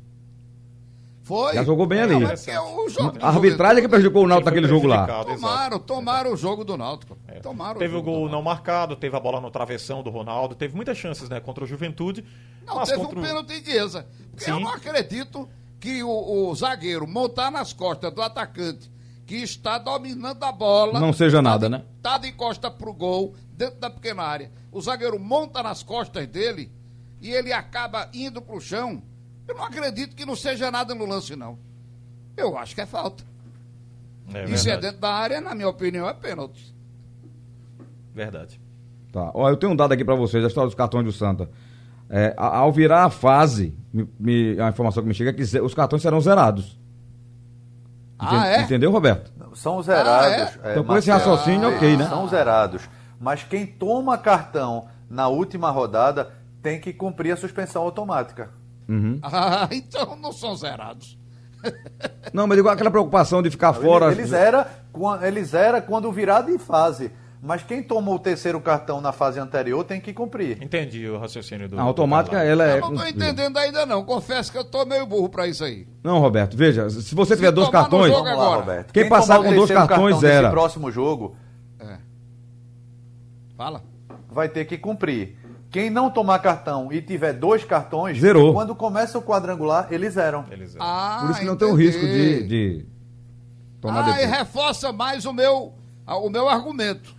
Foi. 1.29 1.53
Já 1.53 1.63
jogou 1.63 1.85
bem 1.85 2.01
ali. 2.01 2.19
Não, 2.19 2.27
é 2.27 2.59
o 2.59 2.89
jogo 2.89 3.19
A 3.21 3.27
arbitragem 3.29 3.77
é 3.77 3.81
que 3.81 3.87
prejudicou 3.87 4.23
o 4.23 4.27
Náutico 4.27 4.49
naquele 4.49 4.67
jogo 4.67 4.87
lá. 4.87 5.03
exato. 5.03 5.35
Tomaram, 5.35 5.79
tomaram 5.79 6.33
o 6.33 6.35
jogo 6.35 6.63
do 6.63 6.75
Náutico. 6.75 7.15
Tomaram 7.43 7.77
Teve 7.77 7.95
o 7.95 8.01
gol 8.01 8.27
não 8.27 8.41
marcado, 8.41 8.95
teve 8.95 9.15
a 9.15 9.19
bola 9.19 9.39
no 9.39 9.51
travessão 9.51 10.01
do 10.01 10.09
Ronaldo, 10.09 10.55
teve 10.55 10.75
muitas 10.75 10.97
chances 10.97 11.29
né, 11.29 11.39
contra 11.39 11.63
o 11.63 11.67
Juventude. 11.67 12.25
Não, 12.65 12.77
mas 12.77 12.89
teve 12.89 12.99
contra 12.99 13.19
um 13.19 13.21
pênalti 13.21 13.61
de 13.61 13.71
Chiesa. 13.71 14.07
Porque 14.31 14.49
eu 14.49 14.59
não 14.59 14.69
acredito 14.69 15.47
que 15.79 16.01
o, 16.01 16.09
o 16.49 16.55
zagueiro 16.55 17.07
montar 17.07 17.51
nas 17.51 17.73
costas 17.73 18.11
do 18.11 18.23
atacante 18.23 18.91
que 19.27 19.35
está 19.35 19.77
dominando 19.77 20.43
a 20.43 20.51
bola. 20.51 20.99
Não 20.99 21.13
seja 21.13 21.37
tá 21.37 21.41
nada, 21.43 21.67
de, 21.67 21.71
né? 21.73 21.83
Tá 22.01 22.17
de 22.17 22.31
costa 22.31 22.71
pro 22.71 22.91
gol, 22.91 23.35
dentro 23.51 23.79
da 23.79 23.91
pequena 23.91 24.23
área. 24.23 24.51
O 24.71 24.81
zagueiro 24.81 25.19
monta 25.19 25.61
nas 25.61 25.83
costas 25.83 26.25
dele 26.25 26.71
e 27.21 27.29
ele 27.29 27.53
acaba 27.53 28.09
indo 28.15 28.41
pro 28.41 28.59
chão. 28.59 29.03
Eu 29.49 29.55
não 29.55 29.63
acredito 29.65 30.15
que 30.15 30.25
não 30.25 30.35
seja 30.35 30.69
nada 30.69 30.93
no 30.93 31.05
lance, 31.05 31.35
não. 31.35 31.57
Eu 32.37 32.55
acho 32.57 32.75
que 32.75 32.81
é 32.81 32.85
falta. 32.85 33.23
É 34.29 34.31
se 34.55 34.69
é 34.69 34.73
verdade. 34.73 34.81
dentro 34.81 34.99
da 35.01 35.09
área, 35.11 35.41
na 35.41 35.55
minha 35.55 35.67
opinião, 35.67 36.07
é 36.07 36.13
pênalti. 36.13 36.73
Verdade. 38.13 38.61
Tá. 39.11 39.31
Ó, 39.33 39.49
eu 39.49 39.57
tenho 39.57 39.71
um 39.73 39.75
dado 39.75 39.91
aqui 39.93 40.05
pra 40.05 40.13
vocês, 40.13 40.43
a 40.43 40.47
história 40.47 40.67
dos 40.67 40.75
cartões 40.75 41.03
do 41.03 41.11
Santa. 41.11 41.49
É, 42.09 42.33
ao 42.37 42.71
virar 42.71 43.05
a 43.05 43.09
fase, 43.09 43.75
me- 43.91 44.07
me- 44.19 44.59
a 44.61 44.69
informação 44.69 45.01
que 45.01 45.09
me 45.09 45.15
chega 45.15 45.31
é 45.31 45.33
que 45.33 45.41
os 45.59 45.73
cartões 45.73 46.01
serão 46.01 46.21
zerados. 46.21 46.79
Ah, 48.17 48.47
é? 48.47 48.61
Entendeu, 48.61 48.91
Roberto? 48.91 49.31
São 49.55 49.81
zerados. 49.81 50.59
Ah, 50.63 50.67
é, 50.69 50.71
Então, 50.71 50.83
com 50.83 50.95
esse 50.97 51.09
raciocínio, 51.09 51.69
ok, 51.75 51.97
né? 51.97 52.07
São 52.07 52.27
zerados. 52.27 52.87
Mas 53.19 53.43
quem 53.43 53.65
toma 53.65 54.17
cartão 54.17 54.87
na 55.09 55.27
última 55.27 55.71
rodada 55.71 56.31
tem 56.61 56.79
que 56.79 56.93
cumprir 56.93 57.31
a 57.31 57.37
suspensão 57.37 57.81
automática. 57.81 58.51
Ah, 59.23 59.67
então 59.71 60.15
não 60.15 60.31
são 60.31 60.55
zerados. 60.55 61.17
Não, 62.33 62.47
mas 62.47 62.57
igual 62.57 62.73
aquela 62.73 62.89
preocupação 62.89 63.41
de 63.41 63.49
ficar 63.51 63.73
fora. 63.73 64.11
Ele, 64.11 64.21
ele, 64.21 64.29
zera, 64.29 64.65
quan- 64.93 65.19
ele 65.21 65.43
zera 65.43 65.81
quando 65.81 66.09
virar 66.11 66.41
de 66.41 66.57
fase. 66.57 67.11
Mas 67.41 67.63
quem 67.63 67.81
tomou 67.83 68.15
o 68.15 68.19
terceiro 68.19 68.59
cartão 68.59 68.99
na 68.99 69.11
fase 69.13 69.39
anterior 69.39 69.83
tem 69.83 69.99
que 70.01 70.13
cumprir. 70.13 70.61
Entendi 70.61 71.07
o 71.07 71.17
raciocínio 71.17 71.69
do. 71.69 71.79
A 71.79 71.81
automática, 71.83 72.37
do 72.37 72.43
ela 72.43 72.65
é. 72.65 72.77
eu 72.77 72.81
não 72.81 72.89
tô 72.91 72.95
cumprida. 72.97 73.25
entendendo 73.25 73.57
ainda, 73.57 73.85
não. 73.85 74.03
Confesso 74.03 74.51
que 74.51 74.57
eu 74.57 74.63
tô 74.65 74.85
meio 74.85 75.05
burro 75.05 75.29
pra 75.29 75.47
isso 75.47 75.63
aí. 75.63 75.87
Não, 76.03 76.19
Roberto, 76.19 76.55
veja, 76.57 76.89
se 76.89 77.13
você 77.15 77.35
tiver 77.35 77.51
dois 77.51 77.69
cartões. 77.69 78.11
lá, 78.11 78.19
agora. 78.31 78.59
Roberto. 78.59 78.91
Quem 78.93 79.07
passar 79.07 79.37
com 79.41 79.53
dois 79.53 79.71
cartões, 79.71 80.13
cartão 80.15 80.19
zera. 80.19 80.49
próximo 80.49 80.91
jogo 80.91 81.35
Fala. 83.57 83.83
vai 84.29 84.47
ter 84.49 84.65
que 84.65 84.77
cumprir. 84.77 85.37
Quem 85.71 85.89
não 85.89 86.09
tomar 86.09 86.39
cartão 86.39 86.91
e 86.91 86.99
tiver 87.01 87.33
dois 87.33 87.63
cartões, 87.63 88.19
Zerou. 88.19 88.53
quando 88.53 88.73
começa 88.75 89.17
o 89.19 89.21
quadrangular, 89.21 89.87
eles 89.91 90.13
zeram. 90.15 90.45
Eles- 90.49 90.75
Ah, 90.79 91.19
Por 91.21 91.31
isso 91.31 91.39
que 91.41 91.45
não 91.45 91.55
tem 91.55 91.67
o 91.67 91.73
entendi. 91.79 91.85
risco 91.85 92.05
de, 92.07 92.47
de 92.47 92.85
tomar 93.79 94.05
Ah, 94.05 94.09
e 94.09 94.13
depois. 94.13 94.29
reforça 94.39 94.91
mais 94.91 95.25
o 95.25 95.33
meu, 95.33 95.73
ah, 96.07 96.17
o 96.17 96.29
meu 96.29 96.49
argumento. 96.49 97.15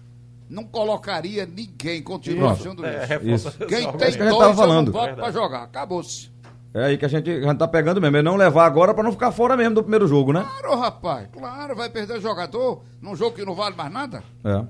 Não 0.49 0.65
colocaria 0.65 1.47
ninguém, 1.47 2.03
Pronto. 2.03 2.61
achando 2.61 2.85
É, 2.85 3.21
isso. 3.23 3.49
Isso. 3.51 3.59
Quem 3.67 3.93
tem 3.93 4.11
que 4.11 4.19
dois, 4.19 4.31
tava 4.37 4.51
eu 4.51 4.55
falando. 4.55 4.91
pra 4.91 5.05
Verdade. 5.07 5.33
jogar. 5.33 5.63
Acabou-se. 5.63 6.29
É 6.75 6.87
aí 6.87 6.99
que 6.99 7.05
a 7.05 7.09
gente, 7.09 7.31
a 7.31 7.41
gente 7.43 7.59
tá 7.59 7.69
pegando 7.69 8.01
mesmo. 8.01 8.17
É 8.17 8.23
não 8.23 8.35
levar 8.35 8.65
agora 8.67 8.93
pra 8.93 9.03
não 9.05 9.13
ficar 9.13 9.31
fora 9.31 9.57
mesmo 9.57 9.77
do 9.77 9.83
primeiro 9.83 10.09
jogo, 10.09 10.33
né? 10.33 10.45
Claro, 10.61 10.77
rapaz. 10.81 11.29
Claro, 11.33 11.77
vai 11.77 11.89
perder 11.89 12.21
jogador 12.21 12.83
num 13.01 13.15
jogo 13.15 13.37
que 13.37 13.45
não 13.45 13.55
vale 13.55 13.77
mais 13.77 13.93
nada. 13.93 14.25
É. 14.45 14.65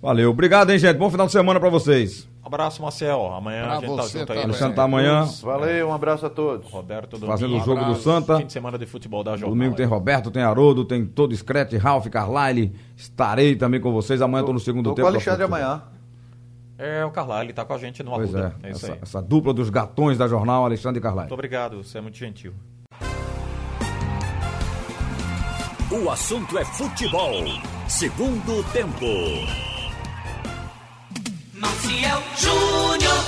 Valeu. 0.00 0.30
Obrigado, 0.30 0.70
hein, 0.70 0.78
gente. 0.78 0.96
Bom 0.96 1.10
final 1.10 1.26
de 1.26 1.32
semana 1.32 1.58
pra 1.58 1.68
vocês. 1.68 2.28
Abraço, 2.44 2.80
Marcel. 2.80 3.26
Amanhã 3.34 3.64
Pra 3.64 3.72
a 3.72 3.80
gente 3.80 3.96
tá 3.96 4.02
junto 4.04 4.18
aí. 4.18 4.24
também. 4.26 4.36
né? 4.36 4.44
Alexandre 4.44 4.76
tá 4.76 4.82
amanhã. 4.84 5.24
Valeu, 5.42 5.88
um 5.88 5.92
abraço 5.92 6.24
a 6.24 6.30
todos. 6.30 6.70
Roberto 6.70 7.18
Fazendo 7.18 7.56
o 7.56 7.58
Domingo. 7.60 7.64
jogo 7.64 7.84
do. 7.84 8.00
Santa. 8.00 8.38
Fim 8.38 8.46
de 8.46 8.52
semana 8.52 8.78
de 8.78 8.86
futebol 8.86 9.22
da 9.24 9.32
jornada. 9.32 9.50
Domingo 9.50 9.76
tem 9.76 9.84
Roberto, 9.84 10.30
tem 10.30 10.42
Haroldo, 10.42 10.84
tem 10.84 11.04
todo 11.04 11.34
Screte, 11.36 11.76
Ralph, 11.76 12.06
Carlyle. 12.06 12.72
Estarei 12.96 13.54
também 13.56 13.80
com 13.80 13.92
vocês. 13.92 14.22
Amanhã 14.22 14.44
tô 14.44 14.52
no 14.52 14.60
segundo 14.60 14.84
Tô 14.90 14.94
tempo. 14.94 15.06
com 15.06 15.12
o 15.12 15.14
Alexandre 15.14 15.44
amanhã. 15.44 15.82
É, 16.78 17.04
o 17.04 17.10
Carlyle 17.10 17.52
tá 17.52 17.64
com 17.64 17.74
a 17.74 17.78
gente 17.78 18.02
no 18.04 18.12
Pois 18.12 18.32
Arruda. 18.34 18.56
é, 18.62 18.68
É, 18.68 18.70
isso 18.70 18.84
essa, 18.86 18.94
aí. 18.94 18.98
essa 19.02 19.20
dupla 19.20 19.52
dos 19.52 19.68
gatões 19.68 20.16
da 20.16 20.28
jornal, 20.28 20.64
Alexandre 20.64 21.00
e 21.00 21.02
Carlyle. 21.02 21.22
Muito 21.22 21.34
obrigado, 21.34 21.82
você 21.82 21.98
é 21.98 22.00
muito 22.00 22.16
gentil. 22.16 22.54
O 25.90 26.08
assunto 26.08 26.56
é 26.56 26.64
futebol. 26.64 27.32
Segundo 27.88 28.62
tempo. 28.72 29.04
Maciel 31.60 32.22
Júnior. 32.36 33.24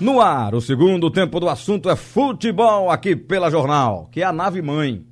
No 0.00 0.20
ar, 0.20 0.54
o 0.54 0.60
segundo 0.60 1.10
tempo 1.10 1.40
do 1.40 1.48
assunto 1.48 1.90
é 1.90 1.96
futebol 1.96 2.90
aqui 2.90 3.16
pela 3.16 3.50
Jornal, 3.50 4.08
que 4.12 4.20
é 4.20 4.24
a 4.24 4.32
nave 4.32 4.62
mãe, 4.62 5.04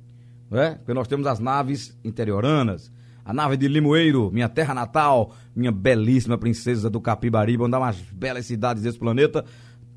né? 0.49 0.75
Porque 0.75 0.93
nós 0.93 1.07
temos 1.07 1.27
as 1.27 1.39
naves 1.39 1.97
interioranas, 2.03 2.91
a 3.25 3.33
nave 3.33 3.57
de 3.57 3.67
Limoeiro, 3.67 4.31
minha 4.31 4.47
terra 4.47 4.73
natal, 4.73 5.33
minha 5.55 5.71
belíssima 5.71 6.37
princesa 6.37 6.89
do 6.89 7.01
Capibaribe, 7.01 7.63
uma 7.63 7.69
das 7.69 7.97
belas 8.11 8.45
cidades 8.45 8.83
desse 8.83 8.99
planeta. 8.99 9.43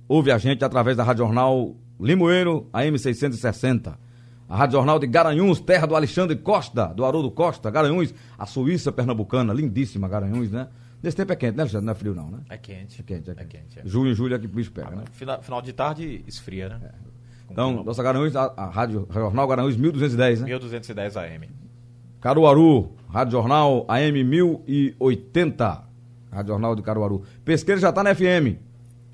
Ouve 0.08 0.32
a 0.32 0.38
gente 0.38 0.64
através 0.64 0.96
da 0.96 1.04
Rádio 1.04 1.24
Jornal 1.24 1.76
Limoeiro, 2.00 2.68
AM 2.72 2.98
660. 2.98 3.98
A 4.48 4.56
Rádio 4.56 4.74
Jornal 4.74 4.98
de 4.98 5.06
Garanhuns, 5.06 5.60
terra 5.60 5.86
do 5.86 5.96
Alexandre 5.96 6.36
Costa, 6.36 6.86
do 6.86 7.04
Haroldo 7.04 7.30
Costa, 7.30 7.70
Garanhuns, 7.70 8.14
a 8.38 8.46
Suíça 8.46 8.92
pernambucana, 8.92 9.52
lindíssima 9.52 10.08
Garanhuns, 10.08 10.50
né? 10.50 10.68
Nesse 11.02 11.16
tempo 11.16 11.32
é 11.32 11.36
quente, 11.36 11.56
né, 11.56 11.62
Alexandre? 11.62 11.86
Não 11.86 11.92
é 11.92 11.94
frio 11.94 12.14
não, 12.14 12.30
né? 12.30 12.38
É 12.48 12.56
quente. 12.56 13.00
É 13.00 13.04
quente, 13.04 13.30
é 13.30 13.32
É 13.32 13.36
quente. 13.36 13.48
quente. 13.48 13.78
é. 13.80 13.82
Junho 13.84 14.10
e 14.10 14.14
julho 14.14 14.34
é 14.34 14.38
que 14.38 14.46
o 14.46 14.48
bicho 14.48 14.72
pega, 14.72 14.90
né? 14.90 15.04
Final, 15.12 15.42
final 15.42 15.62
de 15.62 15.72
tarde 15.72 16.24
esfria, 16.26 16.68
né? 16.68 16.80
Com 17.46 17.52
Então, 17.52 17.84
nossa 17.84 18.02
Garanhuns, 18.02 18.34
a, 18.34 18.52
a 18.56 18.66
Rádio 18.66 19.06
Jornal 19.12 19.46
Garanhuns 19.46 19.76
1210, 19.76 20.40
né? 20.40 20.46
1210 20.46 21.16
AM. 21.16 21.48
Caruaru, 22.20 22.92
Rádio 23.08 23.32
Jornal 23.32 23.84
AM 23.88 24.24
1080. 24.24 25.84
Rádio 26.32 26.52
Jornal 26.52 26.74
de 26.74 26.82
Caruaru. 26.82 27.22
Pesqueira 27.44 27.80
já 27.80 27.92
tá 27.92 28.02
na 28.02 28.14
FM. 28.14 28.58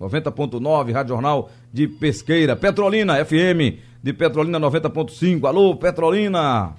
90.9, 0.00 0.92
Rádio 0.92 1.10
Jornal 1.10 1.50
de 1.72 1.86
Pesqueira. 1.86 2.56
Petrolina, 2.56 3.24
FM 3.24 3.78
de 4.02 4.12
Petrolina 4.12 4.58
90.5. 4.58 5.46
Alô, 5.46 5.76
Petrolina! 5.76 6.74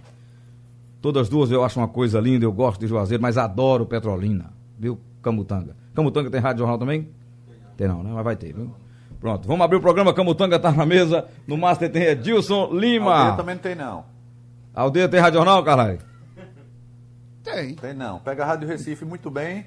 Todas 1.02 1.30
duas 1.30 1.52
eu 1.52 1.64
acho 1.64 1.80
uma 1.80 1.88
coisa 1.88 2.20
linda, 2.20 2.46
eu 2.46 2.52
gosto 2.52 2.82
de 2.82 2.88
Juazeiro, 2.88 3.22
mas 3.22 3.38
adoro 3.38 3.86
Petrolina. 3.86 4.52
Viu? 4.84 5.00
Camutanga. 5.22 5.78
Camutanga 5.96 6.30
tem 6.30 6.42
Rádio 6.42 6.60
Jornal 6.60 6.78
também? 6.78 7.08
Tem 7.78 7.88
não, 7.88 8.04
né? 8.04 8.12
Mas 8.14 8.24
vai 8.26 8.36
ter, 8.36 8.54
viu? 8.54 8.76
Pronto, 9.18 9.48
vamos 9.48 9.64
abrir 9.64 9.78
o 9.78 9.82
programa. 9.82 10.14
Camutanga 10.14 10.60
tá 10.60 10.74
na 10.74 10.86
mesa. 10.86 11.26
No 11.48 11.56
Master 11.58 11.90
tem 11.90 12.04
Edilson 12.04 12.70
Lima. 12.74 13.16
Aldeia 13.16 13.38
também 13.38 13.56
não 13.56 13.62
tem 13.62 13.76
não. 13.76 14.06
Aldeia 14.76 15.08
tem 15.08 15.22
Rádio 15.22 15.38
Jornal, 15.38 15.64
caralho? 15.64 16.00
Tem. 17.42 17.76
Tem 17.76 17.94
não. 17.94 18.20
Pega 18.20 18.44
a 18.44 18.46
Rádio 18.46 18.68
Recife 18.68 19.06
muito 19.06 19.32
bem. 19.32 19.66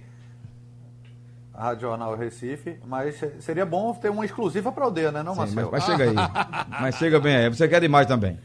a 1.55 1.65
Rádio 1.65 1.89
Jornal 1.89 2.15
Recife, 2.15 2.79
mas 2.87 3.19
seria 3.41 3.65
bom 3.65 3.95
ter 3.95 4.11
uma 4.11 4.27
exclusiva 4.27 4.71
para 4.71 4.85
aldeia, 4.85 5.11
né, 5.11 5.23
não, 5.23 5.33
Sim, 5.33 5.41
mas, 5.41 5.55
Marcelo? 5.55 5.73
mas 5.73 5.85
chega 5.85 6.05
aí. 6.05 6.15
mas 6.83 6.95
chega 6.97 7.19
bem 7.21 7.37
aí. 7.37 7.49
Você 7.49 7.67
quer 7.67 7.81
demais 7.81 8.07
também. 8.07 8.39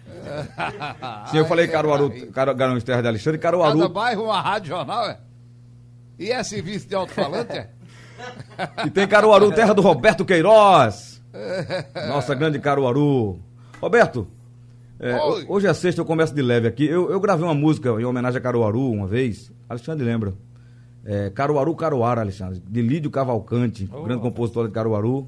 Sim, 1.30 1.39
eu 1.39 1.45
falei 1.45 1.67
Caruaru, 1.67 2.09
Caru, 2.32 2.55
Garanhuns 2.55 2.84
Terra 2.86 3.01
de 3.01 3.07
Alexandre, 3.09 3.38
Cada 3.38 3.57
Caruaru. 3.57 3.89
bairro 3.89 4.24
uma 4.24 4.39
rádio 4.39 4.69
jornal, 4.69 5.09
é? 5.09 5.17
E 6.22 6.32
é 6.32 6.43
serviço 6.43 6.88
de 6.88 6.95
alto-falante, 6.95 7.53
é? 7.57 7.69
E 8.86 8.89
tem 8.91 9.07
Caruaru, 9.07 9.51
terra 9.51 9.74
do 9.74 9.82
Roberto 9.82 10.24
Queiroz. 10.24 11.22
Nossa 12.07 12.36
grande 12.36 12.59
Caruaru. 12.59 13.39
Roberto, 13.82 14.28
é, 14.99 15.17
hoje 15.47 15.65
é 15.65 15.74
sexta, 15.74 16.01
eu 16.01 16.05
começo 16.05 16.34
de 16.36 16.41
leve 16.43 16.67
aqui. 16.67 16.86
Eu, 16.86 17.09
eu 17.09 17.19
gravei 17.19 17.43
uma 17.43 17.55
música 17.55 17.89
em 17.99 18.05
homenagem 18.05 18.38
a 18.38 18.41
Caruaru 18.41 18.91
uma 18.91 19.07
vez. 19.07 19.51
Alexandre 19.67 20.05
lembra. 20.05 20.34
É, 21.03 21.32
Caruaru 21.32 21.74
Caruara, 21.76 22.22
Alexandre. 22.22 22.61
De 22.69 22.82
Lídio 22.84 23.09
Cavalcante, 23.09 23.89
Oh. 23.91 24.03
grande 24.03 24.22
compositor 24.22 24.67
de 24.67 24.74
Caruaru. 24.74 25.28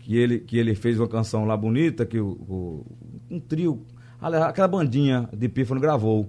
Que 0.00 0.16
ele, 0.16 0.38
que 0.38 0.56
ele 0.56 0.74
fez 0.74 0.98
uma 0.98 1.06
canção 1.06 1.44
lá 1.44 1.54
bonita, 1.56 2.06
que 2.06 2.18
o, 2.18 2.28
o- 2.48 2.86
um 3.30 3.38
trio, 3.38 3.84
aliás, 4.20 4.44
aquela 4.46 4.66
bandinha 4.66 5.28
de 5.32 5.48
pífano 5.48 5.80
gravou. 5.80 6.28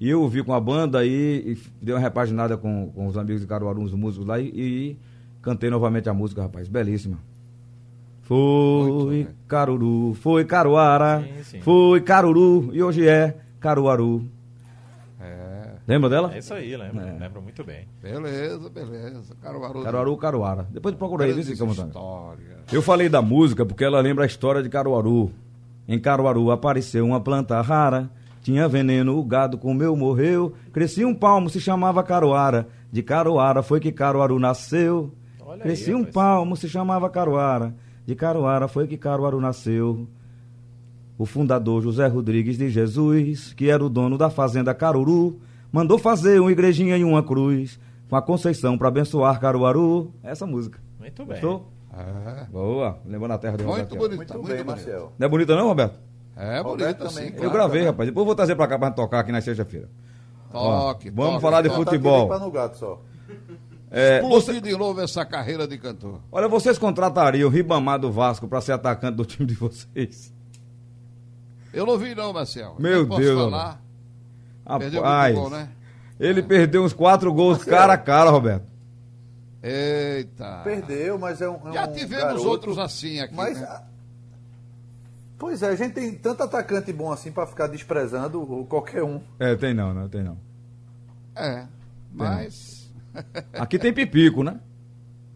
E 0.00 0.08
eu 0.08 0.22
ouvi 0.22 0.42
com 0.42 0.54
a 0.54 0.60
banda 0.60 1.04
e, 1.04 1.10
e 1.52 1.58
dei 1.84 1.94
uma 1.94 2.00
repaginada 2.00 2.56
com, 2.56 2.90
com 2.94 3.06
os 3.06 3.18
amigos 3.18 3.42
de 3.42 3.46
Caruaru, 3.46 3.82
os 3.82 3.92
músicos 3.92 4.26
lá, 4.26 4.40
e, 4.40 4.46
e 4.48 4.98
cantei 5.42 5.68
novamente 5.68 6.08
a 6.08 6.14
música, 6.14 6.40
rapaz. 6.42 6.66
Belíssima. 6.68 7.18
Foi 8.22 9.26
Caruru, 9.48 10.14
foi 10.14 10.44
Caruara, 10.44 11.22
Sim, 11.22 11.42
sim. 11.42 11.60
foi 11.60 12.00
Caruru 12.00 12.70
e 12.72 12.82
hoje 12.82 13.06
é 13.08 13.36
Caruaru. 13.58 14.24
É, 15.20 15.70
Lembra 15.86 16.08
dela? 16.08 16.32
É 16.34 16.38
isso 16.38 16.54
aí, 16.54 16.76
lembro, 16.76 17.00
É. 17.00 17.18
lembro 17.18 17.42
muito 17.42 17.64
bem. 17.64 17.86
beleza, 18.00 18.70
beleza. 18.70 19.34
Caruaru. 19.42 19.82
Caruaru, 19.82 20.16
Caruara. 20.16 20.66
Depois 20.70 20.94
procura 20.94 21.24
aí, 21.24 21.34
montando. 21.34 21.88
histórias. 21.88 22.72
Eu 22.72 22.80
falei 22.80 23.08
da 23.08 23.20
música 23.20 23.66
porque 23.66 23.82
ela 23.84 24.00
lembra 24.00 24.22
a 24.24 24.26
história 24.26 24.62
de 24.62 24.68
Caruaru. 24.68 25.32
Em 25.88 25.98
Caruaru 25.98 26.52
apareceu 26.52 27.04
uma 27.04 27.20
planta 27.20 27.60
rara, 27.60 28.08
tinha 28.42 28.66
veneno, 28.68 29.18
o 29.18 29.24
gado 29.24 29.58
comeu, 29.58 29.94
morreu. 29.96 30.54
Crescia 30.72 31.06
um 31.06 31.14
palmo, 31.14 31.50
se 31.50 31.60
chamava 31.60 32.02
Caruara. 32.02 32.68
De 32.92 33.02
Caruara 33.02 33.62
foi 33.62 33.80
que 33.80 33.92
Caruaru 33.92 34.38
nasceu. 34.38 35.12
Olha 35.40 35.56
aí, 35.56 35.62
Crescia 35.62 35.94
um 35.96 36.00
rapaz. 36.00 36.14
palmo, 36.14 36.56
se 36.56 36.68
chamava 36.68 37.08
Caruara. 37.10 37.74
De 38.06 38.14
Caruara 38.14 38.66
foi 38.66 38.86
que 38.86 38.96
Caruaru 38.96 39.40
nasceu. 39.40 40.08
O 41.18 41.26
fundador 41.26 41.82
José 41.82 42.06
Rodrigues 42.06 42.56
de 42.56 42.70
Jesus, 42.70 43.52
que 43.52 43.68
era 43.68 43.84
o 43.84 43.90
dono 43.90 44.16
da 44.16 44.30
fazenda 44.30 44.72
Caruru, 44.74 45.38
mandou 45.70 45.98
fazer 45.98 46.40
uma 46.40 46.50
igrejinha 46.50 46.96
e 46.96 47.04
uma 47.04 47.22
cruz 47.22 47.78
com 48.08 48.16
a 48.16 48.22
Conceição 48.22 48.78
para 48.78 48.88
abençoar 48.88 49.38
Caruaru. 49.38 50.12
Essa 50.22 50.46
música. 50.46 50.80
Muito 50.98 51.24
bem. 51.26 51.34
Gostou? 51.40 51.70
É, 51.92 52.44
Boa, 52.50 52.98
lembrando 53.04 53.32
a 53.32 53.38
terra 53.38 53.56
de 53.58 53.64
muito 53.64 53.96
bonita, 53.96 54.16
Muito 54.16 54.34
muito, 54.34 54.46
bem, 54.46 54.56
bonita. 54.56 54.64
Marcelo. 54.64 55.12
Não 55.18 55.26
é 55.26 55.28
bonita 55.28 55.56
não, 55.56 55.66
Roberto? 55.68 55.98
É 56.42 56.62
bonita, 56.62 56.94
também, 56.94 57.10
sim. 57.26 57.30
claro. 57.32 57.44
eu 57.44 57.50
gravei, 57.50 57.80
também. 57.80 57.86
rapaz. 57.92 58.08
Depois 58.08 58.22
eu 58.22 58.26
vou 58.26 58.34
trazer 58.34 58.56
pra 58.56 58.66
cá 58.66 58.78
pra 58.78 58.88
gente 58.88 58.96
tocar 58.96 59.20
aqui 59.20 59.32
na 59.32 59.40
sexta-feira. 59.40 59.88
Toque, 60.50 61.10
Vamos 61.10 61.32
toque, 61.32 61.42
falar 61.42 61.62
de 61.62 61.68
toque. 61.68 61.84
futebol. 61.84 62.28
Tá 62.28 62.38
no 62.38 62.50
gato 62.50 62.78
só. 62.78 63.00
É, 63.90 64.20
você- 64.22 64.60
de 64.60 64.76
novo 64.76 65.00
essa 65.00 65.24
carreira 65.24 65.66
de 65.66 65.76
cantor. 65.76 66.20
olha, 66.30 66.46
vocês 66.48 66.78
contratariam 66.78 67.48
o 67.48 67.52
Ribamar 67.52 67.98
do 67.98 68.10
Vasco 68.10 68.46
pra 68.48 68.60
ser 68.60 68.72
atacante 68.72 69.16
do 69.16 69.24
time 69.24 69.46
de 69.46 69.54
vocês? 69.54 70.32
Eu 71.72 71.84
não 71.86 71.98
vi 71.98 72.14
não, 72.14 72.32
Marcel. 72.32 72.76
Meu 72.78 73.00
Nem 73.00 73.06
posso 73.08 73.20
Deus, 73.20 73.40
falar. 73.50 73.80
Perdeu 74.78 75.02
Rapaz, 75.02 75.34
gol, 75.34 75.50
né? 75.50 75.68
ele 76.20 76.42
perdeu 76.42 76.84
uns 76.84 76.92
quatro 76.92 77.32
gols 77.32 77.64
cara 77.64 77.92
a 77.94 77.98
cara, 77.98 78.30
Roberto. 78.30 78.64
Eita. 79.62 80.60
Perdeu, 80.64 81.18
mas 81.18 81.40
é 81.40 81.48
um. 81.48 81.56
é 81.68 81.72
Já 81.72 81.86
um 81.88 81.92
tivemos 81.92 82.24
garoto, 82.24 82.48
outros 82.48 82.78
assim 82.78 83.20
aqui. 83.20 83.34
Mas. 83.34 83.60
né? 83.60 83.82
Pois 85.40 85.62
é, 85.62 85.68
a 85.70 85.74
gente 85.74 85.94
tem 85.94 86.14
tanto 86.14 86.42
atacante 86.42 86.92
bom 86.92 87.10
assim 87.10 87.32
pra 87.32 87.46
ficar 87.46 87.66
desprezando 87.66 88.40
o- 88.42 88.66
qualquer 88.66 89.02
um. 89.02 89.20
É, 89.38 89.56
tem 89.56 89.72
não, 89.74 89.94
não 89.94 90.06
tem 90.08 90.22
não. 90.22 90.36
É, 91.34 91.66
mas 92.12 92.92
Aqui 93.54 93.78
tem 93.78 93.92
Pipico, 93.92 94.42
né? 94.44 94.60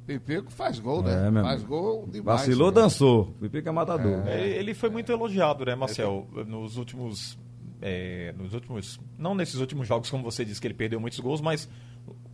Pipico 0.06 0.52
faz 0.52 0.78
gol, 0.78 1.00
É, 1.08 1.22
né? 1.24 1.30
meu 1.30 1.42
faz 1.42 1.62
gol 1.62 2.06
demais. 2.06 2.40
Vacilou, 2.40 2.68
né? 2.70 2.74
dançou. 2.82 3.34
Pipico 3.40 3.66
é 3.66 3.72
matador. 3.72 4.28
É, 4.28 4.46
Ele 4.46 4.74
foi 4.74 4.90
muito 4.90 5.10
elogiado, 5.10 5.64
né, 5.64 5.74
Marcel? 5.74 6.26
Nos 6.46 6.76
últimos. 6.76 7.38
é, 7.80 8.34
nos 8.36 8.52
últimos. 8.52 9.00
Não 9.18 9.34
nesses 9.34 9.56
últimos 9.56 9.88
jogos, 9.88 10.10
como 10.10 10.22
você 10.22 10.44
disse, 10.44 10.60
que 10.60 10.66
ele 10.66 10.74
perdeu 10.74 11.00
muitos 11.00 11.18
gols, 11.18 11.40
mas 11.40 11.66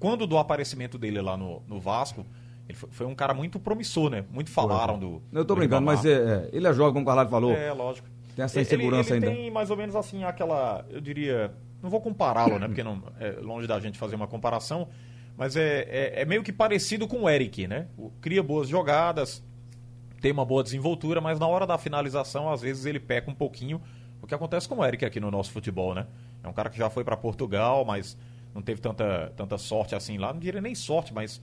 quando 0.01 0.27
do 0.27 0.37
aparecimento 0.37 0.99
dele 0.99 1.21
lá 1.23 1.37
no, 1.37 1.63
no 1.69 1.79
Vasco, 1.81 2.27
ele 2.71 2.77
foi, 2.79 2.89
foi 2.91 3.07
um 3.07 3.15
cara 3.15 3.35
muito 3.35 3.59
promissor, 3.61 4.11
né? 4.11 4.25
Muito 4.31 4.51
falaram 4.51 4.99
do. 4.99 5.23
Eu 5.33 5.45
tô 5.45 5.55
do 5.55 5.61
brincando, 5.61 5.81
Ribamar. 5.81 5.97
mas 5.97 6.05
é, 6.07 6.13
é, 6.13 6.51
ele 6.53 6.67
é 6.67 6.73
jovem, 6.73 6.93
como 6.93 7.03
o 7.05 7.07
Carvalho 7.07 7.29
falou. 7.29 7.53
É, 7.53 7.73
lógico. 7.73 8.09
Tem 8.35 8.45
essa 8.45 8.59
Ele- 8.59 8.63
insegurança 8.67 9.15
ele, 9.17 9.27
ainda. 9.27 9.37
tem 9.41 9.51
mais 9.51 9.71
ou 9.71 9.77
menos 9.77 9.95
assim 9.97 10.25
aquela, 10.25 10.85
eu 10.89 11.01
diria, 11.01 11.53
não 11.83 11.91
vou 11.91 12.01
compará-lo, 12.01 12.59
né, 12.59 12.67
porque 12.69 12.83
não 12.83 13.03
é 13.19 13.33
longe 13.43 13.67
da 13.67 13.79
gente 13.81 13.99
fazer 13.99 14.15
uma 14.17 14.27
comparação, 14.29 14.89
mas 15.37 15.57
é, 15.57 15.81
é, 15.91 16.23
é 16.23 16.25
meio 16.25 16.43
que 16.43 16.53
parecido 16.53 17.07
com 17.09 17.23
o 17.25 17.29
Eric, 17.29 17.67
né? 17.67 17.87
O- 17.99 18.11
Cria 18.21 18.43
boas 18.43 18.69
jogadas, 18.69 19.43
tem 20.21 20.31
uma 20.33 20.45
boa 20.45 20.63
desenvoltura, 20.63 21.21
mas 21.21 21.39
na 21.41 21.47
hora 21.47 21.67
da 21.67 21.77
finalização, 21.77 22.51
às 22.53 22.61
vezes 22.63 22.87
ele 22.87 23.01
peca 23.01 23.31
um 23.31 23.35
pouquinho, 23.35 23.81
o 24.23 24.27
que 24.27 24.35
acontece 24.35 24.69
com 24.69 24.77
o 24.77 24.85
Eric 24.85 25.05
aqui 25.05 25.19
no 25.19 25.31
nosso 25.31 25.51
futebol, 25.51 25.95
né? 25.95 26.07
É 26.45 26.49
um 26.49 26.53
cara 26.53 26.71
que 26.71 26.79
já 26.79 26.89
foi 26.89 27.03
para 27.05 27.17
Portugal, 27.17 27.85
mas 27.85 28.17
não 28.55 28.63
teve 28.63 28.81
tanta, 28.81 29.33
tanta 29.37 29.57
sorte 29.59 29.95
assim 29.95 30.19
lá, 30.19 30.33
não 30.33 30.41
diria 30.41 30.61
nem 30.61 30.75
sorte, 30.75 31.13
mas 31.13 31.41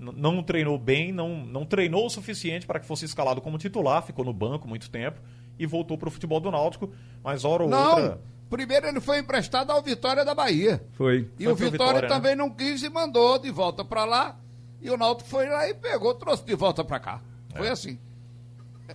não 0.00 0.42
treinou 0.42 0.78
bem, 0.78 1.12
não, 1.12 1.44
não 1.44 1.64
treinou 1.66 2.06
o 2.06 2.10
suficiente 2.10 2.66
para 2.66 2.80
que 2.80 2.86
fosse 2.86 3.04
escalado 3.04 3.40
como 3.40 3.58
titular, 3.58 4.02
ficou 4.02 4.24
no 4.24 4.32
banco 4.32 4.66
muito 4.66 4.90
tempo 4.90 5.20
e 5.58 5.66
voltou 5.66 5.98
para 5.98 6.08
o 6.08 6.10
futebol 6.10 6.40
do 6.40 6.50
Náutico, 6.50 6.90
mas 7.22 7.44
hora 7.44 7.64
ou 7.64 7.68
Não, 7.68 7.90
outra. 7.90 8.20
primeiro 8.48 8.86
ele 8.88 9.00
foi 9.00 9.18
emprestado 9.18 9.70
ao 9.70 9.82
Vitória 9.82 10.24
da 10.24 10.34
Bahia. 10.34 10.82
Foi. 10.92 11.28
E 11.38 11.44
Foi 11.44 11.52
o 11.52 11.56
Vitória, 11.56 11.70
Vitória, 11.72 12.02
né? 12.02 12.08
também 12.08 12.34
não 12.34 12.48
quis 12.48 12.82
e 12.82 12.88
mandou 12.88 13.38
de 13.38 13.50
volta 13.50 13.84
pra 13.84 14.04
lá. 14.06 14.38
E 14.80 14.88
o 14.90 14.96
Náutico 14.96 15.28
foi 15.28 15.46
lá 15.48 15.68
e 15.68 15.74
pegou, 15.74 16.14
trouxe 16.14 16.42
de 16.46 16.54
volta 16.54 16.82
pra 16.82 16.98
cá. 16.98 17.20
Foi 17.54 17.66
É. 17.66 17.70
assim. 17.70 17.98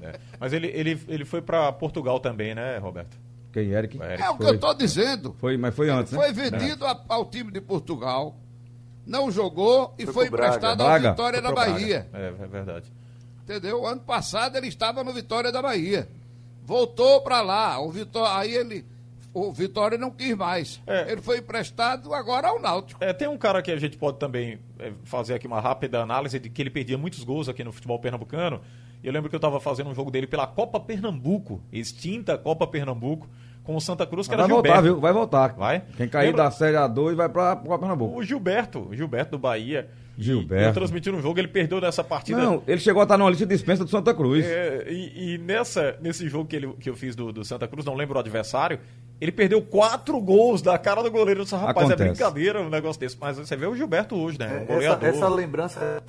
é. 0.02 0.20
Mas 0.40 0.54
ele, 0.54 0.68
ele, 0.68 1.00
ele 1.08 1.24
foi 1.26 1.42
para 1.42 1.72
Portugal 1.74 2.20
também, 2.20 2.56
né, 2.56 2.78
Roberto? 2.80 3.16
Quem, 3.54 3.70
Eric? 3.70 4.02
É, 4.02 4.22
É 4.22 4.30
o 4.30 4.38
que 4.38 4.44
Foi. 4.44 4.56
eu 4.56 4.60
tô 4.60 4.74
dizendo. 4.74 5.36
Foi, 5.40 5.56
mas 5.56 5.74
foi 5.76 5.90
antes, 5.90 6.12
né? 6.12 6.20
Foi 6.20 6.34
vendido 6.34 6.86
a- 6.86 7.00
ao 7.08 7.26
time 7.26 7.52
de 7.52 7.62
Portugal, 7.62 8.36
não 9.06 9.30
jogou 9.30 9.94
e 9.98 10.06
Foi 10.06 10.14
foi, 10.14 10.28
emprestado 10.28 10.82
ao 10.82 10.88
Braga. 10.88 11.12
Vitória 11.12 11.42
da 11.42 11.54
Foi 11.54 11.64
pro 11.64 11.74
Bahia. 11.74 12.08
É, 12.14 12.28
é 12.28 12.48
verdade. 12.48 12.92
Entendeu? 13.44 13.86
Ano 13.86 14.02
passado 14.02 14.58
ele 14.58 14.68
estava 14.68 15.04
no 15.04 15.14
Vitória 15.14 15.52
da 15.52 15.62
Bahia. 15.62 16.08
Voltou 16.64 17.22
pra 17.22 17.42
lá. 17.42 17.80
O 17.80 17.92
Vitória, 17.92 18.40
aí 18.40 18.56
ele. 18.56 18.86
O 19.32 19.52
Vitória 19.52 19.98
não 19.98 20.10
quis 20.10 20.36
mais. 20.36 20.82
É. 20.88 21.12
Ele 21.12 21.22
foi 21.22 21.40
emprestado 21.40 22.14
agora 22.14 22.48
ao 22.48 22.60
Náutico. 22.60 23.04
É, 23.04 23.14
tem 23.14 23.28
um 23.28 23.38
cara 23.38 23.62
que 23.62 23.70
a 23.70 23.78
gente 23.78 23.98
pode 23.98 24.18
também 24.18 24.60
é, 24.80 24.94
fazer 25.04 25.36
aqui 25.36 25.46
uma 25.46 25.60
rápida 25.60 26.02
análise 26.02 26.40
de 26.40 26.50
que 26.50 26.62
ele 26.62 26.70
perdia 26.70 26.98
muitos 26.98 27.24
gols 27.24 27.48
aqui 27.50 27.64
no 27.64 27.72
futebol 27.72 28.00
pernambucano. 28.00 28.62
E 29.04 29.08
eu 29.08 29.14
lembro 29.14 29.30
que 29.30 29.36
eu 29.36 29.38
estava 29.38 29.60
fazendo 29.60 29.90
um 29.90 29.94
jogo 29.94 30.10
dele 30.10 30.26
pela 30.26 30.48
Copa 30.48 30.80
Pernambuco, 30.80 31.62
extinta 31.72 32.38
Copa 32.38 32.66
Pernambuco, 32.66 33.30
com 33.66 33.76
o 33.76 33.82
Santa 33.82 34.06
Cruz, 34.06 34.28
que 34.28 34.36
Vai 34.36 34.46
era 34.46 34.54
voltar, 34.54 34.68
Gilberto. 34.70 34.94
viu? 34.96 35.02
Vai 35.02 35.12
voltar. 35.14 35.54
Vai? 35.54 35.84
Quem 35.98 36.08
cair 36.08 36.28
Lembra- 36.28 36.44
da 36.46 36.52
Série 36.52 36.78
A2 36.78 37.16
vai 37.16 37.28
pra, 37.28 37.56
pra 37.56 37.78
Pernambuco. 37.80 38.18
O 38.18 38.24
Gilberto, 38.24 38.88
o 38.90 38.96
Gilberto 38.96 39.32
do 39.32 39.40
Bahia. 39.40 39.88
E- 40.18 40.24
Gilberto. 40.24 40.64
Eu 40.70 40.74
transmitindo 40.74 41.18
um 41.18 41.22
jogo, 41.22 41.38
ele 41.40 41.48
perdeu 41.50 41.82
nessa 41.82 42.02
partida. 42.02 42.42
Não, 42.42 42.64
ele 42.66 42.80
chegou 42.80 43.02
a 43.02 43.04
estar 43.04 43.18
numa 43.18 43.30
lista 43.30 43.46
de 43.46 43.54
dispensa 43.54 43.84
do 43.84 43.90
Santa 43.90 44.14
Cruz. 44.14 44.46
É, 44.46 44.86
e 44.90 45.34
e 45.34 45.38
nessa, 45.40 45.98
nesse 46.02 46.30
jogo 46.30 46.46
que, 46.48 46.56
ele, 46.56 46.72
que 46.80 46.90
eu 46.90 46.96
fiz 46.96 47.16
do, 47.18 47.34
do 47.34 47.44
Santa 47.44 47.68
Cruz, 47.68 47.84
não 47.86 47.96
lembro 47.96 48.16
o 48.16 48.20
adversário, 48.20 48.80
ele 49.20 49.32
perdeu 49.34 49.62
quatro 49.62 50.18
gols 50.22 50.62
da 50.62 50.78
cara 50.78 51.04
do 51.04 51.12
goleiro. 51.12 51.42
Eu 51.42 51.44
disse, 51.44 51.54
rapaz, 51.56 51.76
Acontece. 51.90 52.02
é 52.04 52.06
brincadeira 52.14 52.62
um 52.62 52.70
negócio 52.70 52.98
desse. 52.98 53.18
Mas 53.20 53.38
você 53.38 53.58
vê 53.58 53.66
o 53.66 53.76
Gilberto 53.76 54.16
hoje, 54.16 54.40
né? 54.40 54.66
Um 54.70 54.74
É, 54.80 54.86
Essa, 54.86 55.06
essa 55.06 55.28
lembrança 55.28 56.02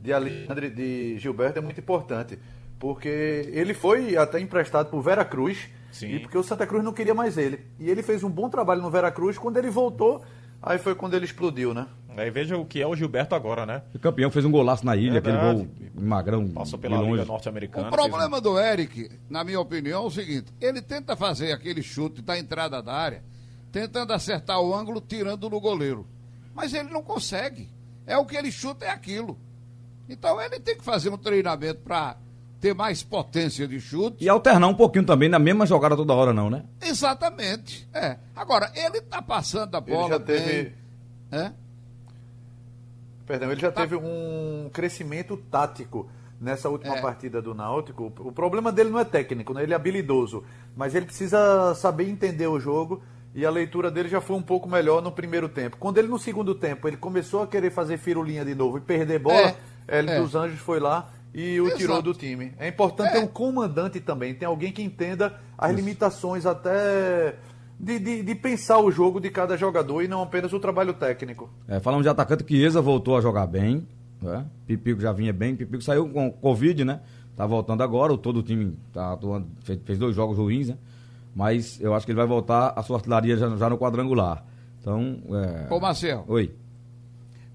de 0.00 0.12
Alexandre 0.14 0.70
de 0.70 1.18
Gilberto 1.18 1.58
é 1.58 1.62
muito 1.62 1.78
importante. 1.78 2.38
Porque 2.82 3.48
ele 3.52 3.74
foi 3.74 4.16
até 4.16 4.40
emprestado 4.40 4.90
por 4.90 5.00
Vera 5.02 5.24
Cruz. 5.24 5.68
Sim. 5.92 6.08
E 6.16 6.18
porque 6.18 6.36
o 6.36 6.42
Santa 6.42 6.66
Cruz 6.66 6.82
não 6.82 6.92
queria 6.92 7.14
mais 7.14 7.38
ele. 7.38 7.64
E 7.78 7.88
ele 7.88 8.02
fez 8.02 8.24
um 8.24 8.28
bom 8.28 8.48
trabalho 8.50 8.82
no 8.82 8.90
Vera 8.90 9.08
Cruz. 9.12 9.38
Quando 9.38 9.56
ele 9.56 9.70
voltou, 9.70 10.20
aí 10.60 10.78
foi 10.78 10.92
quando 10.96 11.14
ele 11.14 11.24
explodiu, 11.24 11.72
né? 11.72 11.86
Aí 12.16 12.28
veja 12.28 12.56
o 12.58 12.66
que 12.66 12.82
é 12.82 12.86
o 12.86 12.96
Gilberto 12.96 13.36
agora, 13.36 13.64
né? 13.64 13.82
O 13.94 14.00
campeão 14.00 14.32
fez 14.32 14.44
um 14.44 14.50
golaço 14.50 14.84
na 14.84 14.96
ilha, 14.96 15.20
aquele 15.20 15.36
Verdade. 15.36 15.58
gol 15.94 16.02
magrão 16.04 16.48
Passou 16.48 16.76
pela 16.76 16.96
Liga 16.96 17.08
longe. 17.08 17.24
Norte-Americana. 17.24 17.86
O 17.88 17.90
fez 17.92 18.04
um- 18.04 18.08
problema 18.10 18.40
do 18.40 18.58
Eric, 18.58 19.10
na 19.30 19.44
minha 19.44 19.60
opinião, 19.60 20.02
é 20.02 20.06
o 20.06 20.10
seguinte: 20.10 20.52
ele 20.60 20.82
tenta 20.82 21.14
fazer 21.14 21.52
aquele 21.52 21.84
chute 21.84 22.20
da 22.20 22.36
entrada 22.36 22.82
da 22.82 22.92
área, 22.92 23.22
tentando 23.70 24.12
acertar 24.12 24.60
o 24.60 24.74
ângulo, 24.74 25.00
tirando 25.00 25.48
no 25.48 25.60
goleiro. 25.60 26.04
Mas 26.52 26.74
ele 26.74 26.90
não 26.90 27.02
consegue. 27.04 27.68
É 28.04 28.18
o 28.18 28.26
que 28.26 28.36
ele 28.36 28.50
chuta, 28.50 28.84
é 28.86 28.90
aquilo. 28.90 29.38
Então 30.08 30.40
ele 30.42 30.58
tem 30.58 30.76
que 30.76 30.82
fazer 30.84 31.10
um 31.10 31.16
treinamento 31.16 31.80
para 31.82 32.16
ter 32.62 32.72
mais 32.74 33.02
potência 33.02 33.66
de 33.66 33.80
chute. 33.80 34.24
E 34.24 34.28
alternar 34.28 34.68
um 34.68 34.74
pouquinho 34.74 35.04
também, 35.04 35.28
na 35.28 35.38
mesma 35.40 35.66
jogada 35.66 35.96
toda 35.96 36.14
hora, 36.14 36.32
não, 36.32 36.48
né? 36.48 36.62
Exatamente. 36.80 37.88
É. 37.92 38.16
Agora, 38.36 38.70
ele 38.76 39.00
tá 39.00 39.20
passando 39.20 39.74
a 39.74 39.78
Ele 39.84 39.90
bola 39.96 40.08
já 40.10 40.20
teve. 40.20 40.62
bem. 40.62 40.72
É? 41.32 41.52
perdão, 43.26 43.50
ele 43.50 43.60
já 43.60 43.72
teve 43.72 43.96
um 43.96 44.68
crescimento 44.72 45.36
tático 45.50 46.08
nessa 46.40 46.68
última 46.68 46.98
É. 46.98 47.00
partida 47.00 47.40
do 47.40 47.54
Náutico. 47.54 48.12
O 48.18 48.30
problema 48.32 48.70
dele 48.70 48.90
não 48.90 48.98
é 48.98 49.04
técnico, 49.04 49.54
né? 49.54 49.62
ele 49.62 49.72
é 49.72 49.76
habilidoso, 49.76 50.44
mas 50.76 50.94
ele 50.94 51.06
precisa 51.06 51.74
saber 51.74 52.08
entender 52.08 52.46
o 52.46 52.60
jogo 52.60 53.02
e 53.34 53.46
a 53.46 53.50
leitura 53.50 53.90
dele 53.90 54.08
já 54.08 54.20
foi 54.20 54.36
um 54.36 54.42
pouco 54.42 54.68
melhor 54.68 55.00
no 55.00 55.10
primeiro 55.10 55.48
tempo. 55.48 55.76
Quando 55.78 55.98
ele 55.98 56.08
no 56.08 56.18
segundo 56.18 56.54
tempo 56.54 56.86
ele 56.86 56.96
começou 56.96 57.42
a 57.42 57.46
querer 57.46 57.70
fazer 57.70 57.96
firulinha 57.96 58.44
de 58.44 58.54
novo 58.54 58.76
e 58.78 58.80
perder 58.80 59.18
bola, 59.20 59.48
É, 59.88 59.98
Hélio 59.98 60.10
é. 60.10 60.20
dos 60.20 60.34
Anjos 60.34 60.60
foi 60.60 60.78
lá 60.78 61.08
e 61.34 61.60
o 61.60 61.66
Exato. 61.66 61.78
tirou 61.78 62.02
do 62.02 62.12
time. 62.14 62.52
É 62.58 62.68
importante 62.68 63.08
É. 63.08 63.12
ter 63.12 63.18
um 63.18 63.26
comandante 63.26 64.00
também, 64.00 64.34
tem 64.34 64.46
alguém 64.46 64.72
que 64.72 64.82
entenda 64.82 65.38
as 65.56 65.72
limitações 65.74 66.44
até 66.46 67.36
de, 67.80 67.98
de, 67.98 68.22
de 68.22 68.34
pensar 68.34 68.78
o 68.78 68.90
jogo 68.90 69.20
de 69.20 69.30
cada 69.30 69.56
jogador 69.56 70.02
e 70.02 70.08
não 70.08 70.22
apenas 70.22 70.52
o 70.52 70.60
trabalho 70.60 70.92
técnico. 70.94 71.48
É, 71.66 71.80
falando 71.80 72.02
de 72.02 72.08
atacante, 72.08 72.44
Chiesa 72.46 72.80
voltou 72.80 73.16
a 73.16 73.20
jogar 73.20 73.46
bem. 73.46 73.86
Né? 74.20 74.46
Pipico 74.66 75.00
já 75.00 75.12
vinha 75.12 75.32
bem. 75.32 75.56
Pipico 75.56 75.82
saiu 75.82 76.08
com 76.08 76.30
Covid, 76.30 76.84
né? 76.84 77.00
Tá 77.36 77.44
voltando 77.46 77.82
agora. 77.82 78.12
o- 78.12 78.18
Todo 78.18 78.38
o 78.38 78.42
time 78.42 78.76
tá 78.92 79.14
atuando, 79.14 79.48
fez, 79.64 79.80
fez 79.84 79.98
dois 79.98 80.14
jogos 80.14 80.36
ruins, 80.38 80.68
né? 80.68 80.76
Mas 81.34 81.80
eu 81.80 81.92
acho 81.94 82.04
que 82.06 82.12
ele 82.12 82.18
vai 82.18 82.26
voltar 82.26 82.72
a 82.76 82.82
sua 82.82 82.98
artilharia 82.98 83.36
já, 83.36 83.48
já 83.56 83.68
no 83.70 83.76
quadrangular. 83.78 84.44
Então. 84.80 85.18
É... 85.68 85.72
Ô, 85.74 85.80
Marcel, 85.80 86.24
Oi. 86.28 86.54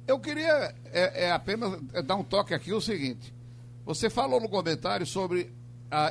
eu 0.08 0.20
queria 0.20 0.74
é, 0.92 1.28
é 1.28 1.32
apenas 1.32 1.78
é, 1.94 2.02
dar 2.02 2.16
um 2.16 2.24
toque 2.24 2.54
aqui 2.54 2.74
o 2.74 2.82
seguinte. 2.82 3.34
Você 3.88 4.10
falou 4.10 4.40
no 4.42 4.50
comentário 4.50 5.06
sobre. 5.06 5.52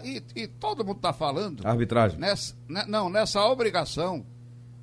e, 0.03 0.23
e 0.35 0.47
todo 0.49 0.83
mundo 0.85 0.97
está 0.97 1.13
falando. 1.13 1.65
Arbitragem. 1.67 2.19
Nessa, 2.19 2.55
né, 2.69 2.85
não, 2.89 3.09
nessa 3.11 3.45
obrigação 3.45 4.25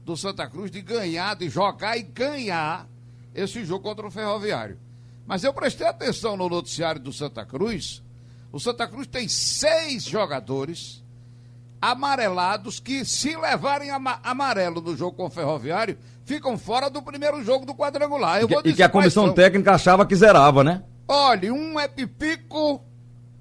do 0.05 0.15
Santa 0.15 0.47
Cruz 0.47 0.69
de 0.69 0.79
ganhar, 0.81 1.35
de 1.35 1.49
jogar 1.49 1.97
e 1.97 2.03
ganhar 2.03 2.87
esse 3.33 3.65
jogo 3.65 3.83
contra 3.83 4.05
o 4.05 4.11
Ferroviário. 4.11 4.77
Mas 5.25 5.43
eu 5.43 5.51
prestei 5.53 5.87
atenção 5.87 6.37
no 6.37 6.47
noticiário 6.47 7.01
do 7.01 7.11
Santa 7.11 7.43
Cruz. 7.45 8.03
O 8.51 8.59
Santa 8.59 8.87
Cruz 8.87 9.07
tem 9.07 9.27
seis 9.27 10.03
jogadores 10.03 11.03
amarelados 11.81 12.79
que, 12.79 13.03
se 13.03 13.35
levarem 13.35 13.89
ama- 13.89 14.19
amarelo 14.23 14.79
no 14.81 14.95
jogo 14.95 15.17
com 15.17 15.25
o 15.25 15.29
Ferroviário, 15.29 15.97
ficam 16.25 16.57
fora 16.57 16.89
do 16.89 17.01
primeiro 17.01 17.43
jogo 17.43 17.65
do 17.65 17.73
quadrangular. 17.75 18.39
Eu 18.41 18.47
E 18.49 18.61
que, 18.63 18.69
e 18.69 18.73
que 18.75 18.83
a 18.83 18.89
comissão 18.89 19.25
são. 19.25 19.33
técnica 19.33 19.73
achava 19.73 20.05
que 20.05 20.15
zerava, 20.15 20.63
né? 20.63 20.83
Olha, 21.07 21.53
um 21.53 21.79
é 21.79 21.87
Pipico, 21.87 22.81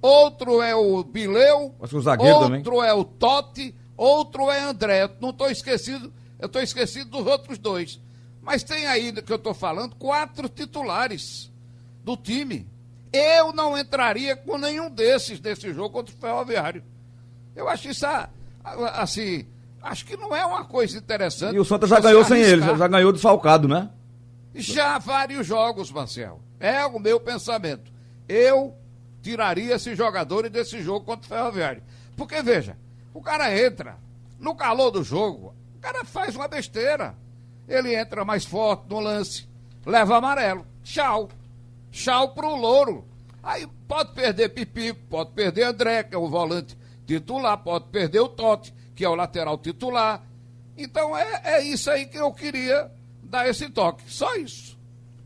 outro 0.00 0.60
é 0.60 0.74
o 0.74 1.02
Bileu, 1.04 1.74
Acho 1.80 1.90
que 1.90 1.96
o 1.96 2.02
zagueiro 2.02 2.36
outro 2.36 2.82
é 2.82 2.92
o 2.92 3.04
Totti, 3.04 3.74
outro 3.96 4.50
é 4.50 4.60
André. 4.60 5.04
Eu 5.04 5.10
Não 5.20 5.30
estou 5.30 5.48
esquecido, 5.48 6.12
eu 6.38 6.46
estou 6.46 6.60
esquecido 6.60 7.10
dos 7.10 7.26
outros 7.26 7.58
dois. 7.58 8.00
Mas 8.42 8.64
tem 8.64 8.86
aí 8.86 9.12
que 9.12 9.32
eu 9.32 9.36
estou 9.36 9.54
falando 9.54 9.94
quatro 9.94 10.48
titulares 10.48 11.52
do 12.02 12.16
time. 12.16 12.68
Eu 13.12 13.52
não 13.52 13.78
entraria 13.78 14.34
com 14.34 14.58
nenhum 14.58 14.90
desses 14.90 15.40
nesse 15.40 15.72
jogo 15.72 15.90
contra 15.90 16.14
o 16.14 16.18
Ferroviário. 16.18 16.82
Eu 17.54 17.68
acho 17.68 17.88
isso 17.88 18.06
assim, 18.94 19.46
acho 19.82 20.04
que 20.06 20.16
não 20.16 20.34
é 20.34 20.44
uma 20.44 20.64
coisa 20.64 20.98
interessante. 20.98 21.54
E 21.54 21.60
o 21.60 21.64
Santa 21.64 21.86
já 21.86 22.00
ganhou 22.00 22.24
sem 22.24 22.40
ele, 22.40 22.62
já, 22.62 22.74
já 22.74 22.88
ganhou 22.88 23.12
desfalcado, 23.12 23.68
né? 23.68 23.90
Já 24.54 24.98
vários 24.98 25.46
jogos, 25.46 25.90
Marcel. 25.90 26.40
É 26.62 26.86
o 26.86 27.00
meu 27.00 27.18
pensamento. 27.18 27.92
Eu 28.28 28.72
tiraria 29.20 29.74
esses 29.74 29.98
jogadores 29.98 30.48
desse 30.48 30.80
jogo 30.80 31.04
contra 31.04 31.26
o 31.26 31.28
Ferroviário. 31.28 31.82
Porque, 32.16 32.40
veja, 32.40 32.78
o 33.12 33.20
cara 33.20 33.52
entra 33.58 33.98
no 34.38 34.54
calor 34.54 34.92
do 34.92 35.02
jogo, 35.02 35.52
o 35.74 35.80
cara 35.80 36.04
faz 36.04 36.36
uma 36.36 36.46
besteira. 36.46 37.16
Ele 37.66 37.96
entra 37.96 38.24
mais 38.24 38.44
forte 38.44 38.84
no 38.88 39.00
lance, 39.00 39.48
leva 39.84 40.16
amarelo. 40.16 40.64
Tchau. 40.84 41.28
Tchau 41.90 42.32
pro 42.32 42.54
louro. 42.54 43.04
Aí 43.42 43.66
pode 43.88 44.12
perder 44.12 44.50
Pipico, 44.50 45.00
pode 45.10 45.32
perder 45.32 45.64
André, 45.64 46.04
que 46.04 46.14
é 46.14 46.18
o 46.18 46.28
volante 46.28 46.78
titular, 47.04 47.58
pode 47.58 47.86
perder 47.86 48.20
o 48.20 48.28
Totti, 48.28 48.72
que 48.94 49.04
é 49.04 49.08
o 49.08 49.16
lateral 49.16 49.58
titular. 49.58 50.22
Então 50.78 51.18
é, 51.18 51.40
é 51.44 51.62
isso 51.64 51.90
aí 51.90 52.06
que 52.06 52.18
eu 52.18 52.32
queria 52.32 52.88
dar 53.20 53.48
esse 53.48 53.68
toque. 53.68 54.04
Só 54.06 54.32
isso. 54.36 54.71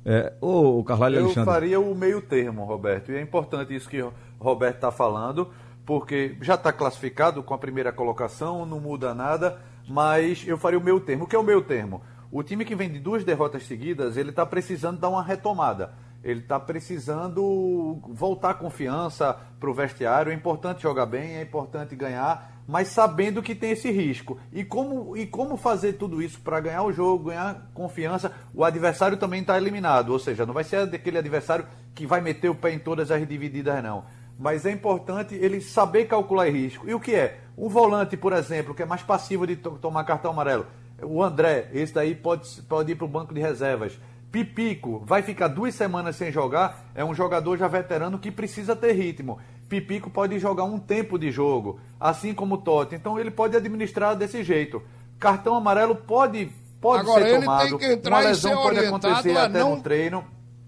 É, 0.08 0.32
ô, 0.40 0.84
Carvalho 0.84 1.16
Eu 1.16 1.24
Alexandre. 1.24 1.52
faria 1.52 1.80
o 1.80 1.92
meio 1.92 2.22
termo, 2.22 2.64
Roberto. 2.64 3.10
E 3.10 3.16
é 3.16 3.20
importante 3.20 3.74
isso 3.74 3.88
que 3.88 4.00
o 4.00 4.12
Roberto 4.38 4.76
está 4.76 4.92
falando, 4.92 5.50
porque 5.84 6.36
já 6.40 6.54
está 6.54 6.72
classificado 6.72 7.42
com 7.42 7.52
a 7.52 7.58
primeira 7.58 7.92
colocação, 7.92 8.64
não 8.64 8.78
muda 8.78 9.12
nada, 9.12 9.60
mas 9.88 10.46
eu 10.46 10.56
faria 10.56 10.78
o 10.78 10.82
meio 10.82 11.00
termo. 11.00 11.24
O 11.24 11.26
que 11.26 11.34
é 11.34 11.38
o 11.38 11.42
meio 11.42 11.60
termo? 11.60 12.02
O 12.30 12.40
time 12.44 12.64
que 12.64 12.76
vem 12.76 12.88
de 12.88 13.00
duas 13.00 13.24
derrotas 13.24 13.64
seguidas, 13.66 14.16
ele 14.16 14.30
está 14.30 14.46
precisando 14.46 15.00
dar 15.00 15.08
uma 15.08 15.24
retomada. 15.24 15.92
Ele 16.22 16.40
está 16.40 16.58
precisando 16.58 18.00
voltar 18.08 18.50
a 18.50 18.54
confiança 18.54 19.36
para 19.58 19.70
o 19.70 19.74
vestiário. 19.74 20.30
É 20.30 20.34
importante 20.34 20.82
jogar 20.82 21.06
bem, 21.06 21.36
é 21.36 21.42
importante 21.42 21.96
ganhar, 21.96 22.55
mas 22.66 22.88
sabendo 22.88 23.42
que 23.42 23.54
tem 23.54 23.70
esse 23.70 23.90
risco. 23.90 24.38
E 24.52 24.64
como, 24.64 25.16
e 25.16 25.26
como 25.26 25.56
fazer 25.56 25.94
tudo 25.94 26.22
isso 26.22 26.40
para 26.40 26.60
ganhar 26.60 26.82
o 26.82 26.92
jogo, 26.92 27.30
ganhar 27.30 27.70
confiança? 27.72 28.32
O 28.52 28.64
adversário 28.64 29.16
também 29.16 29.40
está 29.40 29.56
eliminado, 29.56 30.10
ou 30.10 30.18
seja, 30.18 30.44
não 30.44 30.54
vai 30.54 30.64
ser 30.64 30.78
aquele 30.78 31.18
adversário 31.18 31.66
que 31.94 32.06
vai 32.06 32.20
meter 32.20 32.48
o 32.48 32.54
pé 32.54 32.72
em 32.72 32.78
todas 32.78 33.10
as 33.10 33.26
divididas, 33.26 33.82
não. 33.82 34.04
Mas 34.38 34.66
é 34.66 34.70
importante 34.70 35.34
ele 35.34 35.60
saber 35.60 36.04
calcular 36.06 36.50
risco. 36.50 36.88
E 36.88 36.92
o 36.92 37.00
que 37.00 37.14
é? 37.14 37.38
Um 37.56 37.68
volante, 37.68 38.16
por 38.16 38.32
exemplo, 38.32 38.74
que 38.74 38.82
é 38.82 38.86
mais 38.86 39.02
passivo 39.02 39.46
de 39.46 39.56
to- 39.56 39.78
tomar 39.80 40.04
cartão 40.04 40.30
amarelo. 40.30 40.66
O 41.02 41.22
André, 41.22 41.70
esse 41.72 41.94
daí 41.94 42.14
pode, 42.14 42.60
pode 42.62 42.92
ir 42.92 42.96
para 42.96 43.04
o 43.04 43.08
banco 43.08 43.32
de 43.32 43.40
reservas. 43.40 43.98
Pipico 44.30 45.02
vai 45.06 45.22
ficar 45.22 45.48
duas 45.48 45.74
semanas 45.74 46.16
sem 46.16 46.30
jogar, 46.30 46.84
é 46.94 47.02
um 47.02 47.14
jogador 47.14 47.56
já 47.56 47.68
veterano 47.68 48.18
que 48.18 48.30
precisa 48.30 48.76
ter 48.76 48.92
ritmo. 48.92 49.38
Pipico 49.68 50.08
pode 50.10 50.38
jogar 50.38 50.64
um 50.64 50.78
tempo 50.78 51.18
de 51.18 51.30
jogo, 51.30 51.80
assim 51.98 52.32
como 52.32 52.54
o 52.54 52.58
Totti. 52.58 52.94
Então 52.94 53.18
ele 53.18 53.30
pode 53.30 53.56
administrar 53.56 54.14
desse 54.16 54.42
jeito. 54.44 54.82
Cartão 55.18 55.54
amarelo 55.54 55.94
pode, 55.96 56.50
pode 56.80 57.00
Agora, 57.02 57.24
ser 57.24 57.30
ele 57.34 57.40
tomado. 57.40 57.68
tem 57.68 57.78
que 57.78 57.86
entrar 57.94 58.16
Uma 58.16 58.22
e 58.22 58.26
lesão 58.26 58.50
ser 58.50 58.56
pode 58.56 58.78
orientado 58.78 59.06
acontecer 59.08 59.36
até 59.36 59.58
não- 59.58 59.76
no 59.76 59.82
treino, 59.82 60.24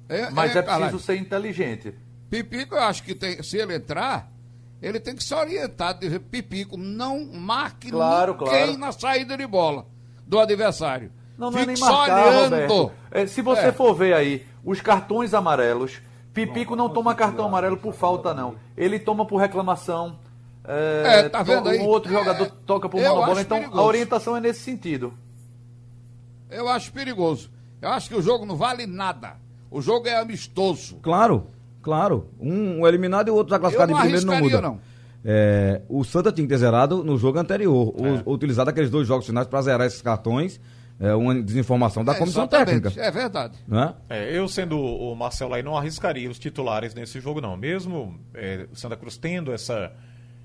É, 0.09 0.31
mas 0.31 0.57
é, 0.57 0.59
é 0.59 0.63
preciso 0.63 0.81
caralho. 0.81 0.99
ser 0.99 1.17
inteligente. 1.17 1.95
Pipico, 2.31 2.75
eu 2.75 2.83
acho 2.83 3.03
que 3.05 3.15
tem, 3.15 3.43
se 3.43 3.57
ele 3.57 3.75
entrar, 3.77 4.31
ele 4.83 4.99
tem 5.01 5.15
que 5.15 5.23
se 5.23 5.35
orientar, 5.35 5.99
dizer, 5.99 6.19
Pipico, 6.21 6.77
não 6.77 7.25
marque 7.33 7.91
Claro, 7.91 8.33
ninguém 8.33 8.49
claro. 8.75 8.79
na 8.79 8.93
saída 8.93 9.37
de 9.37 9.47
bola 9.47 9.87
do 10.27 10.39
adversário. 10.41 11.13
Não, 11.39 11.51
não 11.51 11.59
é 11.59 11.61
Fique 11.61 11.67
nem 11.69 11.77
só 11.77 11.93
marcar. 11.93 12.33
Roberto. 12.45 12.91
É, 13.13 13.27
se 13.27 13.41
você 13.43 13.67
É. 13.69 13.73
for 13.73 13.95
ver 13.95 14.13
aí 14.13 14.45
os 14.65 14.81
cartões 14.81 15.33
amarelos, 15.35 16.01
Pipico 16.47 16.77
não 16.77 16.89
toma 16.89 17.15
cartão 17.15 17.47
amarelo 17.47 17.77
por 17.77 17.93
falta, 17.95 18.33
não. 18.35 18.55
Ele 18.77 18.99
toma 18.99 19.25
por 19.27 19.37
reclamação. 19.39 20.19
É, 20.65 21.21
É, 21.25 21.29
tá 21.29 21.43
vendo 21.43 21.69
aí? 21.69 21.79
Um 21.81 21.87
outro 21.87 22.13
É, 22.15 22.19
jogador 22.19 22.51
toca 22.67 22.89
por 22.89 23.01
bola. 23.03 23.41
Então 23.41 23.59
perigoso. 23.59 23.81
a 23.81 23.85
orientação 23.85 24.37
é 24.37 24.41
nesse 24.41 24.61
sentido. 24.61 25.13
Eu 26.51 26.69
acho 26.69 26.93
perigoso. 26.93 27.51
Eu 27.81 27.91
acho 27.91 28.09
que 28.09 28.15
o 28.15 28.23
jogo 28.23 28.45
não 28.47 28.57
vale 28.57 28.87
nada. 28.87 29.37
O 29.71 29.81
jogo 29.83 30.09
é 30.09 30.17
amistoso. 30.19 30.97
Claro, 31.03 31.47
claro. 31.83 32.29
Um, 32.41 32.81
um 32.81 32.87
eliminado 32.87 33.29
e 33.29 33.31
o 33.31 33.35
outro 33.35 33.51
já 33.51 33.59
classificado 33.59 33.93
em 33.93 33.95
não 33.95 34.01
primeiro 34.01 34.27
não 34.27 34.39
muda. 34.41 34.61
não. 34.61 34.81
É, 35.25 35.83
o 35.89 36.05
Santa 36.05 36.33
tinha 36.33 36.47
que 36.47 36.53
ter 36.53 36.59
zerado 36.59 37.03
no 37.05 37.19
jogo 37.19 37.39
anterior, 37.39 37.93
É. 37.99 38.23
ou, 38.25 38.35
utilizado 38.35 38.71
aqueles 38.71 38.89
dois 38.91 39.07
jogos 39.07 39.27
finais 39.27 39.47
para 39.47 39.61
zerar 39.63 39.87
esses 39.87 40.01
cartões, 40.01 40.61
é, 41.01 41.15
uma 41.15 41.41
desinformação 41.43 42.05
da 42.05 42.13
É, 42.13 42.19
comissão 42.19 42.43
exatamente, 42.45 42.83
técnica. 42.83 43.01
É 43.03 43.11
verdade. 43.11 43.59
Né? 43.67 43.95
É, 44.09 44.37
eu 44.37 44.49
sendo 44.49 44.79
o 44.79 45.15
Marcelo 45.15 45.55
aí 45.55 45.63
não 45.63 45.77
arriscaria 45.77 46.31
os 46.31 46.39
titulares 46.39 46.95
nesse 46.95 47.21
jogo 47.21 47.41
não. 47.41 47.57
Mesmo 47.57 48.19
é, 48.35 48.67
o 48.73 48.77
Santa 48.77 48.97
Cruz 48.97 49.17
tendo 49.17 49.53
essa, 49.53 49.93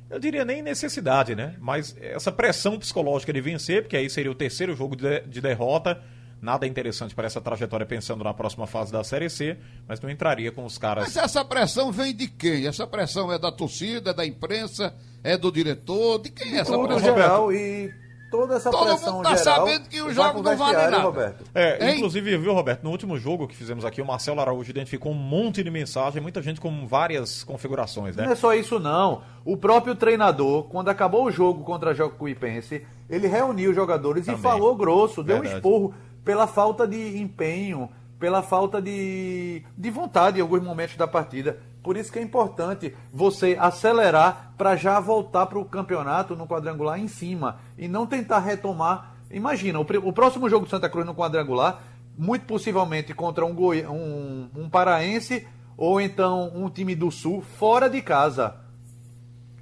eu 0.10 0.20
diria 0.20 0.46
nem 0.46 0.62
necessidade, 0.62 1.36
né? 1.36 1.56
Mas 1.60 1.96
essa 2.00 2.32
pressão 2.32 2.78
psicológica 2.78 3.34
de 3.34 3.42
vencer, 3.42 3.82
porque 3.84 3.98
aí 3.98 4.10
seria 4.10 4.32
o 4.32 4.36
terceiro 4.36 4.76
jogo 4.76 4.96
de, 4.96 5.22
de 5.22 5.42
derrota. 5.42 6.00
Nada 6.42 6.68
interessante 6.68 7.16
para 7.16 7.26
essa 7.26 7.40
trajetória 7.40 7.86
pensando 7.86 8.22
na 8.22 8.34
próxima 8.34 8.68
fase 8.68 8.92
da 8.92 9.02
Série 9.02 9.30
C, 9.30 9.56
mas 9.88 10.02
não 10.02 10.10
entraria 10.10 10.52
com 10.52 10.66
os 10.66 10.78
caras. 10.78 11.06
Mas 11.06 11.16
essa 11.16 11.46
pressão 11.46 11.90
vem 11.90 12.14
de 12.14 12.28
quem? 12.28 12.68
Essa 12.68 12.86
pressão 12.86 13.32
é 13.32 13.40
da 13.40 13.50
torcida, 13.50 14.10
é 14.10 14.14
da 14.14 14.26
imprensa, 14.26 14.94
é 15.24 15.38
do 15.38 15.50
diretor? 15.50 16.22
De 16.22 16.30
quem 16.30 16.58
é 16.58 16.60
essa 16.60 16.74
Tudo 16.74 16.88
pressão? 16.90 17.16
geral 17.16 17.54
e 17.54 17.90
toda 18.34 18.56
essa 18.56 18.72
Todo 18.72 18.86
pressão 18.88 19.14
mundo 19.14 19.24
tá 19.26 19.36
geral 19.36 19.56
sabendo 19.68 19.88
que 19.88 20.02
o 20.02 20.12
jogo 20.12 20.42
não 20.42 20.58
vale 20.58 20.76
nada. 20.78 20.98
Roberto. 20.98 21.44
É, 21.54 21.94
inclusive, 21.94 22.36
viu, 22.36 22.52
Roberto, 22.52 22.84
no 22.84 22.90
último 22.90 23.16
jogo 23.20 23.48
que 23.48 23.56
fizemos 23.56 23.86
aqui, 23.86 24.02
o 24.02 24.06
Marcelo 24.06 24.42
Araújo 24.42 24.72
identificou 24.72 25.12
um 25.12 25.16
monte 25.16 25.64
de 25.64 25.70
mensagem, 25.70 26.20
muita 26.20 26.42
gente 26.42 26.60
com 26.60 26.88
várias 26.88 27.44
configurações, 27.44 28.16
Não 28.16 28.26
né? 28.26 28.32
é 28.32 28.36
só 28.36 28.56
isso, 28.56 28.80
não. 28.80 29.22
O 29.46 29.56
próprio 29.56 29.94
treinador, 29.94 30.64
quando 30.64 30.90
acabou 30.90 31.26
o 31.26 31.32
jogo 31.32 31.64
contra 31.64 31.92
a 31.92 31.94
Jacuipense, 31.94 32.84
ele 33.08 33.28
reuniu 33.28 33.70
os 33.70 33.76
jogadores 33.76 34.26
Também. 34.26 34.40
e 34.40 34.44
falou 34.44 34.76
grosso, 34.76 35.22
deu 35.22 35.36
Verdade. 35.36 35.54
um 35.54 35.58
esporro 35.58 35.94
pela 36.26 36.48
falta 36.48 36.88
de 36.88 37.20
empenho, 37.20 37.88
pela 38.20 38.42
falta 38.42 38.82
de, 38.82 39.62
de 39.78 39.90
vontade 39.92 40.40
em 40.40 40.42
alguns 40.42 40.64
momentos 40.64 40.96
da 40.98 41.08
partida. 41.08 41.60
Por 41.84 41.98
isso 41.98 42.12
que 42.12 42.18
é 42.18 42.22
importante 42.22 42.96
você 43.12 43.58
acelerar 43.60 44.54
para 44.58 44.78
já 44.78 45.00
voltar 45.02 45.46
para 45.48 45.60
o 45.60 45.66
campeonato 45.66 46.36
no 46.36 46.48
quadrangular 46.48 46.98
em 46.98 47.10
cima 47.10 47.60
e 47.78 47.90
não 47.90 48.08
tentar 48.08 48.40
retomar. 48.40 49.18
Imagina, 49.30 49.80
o, 49.80 49.86
o 50.04 50.14
próximo 50.14 50.50
jogo 50.50 50.66
do 50.66 50.70
Santa 50.70 50.90
Cruz 50.90 51.06
no 51.06 51.14
quadrangular 51.14 51.84
muito 52.18 52.46
possivelmente 52.46 53.14
contra 53.14 53.46
um, 53.46 53.54
Goi... 53.54 53.86
um, 53.86 54.50
um 54.56 54.70
paraense 54.70 55.46
ou 55.76 56.00
então 56.00 56.52
um 56.56 56.70
time 56.70 56.96
do 56.96 57.12
Sul 57.12 57.42
fora 57.42 57.90
de 57.90 58.02
casa. 58.02 58.56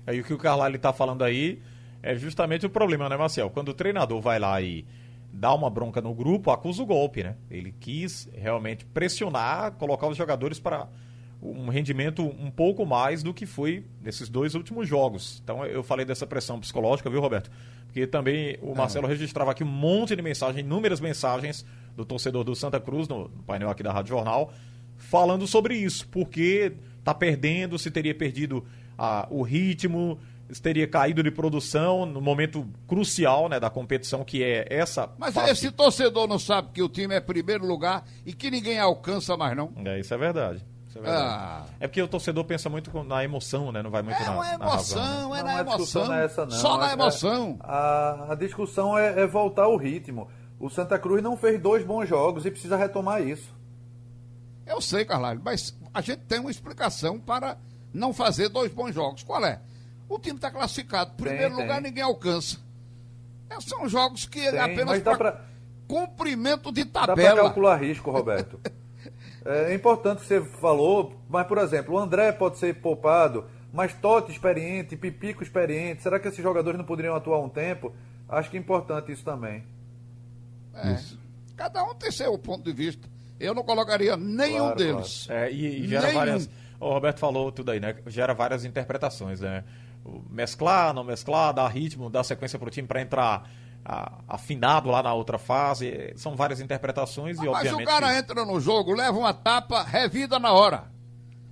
Aí 0.05 0.19
o 0.19 0.23
que 0.23 0.33
o 0.33 0.37
Carlyle 0.37 0.75
está 0.75 0.93
falando 0.93 1.23
aí 1.23 1.61
é 2.03 2.15
justamente 2.15 2.65
o 2.65 2.69
problema, 2.69 3.07
né, 3.09 3.17
Marcel? 3.17 3.49
Quando 3.49 3.69
o 3.69 3.73
treinador 3.73 4.21
vai 4.21 4.37
lá 4.37 4.61
e 4.61 4.85
dá 5.31 5.53
uma 5.53 5.69
bronca 5.69 6.01
no 6.01 6.13
grupo, 6.13 6.51
acusa 6.51 6.83
o 6.83 6.85
golpe, 6.85 7.23
né? 7.23 7.35
Ele 7.49 7.71
quis 7.71 8.29
realmente 8.33 8.85
pressionar, 8.85 9.71
colocar 9.73 10.07
os 10.07 10.17
jogadores 10.17 10.59
para 10.59 10.87
um 11.41 11.69
rendimento 11.69 12.23
um 12.23 12.51
pouco 12.51 12.85
mais 12.85 13.23
do 13.23 13.33
que 13.33 13.45
foi 13.45 13.83
nesses 14.01 14.29
dois 14.29 14.53
últimos 14.53 14.87
jogos. 14.87 15.41
Então 15.43 15.65
eu 15.65 15.81
falei 15.81 16.05
dessa 16.05 16.27
pressão 16.27 16.59
psicológica, 16.59 17.09
viu, 17.09 17.19
Roberto? 17.19 17.49
Porque 17.87 18.05
também 18.05 18.57
o 18.61 18.75
Marcelo 18.75 19.07
registrava 19.07 19.51
aqui 19.51 19.63
um 19.63 19.67
monte 19.67 20.15
de 20.15 20.21
mensagens, 20.21 20.63
inúmeras 20.63 21.01
mensagens 21.01 21.65
do 21.95 22.05
torcedor 22.05 22.43
do 22.43 22.55
Santa 22.55 22.79
Cruz, 22.79 23.07
no, 23.07 23.27
no 23.27 23.43
painel 23.43 23.69
aqui 23.69 23.83
da 23.83 23.91
Rádio 23.91 24.09
Jornal, 24.09 24.53
falando 24.97 25.45
sobre 25.47 25.75
isso, 25.75 26.07
porque 26.07 26.73
tá 27.03 27.13
perdendo, 27.13 27.77
se 27.77 27.89
teria 27.89 28.15
perdido 28.15 28.63
ah, 28.97 29.27
o 29.29 29.41
ritmo, 29.41 30.19
se 30.49 30.61
teria 30.61 30.87
caído 30.87 31.23
de 31.23 31.31
produção 31.31 32.05
no 32.05 32.21
momento 32.21 32.67
crucial 32.87 33.49
né, 33.49 33.59
da 33.59 33.69
competição, 33.69 34.23
que 34.23 34.43
é 34.43 34.67
essa. 34.69 35.09
Mas 35.17 35.33
fase. 35.33 35.51
esse 35.51 35.71
torcedor 35.71 36.27
não 36.27 36.39
sabe 36.39 36.69
que 36.73 36.81
o 36.81 36.89
time 36.89 37.15
é 37.15 37.19
primeiro 37.19 37.65
lugar 37.65 38.05
e 38.25 38.33
que 38.33 38.51
ninguém 38.51 38.79
alcança 38.79 39.35
mais, 39.35 39.55
não? 39.55 39.73
É, 39.83 39.99
isso 39.99 40.13
é 40.13 40.17
verdade. 40.17 40.63
É. 40.95 41.09
Ah. 41.09 41.65
é 41.79 41.87
porque 41.87 42.01
o 42.01 42.07
torcedor 42.07 42.43
pensa 42.45 42.69
muito 42.69 42.91
na 43.03 43.23
emoção, 43.23 43.71
né? 43.71 43.81
Não 43.81 43.89
vai 43.89 44.01
muito 44.01 44.21
É 44.21 44.25
na, 44.25 44.31
uma 44.31 44.57
na 44.57 44.65
razão. 44.67 45.01
né? 45.01 45.07
emoção, 45.07 45.35
é 45.35 45.37
Não, 45.39 45.45
na 45.45 45.59
a 45.59 45.63
discussão 45.63 46.01
emoção. 46.01 46.05
não 46.15 46.21
é 46.21 46.25
essa, 46.25 46.45
não. 46.45 46.51
Só 46.51 46.77
na 46.77 46.89
É- 46.89 46.93
emoção. 46.93 47.57
A, 47.61 48.31
a 48.31 48.35
discussão 48.35 48.97
é, 48.97 49.21
é 49.21 49.27
voltar 49.27 49.63
ao 49.63 49.77
ritmo. 49.77 50.27
O 50.59 50.69
Santa 50.69 50.99
Cruz 50.99 51.23
não 51.23 51.35
fez 51.37 51.59
dois 51.61 51.83
bons 51.85 52.07
jogos 52.07 52.45
e 52.45 52.51
precisa 52.51 52.75
retomar 52.77 53.21
isso. 53.21 53.51
Eu 54.65 54.79
sei, 54.81 55.03
Carlalho, 55.05 55.41
mas 55.43 55.75
a 55.93 56.01
gente 56.01 56.19
tem 56.21 56.39
uma 56.39 56.51
explicação 56.51 57.19
para 57.19 57.57
não 57.93 58.13
fazer 58.13 58.47
dois 58.49 58.71
bons 58.71 58.93
jogos. 58.93 59.23
Qual 59.23 59.43
é? 59.45 59.59
O 60.07 60.19
time 60.19 60.35
está 60.35 60.51
classificado. 60.51 61.13
Primeiro 61.15 61.55
tem. 61.55 61.63
lugar, 61.63 61.81
ninguém 61.81 62.03
alcança. 62.03 62.57
É, 63.49 63.59
são 63.59 63.87
jogos 63.89 64.25
que 64.25 64.39
Tem, 64.51 64.59
apenas 64.59 64.99
para 65.01 65.17
pra- 65.17 65.41
cumprimento 65.87 66.71
de 66.71 66.83
Dá 66.85 66.91
para 67.01 67.07
tabela. 67.07 67.41
calcular 67.41 67.75
risco, 67.77 68.11
Roberto. 68.11 68.59
é 69.45 69.73
importante 69.73 70.19
que 70.21 70.27
você 70.27 70.41
falou, 70.41 71.13
mas, 71.29 71.47
por 71.47 71.57
exemplo, 71.57 71.95
o 71.95 71.99
André 71.99 72.31
pode 72.31 72.57
ser 72.57 72.75
poupado, 72.75 73.45
mas 73.73 73.93
Totti 73.93 74.31
experiente, 74.31 74.95
Pipico 74.95 75.41
experiente, 75.43 76.03
será 76.03 76.19
que 76.19 76.27
esses 76.27 76.41
jogadores 76.41 76.77
não 76.77 76.85
poderiam 76.85 77.15
atuar 77.15 77.39
um 77.39 77.49
tempo? 77.49 77.93
Acho 78.27 78.49
que 78.49 78.57
é 78.57 78.59
importante 78.59 79.11
isso 79.11 79.23
também. 79.23 79.63
É. 80.73 80.97
Cada 81.55 81.83
um 81.83 81.93
tem 81.93 82.11
seu 82.11 82.37
ponto 82.37 82.63
de 82.63 82.73
vista. 82.73 83.07
Eu 83.39 83.53
não 83.53 83.63
colocaria 83.63 84.15
nenhum 84.15 84.59
Claro, 84.71 84.75
deles. 84.77 85.27
É, 85.29 85.51
e, 85.51 85.83
e 85.83 85.87
gera 85.87 86.07
Nenhum. 86.07 86.19
várias. 86.19 86.49
O 86.79 86.89
Roberto 86.93 87.19
falou 87.19 87.51
tudo 87.51 87.71
aí, 87.71 87.79
né? 87.79 87.95
Gera 88.07 88.33
várias 88.33 88.63
interpretações, 88.65 89.39
né? 89.39 89.63
Mesclar, 90.29 90.93
não 90.93 91.03
mesclar, 91.03 91.53
dar 91.53 91.67
ritmo, 91.67 92.09
dar 92.09 92.23
sequência 92.23 92.57
pro 92.57 92.69
time 92.69 92.87
para 92.87 93.01
entrar 93.01 93.49
afinado 94.27 94.89
lá 94.89 95.01
na 95.03 95.13
outra 95.13 95.37
fase. 95.37 96.13
São 96.15 96.35
várias 96.35 96.59
interpretações 96.61 97.37
e, 97.37 97.45
Mas 97.45 97.49
obviamente. 97.49 97.83
o 97.83 97.85
cara 97.89 98.17
entra 98.17 98.45
no 98.45 98.59
jogo, 98.59 98.93
leva 98.93 99.17
uma 99.17 99.33
tapa, 99.33 99.83
revida 99.83 100.39
na 100.39 100.51
hora. 100.51 100.83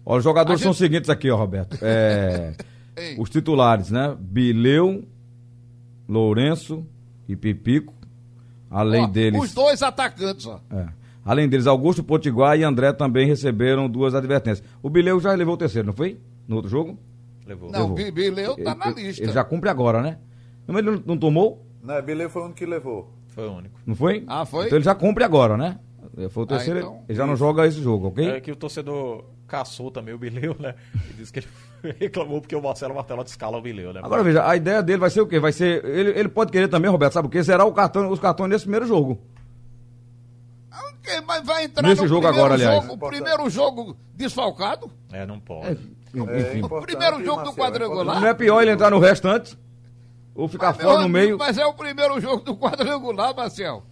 Olha, 0.06 0.18
os 0.20 0.24
jogadores 0.24 0.62
A 0.62 0.64
são 0.64 0.72
os 0.72 0.78
gente- 0.78 0.86
seguintes 0.88 1.10
aqui, 1.10 1.30
ó, 1.30 1.36
Roberto. 1.36 1.78
É, 1.82 2.54
os 3.20 3.30
titulares, 3.30 3.92
né? 3.92 4.16
Bileu, 4.20 5.04
Lourenço 6.08 6.86
e 7.28 7.36
Pipico. 7.36 7.94
Além 8.70 9.04
Ó, 9.04 9.08
deles. 9.08 9.42
Os 9.42 9.54
dois 9.54 9.82
atacantes, 9.82 10.46
ó. 10.46 10.60
É. 10.72 10.88
Além 11.26 11.48
deles, 11.50 11.68
Augusto 11.68 12.04
Potiguar 12.04 12.58
e 12.58 12.64
André 12.64 12.94
também 12.94 13.28
receberam 13.28 13.90
duas 13.90 14.16
advertências. 14.16 14.66
O 14.82 14.90
Bileu 14.90 15.20
já 15.20 15.34
levou 15.34 15.56
o 15.56 15.58
terceiro, 15.58 15.88
não 15.88 15.94
foi? 15.94 16.20
No 16.48 16.56
outro 16.56 16.70
jogo? 16.72 16.98
Levou. 17.46 17.72
Não, 17.72 17.92
o 17.92 17.96
Levou. 17.96 18.12
Bileu 18.14 18.56
tá 18.56 18.62
Ele- 18.72 18.76
na 18.80 18.88
ele- 18.88 19.02
lista. 19.08 19.24
Ele 19.24 19.32
já 19.32 19.44
cumpre 19.44 19.70
agora, 19.70 20.02
né? 20.02 20.18
Mas 20.68 20.78
ele 20.78 20.92
não, 20.92 21.04
não 21.06 21.18
tomou? 21.18 21.66
Não, 21.82 22.02
Bileu 22.02 22.30
foi 22.30 22.42
o 22.42 22.46
único 22.46 22.58
que 22.58 22.66
levou. 22.66 23.10
Foi 23.30 23.48
o 23.48 23.54
único. 23.54 23.80
Não 23.86 23.96
foi? 23.96 24.24
Ah, 24.28 24.46
foi? 24.46 24.66
Então 24.66 24.78
ele 24.78 24.86
já 24.86 24.96
cumpre 24.96 25.24
agora, 25.24 25.56
né? 25.58 25.80
Foi 26.30 26.44
o 26.44 26.46
terceiro, 26.46 26.80
então, 26.80 27.04
ele 27.08 27.18
já 27.18 27.26
não 27.26 27.36
joga 27.36 27.66
esse 27.66 27.82
jogo, 27.82 28.08
ok? 28.08 28.30
É 28.30 28.42
que 28.42 28.52
o 28.52 28.56
torcedor 28.56 29.24
caçou 29.48 29.90
também 29.90 30.14
o 30.14 30.18
Bileu, 30.18 30.56
né? 30.60 30.76
E 31.10 31.14
disse 31.14 31.32
que 31.32 31.40
ele 31.40 31.96
reclamou 32.00 32.42
porque 32.42 32.56
o 32.56 32.62
Marcelo 32.62 32.94
Martelotti 32.96 33.30
escala 33.30 33.58
o 33.58 33.62
Bileu, 33.62 33.94
né? 33.94 34.02
Agora 34.04 34.24
veja, 34.24 34.48
a 34.48 34.56
ideia 34.56 34.82
dele 34.84 35.00
vai 35.00 35.10
ser 35.10 35.22
o 35.22 35.28
quê? 35.28 35.40
Vai 35.40 35.52
ser. 35.54 35.84
Ele, 35.86 36.20
ele 36.20 36.30
pode 36.30 36.52
querer 36.52 36.68
também, 36.68 36.90
Roberto, 36.92 37.14
sabe 37.14 37.28
o 37.28 37.32
quê? 37.32 37.44
Será 37.44 37.64
o 37.64 37.72
cartão, 37.74 38.10
os 38.10 38.20
cartões 38.20 38.50
nesse 38.50 38.64
primeiro 38.66 38.86
jogo. 38.86 39.20
Ok, 40.72 41.22
Mas 41.26 41.46
vai 41.46 41.64
entrar 41.64 41.88
Nesse 41.88 42.02
no 42.02 42.08
jogo 42.08 42.28
agora, 42.28 42.54
aliás. 42.56 42.84
jogo, 42.84 42.94
o 42.94 43.10
primeiro 43.10 43.50
jogo 43.50 43.98
desfalcado? 44.16 44.92
É, 45.12 45.26
não 45.26 45.40
pode. 45.40 45.68
É 45.70 46.40
Enfim. 46.40 46.60
importante, 46.60 46.86
primeiro 46.86 47.24
jogo 47.24 47.44
do 47.44 47.46
Marcelo, 47.46 47.56
quadrangular. 47.58 48.20
Não 48.22 48.28
é 48.28 48.34
pior 48.34 48.62
ele 48.62 48.72
entrar 48.72 48.90
no 48.92 49.00
restante 49.00 49.58
ou 50.42 50.48
ficar 50.48 50.68
Mas, 50.68 50.78
fora 50.78 50.88
meu 50.88 50.98
no 51.00 51.06
amigo, 51.06 51.14
meio. 51.14 51.38
Mas 51.38 51.58
é 51.58 51.66
o 51.66 51.74
primeiro 51.74 52.20
jogo 52.20 52.44
do 52.44 52.56
quadrangular, 52.56 53.36
Marcel. 53.36 53.84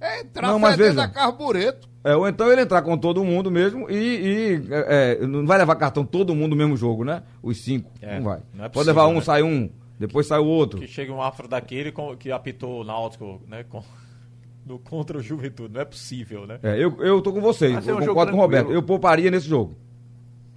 É 0.00 0.20
entrar 0.20 0.48
Não, 0.48 0.58
mas 0.58 0.76
veja. 0.76 1.02
a 1.02 1.08
carbureto. 1.08 1.88
É, 2.04 2.14
ou 2.14 2.28
então 2.28 2.50
ele 2.52 2.60
entrar 2.62 2.82
com 2.82 2.96
todo 2.96 3.24
mundo 3.24 3.50
mesmo 3.50 3.90
e, 3.90 3.96
e, 3.96 4.72
é, 4.72 5.18
é, 5.20 5.26
não 5.26 5.44
vai 5.44 5.58
levar 5.58 5.74
cartão 5.76 6.04
todo 6.04 6.34
mundo 6.34 6.50
no 6.50 6.56
mesmo 6.56 6.76
jogo, 6.76 7.04
né? 7.04 7.22
Os 7.42 7.62
cinco. 7.64 7.90
É, 8.00 8.16
não 8.16 8.24
vai. 8.24 8.40
não 8.54 8.64
é 8.64 8.68
Pode 8.68 8.72
possível, 8.86 8.94
levar 8.94 9.06
um, 9.08 9.14
né? 9.16 9.20
sai 9.20 9.42
um, 9.42 9.68
depois 9.98 10.26
sai 10.28 10.38
o 10.38 10.44
outro. 10.46 10.78
Que 10.78 10.86
chega 10.86 11.12
um 11.12 11.20
afro 11.20 11.48
daquele 11.48 11.90
com- 11.90 12.16
que 12.16 12.30
apitou 12.30 12.80
o 12.80 12.84
Náutico, 12.84 13.42
né? 13.48 13.64
Com, 13.68 13.82
no, 14.64 14.78
contra 14.78 15.18
o 15.18 15.20
Juventude. 15.20 15.74
Não 15.74 15.80
é 15.80 15.84
possível, 15.84 16.46
né? 16.46 16.60
É, 16.62 16.76
eu, 16.82 16.96
eu 17.02 17.20
tô 17.20 17.32
com 17.32 17.40
vocês, 17.40 17.82
ser 17.84 17.90
eu 17.90 17.96
um 17.98 18.06
concordo 18.06 18.30
com 18.32 18.38
o 18.38 18.40
Roberto. 18.40 18.70
Eu 18.70 18.82
pouparia 18.82 19.30
nesse 19.30 19.48
jogo. 19.48 19.74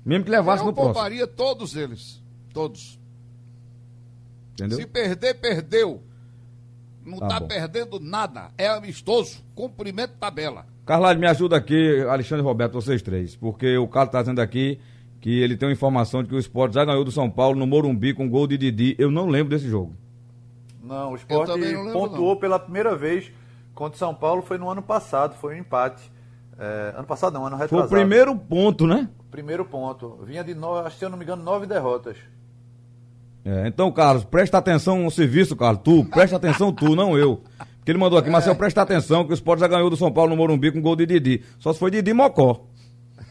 Mesmo 0.05 0.23
que 0.25 0.31
levasse 0.31 0.61
Eu 0.61 0.67
no 0.67 0.73
próximo. 0.73 0.93
pouparia 0.93 1.25
todos 1.25 1.75
eles. 1.75 2.21
Todos. 2.53 2.99
Entendeu? 4.53 4.77
Se 4.77 4.85
perder, 4.85 5.35
perdeu. 5.35 6.01
Não 7.03 7.17
Tá 7.17 7.27
tá, 7.27 7.41
perdendo 7.41 7.99
nada. 7.99 8.51
É 8.57 8.67
amistoso. 8.67 9.43
Cumprimento 9.55 10.13
tabela. 10.19 10.65
Carlalho, 10.85 11.19
me 11.19 11.27
ajuda 11.27 11.57
aqui, 11.57 12.01
Alexandre 12.07 12.43
Roberto, 12.43 12.73
vocês 12.73 13.01
três. 13.01 13.35
Porque 13.35 13.77
o 13.77 13.87
Carlos 13.87 14.11
tá 14.11 14.21
dizendo 14.21 14.39
aqui 14.39 14.79
que 15.19 15.41
ele 15.41 15.55
tem 15.55 15.67
uma 15.69 15.73
informação 15.73 16.23
de 16.23 16.29
que 16.29 16.35
o 16.35 16.39
Sport 16.39 16.73
já 16.73 16.83
ganhou 16.83 17.03
do 17.03 17.11
São 17.11 17.29
Paulo 17.29 17.57
no 17.57 17.67
Morumbi 17.67 18.13
com 18.13 18.29
gol 18.29 18.47
de 18.47 18.57
Didi. 18.57 18.95
Eu 18.99 19.09
não 19.11 19.27
lembro 19.27 19.49
desse 19.49 19.67
jogo. 19.67 19.95
Não, 20.83 21.13
o 21.13 21.15
Sport 21.15 21.47
também 21.47 21.73
não 21.73 21.83
lembro, 21.83 21.99
pontuou 21.99 22.33
não. 22.33 22.39
pela 22.39 22.59
primeira 22.59 22.95
vez 22.95 23.31
contra 23.73 23.95
o 23.95 23.99
São 23.99 24.13
Paulo, 24.13 24.41
foi 24.41 24.57
no 24.57 24.69
ano 24.69 24.81
passado, 24.81 25.35
foi 25.35 25.55
um 25.55 25.59
empate. 25.59 26.11
É, 26.57 26.93
ano 26.95 27.07
passado 27.07 27.33
não, 27.33 27.45
ano 27.45 27.57
Foi 27.57 27.65
retrasado. 27.65 27.87
o 27.93 27.97
primeiro 27.97 28.35
ponto, 28.35 28.85
né? 28.85 29.09
Primeiro 29.29 29.63
ponto. 29.63 30.19
Vinha 30.23 30.43
de, 30.43 30.53
nove, 30.53 30.85
acho 30.85 30.95
que 30.95 30.99
se 30.99 31.05
eu 31.05 31.09
não 31.09 31.17
me 31.17 31.23
engano, 31.23 31.41
nove 31.43 31.65
derrotas. 31.65 32.17
É, 33.43 33.67
então, 33.67 33.91
Carlos, 33.91 34.23
presta 34.23 34.57
atenção 34.59 34.99
no 35.03 35.09
serviço, 35.11 35.55
Carlos. 35.55 35.81
Tu, 35.83 36.05
presta 36.05 36.35
atenção 36.35 36.71
tu, 36.71 36.95
não 36.95 37.17
eu. 37.17 37.41
Porque 37.77 37.91
ele 37.91 37.97
mandou 37.97 38.19
aqui, 38.19 38.29
É. 38.29 38.31
Marcel, 38.31 38.55
presta 38.55 38.81
atenção 38.83 39.25
que 39.25 39.31
o 39.31 39.33
Sport 39.33 39.59
já 39.59 39.67
ganhou 39.67 39.89
do 39.89 39.97
São 39.97 40.11
Paulo 40.11 40.29
no 40.29 40.37
Morumbi 40.37 40.71
com 40.71 40.79
gol 40.81 40.95
de 40.95 41.05
Didi. 41.07 41.43
Só 41.57 41.73
se 41.73 41.79
foi 41.79 41.89
Didi 41.89 42.13
Mocó. 42.13 42.67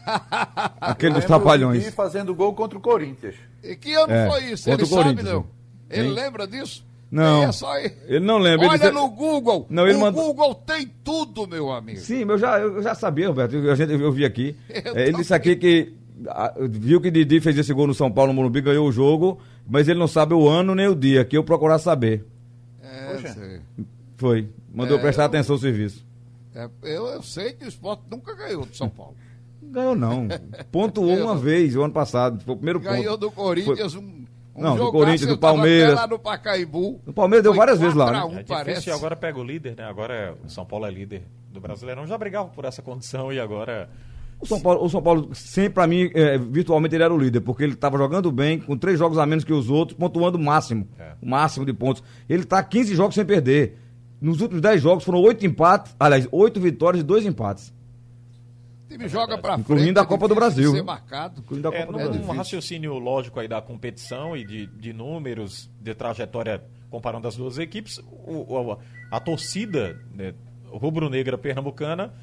Aquele 0.81 1.13
dos 1.13 1.25
trapalhões. 1.25 1.79
Didi 1.83 1.91
fazendo 1.95 2.33
gol 2.35 2.53
contra 2.53 2.77
o 2.77 2.81
Corinthians. 2.81 3.35
E 3.63 3.75
que 3.75 3.93
ano 3.93 4.11
É, 4.11 4.29
foi 4.29 4.43
isso? 4.51 4.63
contra 4.65 4.73
Ele 4.73 4.83
o 4.83 4.85
sabe, 4.87 5.03
Corinthians, 5.03 5.29
não? 5.33 5.45
Ele 5.89 6.07
hein? 6.07 6.13
lembra 6.13 6.47
disso? 6.47 6.85
Não. 7.09 7.43
É. 7.43 7.93
Ele 8.07 8.25
não 8.25 8.37
lembra. 8.37 8.65
ele 8.65 8.69
Olha 8.69 8.79
disse- 8.79 8.91
no 8.91 9.09
Google. 9.09 9.65
Não, 9.69 9.85
ele 9.87 9.97
o 9.97 10.01
mandou- 10.01 10.23
Google 10.27 10.55
tem 10.55 10.89
tudo, 11.03 11.45
meu 11.47 11.71
amigo. 11.71 11.99
Sim, 11.99 12.21
eu 12.27 12.37
já, 12.37 12.57
eu 12.59 12.81
já 12.81 12.95
sabia, 12.95 13.27
Roberto. 13.27 13.55
Eu, 13.55 13.71
a 13.71 13.75
gente- 13.75 13.91
eu 13.93 14.11
vi 14.11 14.23
aqui. 14.25 14.55
Eu 14.85 14.95
É, 14.95 15.07
ele 15.07 15.17
disse 15.17 15.33
aqui 15.33 15.55
que 15.57 15.93
viu 16.69 17.01
que 17.01 17.11
Didi 17.11 17.39
fez 17.41 17.57
esse 17.57 17.73
gol 17.73 17.87
no 17.87 17.93
São 17.93 18.11
Paulo, 18.11 18.31
no 18.31 18.35
Morumbi, 18.37 18.61
ganhou 18.61 18.87
o 18.87 18.91
jogo, 18.91 19.39
mas 19.67 19.87
ele 19.87 19.99
não 19.99 20.07
sabe 20.07 20.33
o 20.33 20.47
ano 20.47 20.73
nem 20.75 20.87
o 20.87 20.95
dia, 20.95 21.23
que 21.25 21.37
eu 21.37 21.43
procurar 21.43 21.79
saber. 21.79 22.25
É, 22.81 23.13
Poxa. 23.13 23.33
sei. 23.33 23.61
Foi. 24.17 24.49
Mandou 24.73 24.97
É, 24.97 25.01
prestar 25.01 25.23
eu- 25.23 25.25
atenção 25.27 25.55
ao 25.55 25.59
serviço. 25.59 26.05
É, 26.53 26.69
eu, 26.83 27.07
eu 27.07 27.21
sei 27.21 27.53
que 27.53 27.65
o 27.65 27.67
esporte 27.67 28.03
nunca 28.09 28.35
ganhou 28.35 28.65
do 28.65 28.75
São 28.75 28.87
Paulo. 28.91 29.15
Ganhou 29.63 29.95
não. 29.95 30.27
Pontuou 30.71 31.07
Ganhou 31.15 31.27
uma 31.27 31.35
vez 31.37 31.75
o 31.75 31.81
ano 31.83 31.93
passado. 31.93 32.43
Foi 32.43 32.53
o 32.53 32.57
primeiro 32.57 32.79
Ganhou 32.79 33.17
ponto. 33.17 33.17
do 33.17 33.31
Corinthians 33.31 33.95
um, 33.95 34.25
um 34.53 34.61
Não, 34.61 34.75
do 34.75 34.91
Corinthians, 34.91 35.29
do 35.29 35.37
Palmeiras. 35.37 35.95
lá 35.95 36.07
no 36.07 36.19
Pacaembu. 36.19 36.99
O 37.05 37.13
Palmeiras 37.13 37.43
deu 37.43 37.53
Foi 37.53 37.59
várias 37.59 37.79
vezes 37.79 37.95
lá, 37.95 38.05
4 38.11 38.19
a 38.21 38.29
né? 38.29 38.35
1, 38.35 38.39
É 38.39 38.43
parece. 38.43 38.69
difícil 38.79 38.93
agora 38.93 39.15
pega 39.15 39.39
o 39.39 39.43
líder, 39.43 39.75
né? 39.77 39.85
Agora 39.85 40.13
é- 40.13 40.33
o 40.45 40.49
São 40.49 40.65
Paulo 40.65 40.85
é 40.85 40.91
líder 40.91 41.23
do 41.53 41.61
Brasileirão. 41.61 42.05
Já 42.05 42.17
brigava 42.17 42.49
por 42.49 42.65
essa 42.65 42.81
condição 42.81 43.31
e 43.31 43.39
agora. 43.39 43.89
O 44.41 44.45
São 44.47 44.59
Paulo, 44.59 44.83
o 44.83 44.89
São 44.89 45.01
Paulo 45.01 45.29
sempre, 45.35 45.73
pra 45.73 45.85
mim, 45.87 46.09
é, 46.13 46.37
virtualmente 46.37 46.95
ele 46.95 47.03
era 47.03 47.13
o 47.13 47.17
líder, 47.17 47.41
porque 47.41 47.63
ele 47.63 47.73
estava 47.73 47.97
jogando 47.97 48.31
bem, 48.31 48.59
com 48.59 48.75
três 48.77 48.97
jogos 48.97 49.17
a 49.17 49.25
menos 49.25 49.43
que 49.43 49.53
os 49.53 49.69
outros, 49.69 49.97
pontuando 49.97 50.37
o 50.37 50.41
máximo. 50.41 50.87
É. 50.97 51.13
O 51.21 51.29
máximo 51.29 51.65
de 51.65 51.73
pontos. 51.73 52.01
Ele 52.27 52.43
tá 52.43 52.61
15 52.63 52.95
jogos 52.95 53.13
sem 53.15 53.23
perder. 53.25 53.77
Nos 54.19 54.41
últimos 54.41 54.61
10 54.61 54.81
jogos 54.81 55.03
foram 55.03 55.19
oito 55.21 55.45
empates, 55.45 55.95
aliás, 55.99 56.27
oito 56.31 56.59
vitórias 56.59 57.01
e 57.01 57.05
dois 57.05 57.25
empates. 57.25 57.73
O 58.89 58.93
time 58.93 59.07
joga 59.07 59.37
pra 59.37 59.53
frente. 59.53 59.61
Incluindo 59.71 59.99
a 59.99 60.03
é 60.03 60.05
Copa 60.05 60.27
do 60.27 60.33
de 60.33 60.39
Brasil, 60.39 60.71
Ser 60.71 60.83
marcado. 60.83 61.39
Incluindo 61.39 61.67
a 61.69 61.73
É, 61.73 61.79
Copa 61.85 61.91
do 61.93 61.97
num 61.99 62.05
Brasil. 62.05 62.21
um 62.29 62.35
raciocínio 62.35 62.97
lógico 62.99 63.39
aí 63.39 63.47
da 63.47 63.61
competição 63.61 64.35
e 64.35 64.43
de, 64.43 64.65
de 64.67 64.91
números, 64.91 65.69
de 65.79 65.93
trajetória 65.95 66.61
comparando 66.89 67.25
as 67.27 67.35
duas 67.37 67.57
equipes, 67.57 67.99
o- 68.25 68.53
o- 68.53 68.77
a 69.09 69.19
torcida 69.19 69.97
né, 70.13 70.33
rubro-negra 70.69 71.37
pernambucana 71.37 72.13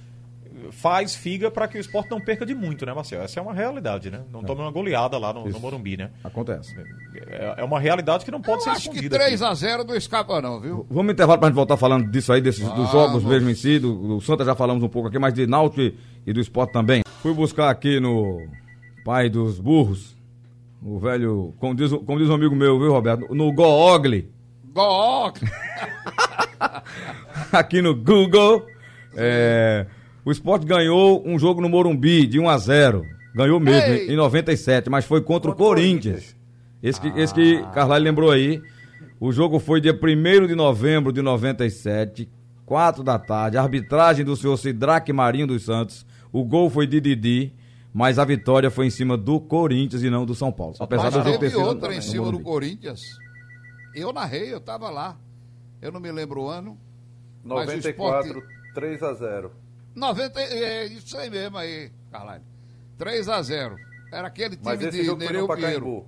faz 0.70 1.14
figa 1.14 1.50
para 1.50 1.66
que 1.68 1.78
o 1.78 1.80
esporte 1.80 2.10
não 2.10 2.20
perca 2.20 2.44
de 2.46 2.54
muito, 2.54 2.84
né, 2.86 2.92
Marcelo? 2.92 3.22
Essa 3.24 3.40
é 3.40 3.42
uma 3.42 3.54
realidade, 3.54 4.10
né? 4.10 4.22
Não 4.32 4.42
tome 4.42 4.62
uma 4.62 4.70
goleada 4.70 5.18
lá 5.18 5.32
no, 5.32 5.48
no. 5.48 5.60
Morumbi, 5.60 5.96
né? 5.96 6.10
Acontece. 6.22 6.74
É, 7.26 7.54
é 7.58 7.64
uma 7.64 7.80
realidade 7.80 8.24
que 8.24 8.30
não 8.30 8.40
pode 8.40 8.58
Eu 8.58 8.64
ser 8.64 8.70
acho 8.70 8.90
que 8.90 8.96
escondida. 8.96 9.16
aqui. 9.24 9.34
3x0 9.36 9.86
não 9.86 9.94
escapa, 9.96 10.40
não, 10.40 10.60
viu? 10.60 10.86
Vamos 10.90 11.12
intervalo 11.12 11.38
pra 11.38 11.48
gente 11.48 11.56
voltar 11.56 11.76
falando 11.76 12.10
disso 12.10 12.32
aí, 12.32 12.40
desses, 12.40 12.64
dos 12.64 12.72
Vamos. 12.74 12.90
jogos 12.92 13.24
mesmo 13.24 13.50
em 13.50 13.54
si, 13.54 13.78
do, 13.78 13.94
do 14.08 14.20
Santa 14.20 14.44
já 14.44 14.54
falamos 14.54 14.82
um 14.82 14.88
pouco 14.88 15.08
aqui, 15.08 15.18
mas 15.18 15.34
de 15.34 15.46
Náutico 15.46 15.80
e, 15.82 15.98
e 16.26 16.32
do 16.32 16.40
esporte 16.40 16.72
também. 16.72 17.02
Fui 17.22 17.34
buscar 17.34 17.70
aqui 17.70 17.98
no 18.00 18.46
pai 19.04 19.28
dos 19.28 19.58
burros, 19.58 20.16
o 20.82 20.98
velho, 20.98 21.54
como 21.58 21.74
diz, 21.74 21.90
como 21.90 22.18
diz 22.18 22.28
um 22.28 22.34
amigo 22.34 22.54
meu, 22.54 22.78
viu, 22.78 22.92
Roberto? 22.92 23.34
No 23.34 23.52
Googly, 23.52 24.30
Gol! 24.72 25.32
aqui 27.52 27.82
no 27.82 27.94
Google. 27.94 28.64
é, 29.16 29.86
o 30.28 30.32
esporte 30.32 30.66
ganhou 30.66 31.22
um 31.26 31.38
jogo 31.38 31.60
no 31.60 31.68
Morumbi 31.68 32.26
de 32.26 32.38
1 32.38 32.48
a 32.48 32.58
0 32.58 33.04
Ganhou 33.34 33.60
mesmo, 33.60 33.94
Ei! 33.94 34.12
em 34.12 34.16
97, 34.16 34.90
mas 34.90 35.04
foi 35.04 35.20
contra, 35.20 35.50
Contra 35.52 35.64
o 35.64 35.68
Corinthians. 35.68 36.34
Corinthians. 36.34 36.36
Esse 36.82 37.00
que, 37.00 37.08
esse 37.20 37.34
que 37.34 37.62
Carlyle 37.72 38.04
lembrou 38.04 38.30
aí. 38.30 38.60
O 39.20 39.30
jogo 39.32 39.58
foi 39.58 39.80
dia 39.80 39.92
1 39.92 40.46
de 40.46 40.54
novembro 40.54 41.12
de 41.12 41.22
97, 41.22 42.28
4 42.66 43.02
da 43.02 43.18
tarde. 43.18 43.56
Arbitragem 43.56 44.24
do 44.24 44.34
senhor 44.36 44.56
Sidraque 44.56 45.12
Marinho 45.12 45.46
dos 45.46 45.64
Santos. 45.64 46.04
O 46.32 46.44
gol 46.44 46.68
foi 46.68 46.86
de 46.86 47.00
Didi, 47.00 47.52
mas 47.92 48.18
a 48.18 48.24
vitória 48.24 48.70
foi 48.70 48.86
em 48.86 48.90
cima 48.90 49.16
do 49.16 49.40
Corinthians 49.40 50.02
e 50.02 50.10
não 50.10 50.26
do 50.26 50.34
São 50.34 50.52
Paulo. 50.52 50.74
Apesar 50.80 51.04
Mas 51.04 51.14
do 51.14 51.18
jogo 51.20 51.32
ter 51.32 51.38
teve 51.38 51.50
sido 51.56 51.64
outra 51.66 51.94
em 51.94 52.00
cima 52.00 52.30
do. 52.30 52.40
Corinthians. 52.40 53.02
Eu 53.94 54.12
narrei, 54.12 54.52
eu 54.52 54.60
tava 54.60 54.90
lá. 54.90 55.16
Eu 55.80 55.90
não 55.92 56.00
me 56.00 56.10
lembro 56.12 56.42
o 56.42 56.48
ano. 56.48 56.76
Mas 57.44 57.52
o 57.52 57.66
94, 57.66 58.28
esporte- 58.28 58.48
3 58.74 59.02
a 59.02 59.12
0 59.14 59.52
90, 59.98 60.40
é 60.40 60.86
isso 60.86 61.16
aí 61.18 61.28
mesmo 61.30 61.56
aí, 61.58 61.90
Carlyle. 62.10 62.42
3 62.96 63.28
a 63.28 63.42
0 63.42 63.76
Era 64.12 64.26
aquele 64.28 64.56
time 64.56 64.62
Mas 64.64 64.78
de 64.78 65.14
Nereu 65.16 65.46
no 65.46 65.54
Pinheiro. 65.54 66.06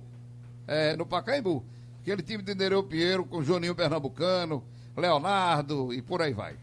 É, 0.67 0.95
no 0.95 1.05
Pacaembu. 1.05 1.63
Aquele 2.01 2.21
time 2.21 2.41
de 2.43 2.55
Nereu 2.55 2.83
Pinheiro 2.83 3.23
com 3.25 3.43
Joninho 3.43 3.75
Pernambucano, 3.75 4.63
Leonardo 4.97 5.93
e 5.93 6.01
por 6.01 6.21
aí 6.21 6.33
vai. 6.33 6.55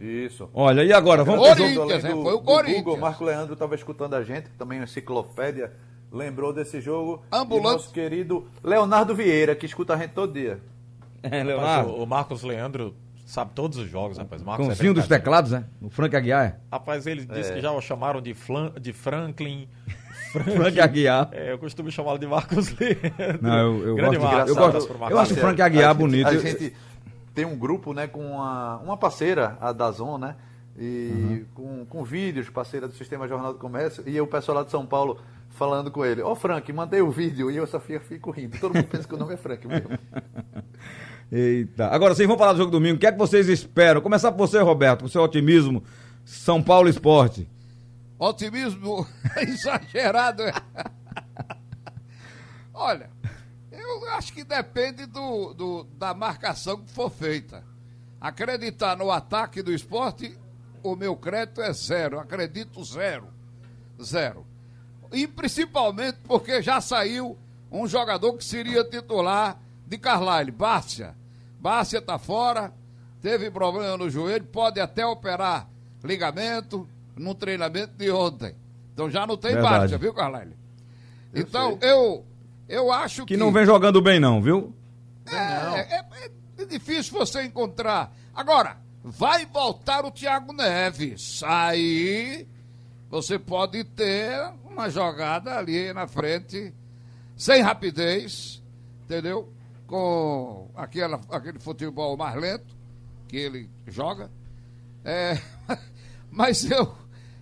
Isso. 0.00 0.50
Olha, 0.52 0.82
e 0.82 0.92
agora? 0.92 1.22
Vamos 1.22 1.46
Corinthians, 1.48 1.74
jogo. 1.74 1.90
Além 1.92 2.02
né? 2.02 2.10
do- 2.10 2.22
Foi 2.22 2.34
o 2.34 2.40
Corinthians. 2.40 2.82
Google, 2.82 2.98
Marco 2.98 3.24
Leandro 3.24 3.52
estava 3.52 3.74
escutando 3.74 4.14
a 4.14 4.22
gente, 4.24 4.48
também 4.58 4.78
uma 4.78 4.84
enciclopédia, 4.84 5.72
lembrou 6.10 6.52
desse 6.52 6.80
jogo. 6.80 7.22
Ambulante. 7.30 7.68
E 7.68 7.72
nosso 7.72 7.92
querido 7.92 8.48
Leonardo 8.64 9.14
Vieira, 9.14 9.54
que 9.54 9.64
escuta 9.66 9.94
a 9.94 9.96
gente 9.96 10.10
todo 10.10 10.32
dia. 10.32 10.60
É, 11.22 11.38
Mas 11.38 11.46
Leonardo. 11.46 11.90
o, 11.92 12.02
o 12.02 12.06
Marcos 12.06 12.42
Leandro 12.42 12.96
sabe 13.32 13.52
todos 13.54 13.78
os 13.78 13.88
jogos, 13.88 14.18
rapaz. 14.18 14.42
Marcos 14.42 14.78
Com 14.78 14.86
é 14.90 14.92
dos 14.92 15.08
teclados, 15.08 15.52
né? 15.52 15.64
O 15.80 15.88
Frank 15.88 16.14
Aguiar. 16.14 16.60
Rapaz, 16.70 17.06
ele 17.06 17.24
disse 17.24 17.54
que 17.54 17.60
já 17.62 17.72
o 17.72 17.80
chamaram 17.80 18.20
de, 18.20 18.34
Flan- 18.34 18.72
de 18.78 18.92
Franklin. 18.92 19.66
Frank 20.32 20.78
Aguiar. 20.78 21.30
É, 21.32 21.52
eu 21.52 21.58
costumo 21.58 21.90
chamá-lo 21.90 22.18
de 22.18 22.26
Marcos 22.26 22.70
Leandro. 22.78 23.38
Não, 23.40 23.56
eu, 23.58 23.88
eu 23.88 23.94
Grande 23.96 24.18
gosto, 24.18 24.32
Marcos, 24.34 24.50
eu, 24.50 24.56
gosto, 24.56 25.10
eu 25.10 25.18
acho 25.18 25.32
o. 25.32 25.36
Frank 25.36 25.62
Aguiar 25.62 25.84
a 25.90 25.92
gente- 25.92 25.98
bonito. 25.98 26.28
A 26.28 26.36
gente 26.36 26.74
tem 27.34 27.46
um 27.46 27.56
grupo, 27.56 27.94
né, 27.94 28.06
com 28.06 28.20
uma, 28.20 28.76
uma 28.78 28.96
parceira, 28.98 29.56
a 29.62 29.72
Dazon, 29.72 30.18
né? 30.18 30.36
E 30.78 31.44
com, 31.54 31.86
com 31.86 32.04
vídeos, 32.04 32.50
parceira 32.50 32.86
do 32.86 32.94
Sistema 32.94 33.26
Jornal 33.26 33.54
do 33.54 33.58
Comércio, 33.58 34.02
e 34.06 34.20
o 34.20 34.26
pessoal 34.26 34.58
lá 34.58 34.64
de 34.64 34.70
São 34.70 34.84
Paulo 34.84 35.18
falando 35.50 35.90
com 35.90 36.04
ele, 36.04 36.20
ó 36.22 36.34
Frank, 36.34 36.70
mandei 36.72 37.00
o 37.02 37.10
vídeo, 37.10 37.50
e 37.50 37.56
eu 37.56 37.66
só 37.66 37.78
fico, 37.80 38.04
fico 38.04 38.30
rindo. 38.30 38.58
Todo 38.58 38.74
mundo 38.74 38.86
pensa 38.88 39.06
que 39.08 39.14
o 39.14 39.18
nome 39.18 39.34
é 39.34 39.36
Frank 39.38 39.66
mesmo. 39.66 39.88
Eita. 41.32 41.86
Agora 41.88 42.14
sim, 42.14 42.24
vamos 42.26 42.38
falar 42.38 42.52
do 42.52 42.58
jogo 42.58 42.70
domingo. 42.70 42.96
O 42.96 42.98
que 42.98 43.06
é 43.06 43.12
que 43.12 43.16
vocês 43.18 43.48
esperam? 43.48 44.02
Começar 44.02 44.30
por 44.32 44.46
você, 44.46 44.60
Roberto, 44.60 45.00
com 45.02 45.08
seu 45.08 45.22
otimismo. 45.22 45.82
São 46.26 46.62
Paulo 46.62 46.88
Esporte. 46.90 47.48
Otimismo 48.18 49.06
exagerado. 49.40 50.42
Olha, 52.74 53.10
eu 53.70 54.08
acho 54.10 54.32
que 54.32 54.44
depende 54.44 55.06
do, 55.06 55.52
do- 55.54 55.84
da 55.98 56.14
marcação 56.14 56.78
que 56.78 56.90
for 56.92 57.10
feita. 57.10 57.64
Acreditar 58.20 58.96
no 58.96 59.10
ataque 59.10 59.62
do 59.62 59.72
esporte, 59.72 60.36
o 60.82 60.94
meu 60.94 61.16
crédito 61.16 61.60
é 61.60 61.72
zero. 61.72 62.18
Acredito 62.20 62.84
zero. 62.84 63.28
Zero. 64.02 64.46
E 65.12 65.26
principalmente 65.26 66.18
porque 66.24 66.62
já 66.62 66.80
saiu 66.80 67.36
um 67.70 67.86
jogador 67.86 68.34
que 68.34 68.44
seria 68.44 68.84
titular 68.84 69.60
de 69.86 69.98
Carlyle, 69.98 70.50
Bárcia. 70.50 71.14
Bárcia 71.62 71.98
está 71.98 72.18
fora, 72.18 72.72
teve 73.20 73.48
problema 73.48 73.96
no 73.96 74.10
joelho, 74.10 74.44
pode 74.44 74.80
até 74.80 75.06
operar 75.06 75.68
ligamento 76.02 76.88
no 77.16 77.36
treinamento 77.36 77.92
de 77.96 78.10
ontem. 78.10 78.56
Então 78.92 79.08
já 79.08 79.24
não 79.24 79.36
tem 79.36 79.52
Verdade. 79.54 79.78
Bárcia, 79.78 79.96
viu, 79.98 80.12
Carlyle? 80.12 80.56
Então 81.32 81.78
eu, 81.80 82.26
eu 82.68 82.90
acho 82.92 83.22
que. 83.24 83.34
Que 83.34 83.36
não 83.40 83.52
vem 83.52 83.64
jogando 83.64 84.02
bem, 84.02 84.18
não, 84.18 84.42
viu? 84.42 84.74
É, 85.30 85.98
é- 85.98 86.30
é 86.58 86.64
difícil 86.64 87.16
você 87.16 87.44
encontrar. 87.44 88.12
Agora, 88.34 88.76
vai 89.04 89.46
voltar 89.46 90.04
o 90.04 90.10
Thiago 90.10 90.52
Neves. 90.52 91.42
Aí 91.44 92.44
você 93.08 93.38
pode 93.38 93.84
ter 93.84 94.52
uma 94.64 94.90
jogada 94.90 95.56
ali 95.56 95.92
na 95.92 96.08
frente, 96.08 96.74
sem 97.36 97.62
rapidez, 97.62 98.60
entendeu? 99.04 99.48
Com 99.92 100.70
aquela, 100.74 101.20
aquele 101.28 101.58
futebol 101.58 102.16
mais 102.16 102.34
lento 102.40 102.74
que 103.28 103.36
ele 103.36 103.68
joga. 103.86 104.30
É, 105.04 105.38
mas 106.32 106.70
eu, 106.70 106.96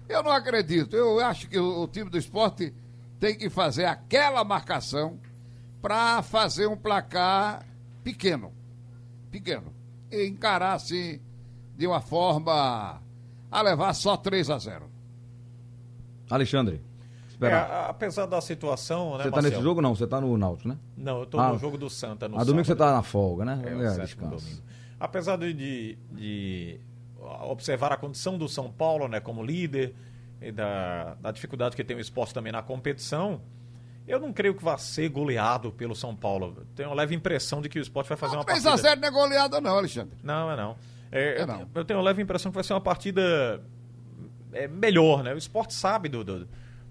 eu 0.08 0.20
não 0.20 0.32
acredito. 0.32 0.96
Eu 0.96 1.20
acho 1.20 1.48
que 1.48 1.56
o, 1.56 1.82
o 1.82 1.86
time 1.86 2.10
do 2.10 2.18
esporte 2.18 2.74
tem 3.20 3.38
que 3.38 3.48
fazer 3.48 3.84
aquela 3.84 4.42
marcação 4.42 5.20
para 5.80 6.22
fazer 6.22 6.66
um 6.66 6.76
placar 6.76 7.64
pequeno. 8.02 8.52
Pequeno. 9.30 9.72
E 10.10 10.26
encarar 10.26 10.72
assim 10.72 11.20
de 11.76 11.86
uma 11.86 12.00
forma 12.00 13.00
a 13.48 13.62
levar 13.62 13.94
só 13.94 14.16
3 14.16 14.50
a 14.50 14.58
0. 14.58 14.90
Alexandre. 16.28 16.82
É, 17.46 17.86
apesar 17.88 18.26
da 18.26 18.40
situação, 18.40 19.12
né, 19.12 19.24
você 19.24 19.30
tá 19.30 19.30
Marcelo? 19.36 19.42
nesse 19.54 19.62
jogo? 19.62 19.80
Não, 19.82 19.94
você 19.94 20.06
tá 20.06 20.20
no 20.20 20.36
Náutico, 20.36 20.68
né? 20.68 20.76
Não, 20.96 21.20
eu 21.20 21.26
tô 21.26 21.38
Ah. 21.40 21.52
no 21.52 21.58
jogo 21.58 21.78
do 21.78 21.88
Santa. 21.88 22.28
No 22.28 22.38
A 22.38 22.44
domingo 22.44 22.64
você 22.64 22.72
sábado. 22.72 22.88
tá 22.90 22.96
na 22.96 23.02
folga, 23.02 23.44
né? 23.44 23.62
É, 23.64 23.68
É, 23.86 23.98
descanso. 24.04 24.44
domingo. 24.44 24.62
Apesar 24.98 25.36
de, 25.36 25.52
de- 25.54 25.98
de 26.12 26.80
observar 27.48 27.92
a 27.92 27.96
condição 27.96 28.36
do 28.36 28.48
São 28.48 28.70
Paulo 28.70 29.08
né, 29.08 29.20
como 29.20 29.42
líder 29.44 29.94
e 30.40 30.50
da, 30.52 31.14
da 31.20 31.30
dificuldade 31.30 31.76
que 31.76 31.84
tem 31.84 31.96
o 31.96 32.00
esporte 32.00 32.32
também 32.34 32.52
na 32.52 32.62
competição, 32.62 33.40
eu 34.06 34.18
não 34.18 34.32
creio 34.32 34.54
que 34.54 34.64
vá 34.64 34.76
ser 34.78 35.08
goleado 35.08 35.70
pelo 35.72 35.94
São 35.94 36.14
Paulo. 36.16 36.66
Tenho 36.74 36.88
uma 36.88 36.94
leve 36.96 37.14
impressão 37.14 37.60
de 37.62 37.68
que 37.68 37.78
o 37.78 37.82
esporte 37.82 38.08
vai 38.08 38.16
fazer 38.16 38.36
uma 38.36 38.44
3 38.44 38.62
partida... 38.62 38.88
a 38.88 38.90
0 38.94 39.00
não 39.00 39.08
é 39.08 39.10
goleada 39.10 39.60
não, 39.60 39.76
Alexandre. 39.78 40.16
Não, 40.22 40.50
é 40.50 40.56
não. 40.56 40.76
É, 41.12 41.40
É 41.42 41.46
não. 41.46 41.66
Eu 41.74 41.84
tenho 41.84 41.98
uma 41.98 42.04
leve 42.04 42.22
impressão 42.22 42.50
que 42.50 42.54
vai 42.54 42.64
ser 42.64 42.72
uma 42.72 42.80
partida 42.80 43.62
é, 44.52 44.66
melhor, 44.66 45.22
né? 45.22 45.34
O 45.34 45.38
esporte 45.38 45.74
sabe 45.74 46.08
do, 46.08 46.24
do, 46.24 46.48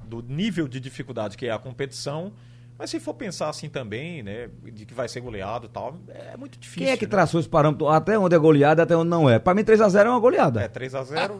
do 0.09 0.21
nível 0.21 0.67
de 0.67 0.79
dificuldade 0.79 1.37
que 1.37 1.45
é 1.45 1.51
a 1.51 1.59
competição, 1.59 2.33
mas 2.77 2.89
se 2.89 2.97
for 2.97 3.13
pensar 3.13 3.49
assim 3.49 3.67
também, 3.67 4.23
né, 4.23 4.49
de 4.63 4.85
que 4.85 4.93
vai 4.93 5.05
ser 5.09 5.19
goleado 5.19 5.65
e 5.65 5.69
tal, 5.69 5.97
é 6.07 6.37
muito 6.37 6.57
difícil. 6.57 6.83
Quem 6.85 6.93
é 6.93 6.95
que 6.95 7.05
né? 7.05 7.11
traçou 7.11 7.37
esse 7.37 7.49
parâmetro? 7.49 7.89
Até 7.89 8.17
onde 8.17 8.33
é 8.33 8.39
goleada, 8.39 8.83
até 8.83 8.95
onde 8.95 9.09
não 9.09 9.29
é. 9.29 9.37
Pra 9.37 9.53
mim, 9.53 9.65
3x0 9.65 10.05
é 10.05 10.09
uma 10.09 10.17
goleada. 10.19 10.61
É, 10.61 10.69
3x0 10.69 11.31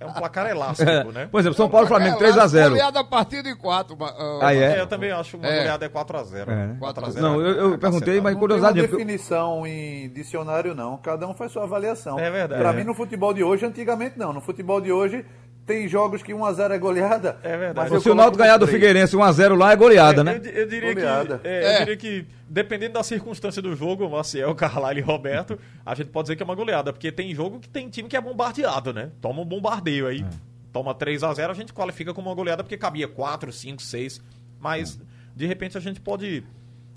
é 0.00 0.04
um 0.06 0.12
placar 0.12 0.48
elástico, 0.50 0.90
É. 0.90 1.04
né? 1.04 1.28
Por 1.30 1.38
exemplo, 1.38 1.56
São 1.56 1.70
Paulo 1.70 1.86
e 1.86 1.88
Flamengo, 1.88 2.16
É, 2.16 2.32
3x0. 2.32 2.70
Goleada 2.70 2.98
a 2.98 3.04
partir 3.04 3.44
de 3.44 3.54
4. 3.54 3.96
Ah, 4.42 4.52
é? 4.52 4.78
É, 4.78 4.80
eu 4.80 4.88
também 4.88 5.12
acho 5.12 5.36
uma 5.36 5.46
É. 5.46 5.58
goleada 5.58 5.86
é 5.86 5.88
4x0. 5.88 6.48
É. 6.50 6.76
4x0. 6.80 7.20
Não, 7.20 7.40
eu, 7.40 7.70
eu 7.70 7.78
perguntei, 7.78 8.20
mas 8.20 8.32
Não 8.32 8.40
curiosidade. 8.40 8.74
tem 8.74 8.82
uma 8.82 8.88
porque- 8.88 9.04
definição 9.04 9.64
em 9.64 10.08
dicionário, 10.08 10.74
não. 10.74 10.96
Cada 10.96 11.28
um 11.28 11.34
faz 11.34 11.52
sua 11.52 11.62
avaliação. 11.62 12.18
É 12.18 12.28
verdade. 12.28 12.60
Pra 12.60 12.72
É. 12.72 12.76
mim, 12.76 12.82
no 12.82 12.92
futebol 12.92 13.32
de 13.32 13.44
hoje, 13.44 13.64
antigamente 13.64 14.18
não. 14.18 14.32
No 14.32 14.40
futebol 14.40 14.80
de 14.80 14.90
hoje, 14.90 15.24
tem 15.66 15.86
jogos 15.88 16.22
que 16.22 16.32
1x0 16.32 16.70
é 16.72 16.78
goleada. 16.78 17.38
É 17.42 17.56
verdade. 17.56 17.90
mas 17.90 18.02
Se 18.02 18.10
o 18.10 18.14
Náutico 18.14 18.38
ganhar 18.38 18.56
do. 18.56 18.66
Figueirense 18.66 19.16
1x0 19.16 19.56
lá, 19.56 19.72
é 19.72 19.76
goleada, 19.76 20.20
É, 20.22 20.24
né? 20.24 20.40
Eu, 20.42 20.50
eu 20.50 20.68
diria 20.68 20.94
Goleada. 20.94 21.38
que, 21.38 21.46
é, 21.48 21.50
É. 21.64 21.74
eu 21.74 21.78
diria 21.80 21.96
que, 21.96 22.26
dependendo 22.48 22.94
da 22.94 23.02
circunstância 23.02 23.62
do 23.62 23.74
jogo, 23.76 24.08
Maciel, 24.10 24.54
Carlalho 24.54 24.98
e 24.98 25.02
Roberto, 25.02 25.58
a 25.86 25.94
gente 25.94 26.08
pode 26.10 26.24
dizer 26.26 26.36
que 26.36 26.42
é 26.42 26.44
uma 26.44 26.54
goleada, 26.54 26.92
porque 26.92 27.12
tem 27.12 27.34
jogo 27.34 27.60
que 27.60 27.68
tem 27.68 27.88
time 27.88 28.08
que 28.08 28.16
é 28.16 28.20
bombardeado, 28.20 28.92
né? 28.92 29.10
Toma 29.20 29.40
um 29.42 29.44
bombardeio 29.44 30.06
aí, 30.08 30.24
toma 30.72 30.94
3 30.94 31.22
a 31.22 31.32
0 31.32 31.52
a 31.52 31.54
gente 31.54 31.72
qualifica 31.72 32.12
como 32.12 32.28
uma 32.28 32.34
goleada 32.34 32.62
porque 32.64 32.76
cabia 32.76 33.06
4, 33.06 33.52
5, 33.52 33.80
6, 33.82 34.20
mas 34.58 34.98
de 35.34 35.46
repente 35.46 35.78
a 35.78 35.80
gente 35.80 36.00
pode 36.00 36.42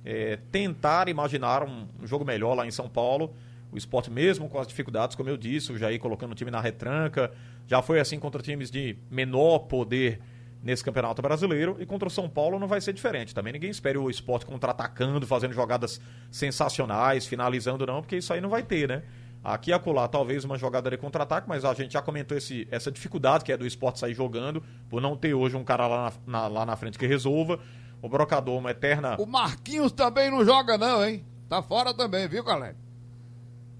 é, 0.03 0.39
tentar 0.51 1.07
imaginar 1.07 1.63
um, 1.63 1.85
um 2.01 2.07
jogo 2.07 2.25
melhor 2.25 2.53
lá 2.55 2.65
em 2.65 2.71
São 2.71 2.87
Paulo. 2.89 3.33
O 3.75 3.77
esporte 3.77 4.09
mesmo 4.09 4.47
com 4.47 4.57
as 4.57 4.65
dificuldades, 4.67 5.15
como 5.17 5.29
eu 5.29 5.35
disse, 5.35 5.69
o 5.71 5.77
Jair 5.77 5.99
colocando 5.99 6.31
o 6.31 6.35
time 6.35 6.49
na 6.49 6.61
retranca, 6.61 7.29
já 7.67 7.81
foi 7.81 7.99
assim 7.99 8.17
contra 8.17 8.41
times 8.41 8.71
de 8.71 8.97
menor 9.11 9.59
poder 9.59 10.21
nesse 10.63 10.81
Campeonato 10.83 11.21
Brasileiro 11.21 11.75
e 11.79 11.85
contra 11.85 12.07
o 12.07 12.11
São 12.11 12.29
Paulo 12.29 12.57
não 12.57 12.67
vai 12.67 12.79
ser 12.79 12.93
diferente. 12.93 13.35
Também 13.35 13.51
ninguém 13.51 13.69
espere 13.69 13.97
o 13.97 14.09
esporte 14.09 14.45
contra-atacando, 14.45 15.27
fazendo 15.27 15.53
jogadas 15.53 15.99
sensacionais, 16.31 17.25
finalizando 17.27 17.85
não, 17.85 18.01
porque 18.01 18.15
isso 18.17 18.31
aí 18.33 18.39
não 18.39 18.49
vai 18.49 18.63
ter, 18.63 18.87
né? 18.87 19.03
Aqui 19.43 19.69
e 19.69 19.73
acolá, 19.73 20.07
talvez 20.07 20.43
uma 20.45 20.57
jogada 20.57 20.89
de 20.89 20.97
contra-ataque, 20.97 21.47
mas 21.47 21.63
a 21.65 21.73
gente 21.73 21.91
já 21.93 22.01
comentou 22.01 22.35
esse, 22.37 22.67
essa 22.71 22.91
dificuldade 22.91 23.43
que 23.43 23.51
é 23.51 23.57
do 23.57 23.67
esporte 23.67 23.99
sair 23.99 24.13
jogando, 24.15 24.63
por 24.89 25.01
não 25.01 25.15
ter 25.17 25.33
hoje 25.33 25.55
um 25.55 25.63
cara 25.63 25.85
lá 25.85 26.13
na, 26.25 26.39
na- 26.41 26.47
lá 26.47 26.65
na 26.65 26.75
frente 26.75 26.97
que 26.97 27.05
resolva. 27.05 27.59
O 28.01 28.07
Brocador, 28.09 28.57
uma 28.57 28.71
eterna. 28.71 29.15
O 29.19 29.25
Marquinhos 29.25 29.91
também 29.91 30.31
não 30.31 30.43
joga, 30.45 30.77
não, 30.77 31.05
hein? 31.05 31.23
Tá 31.47 31.61
fora 31.61 31.93
também, 31.93 32.27
viu, 32.27 32.43
galera? 32.43 32.75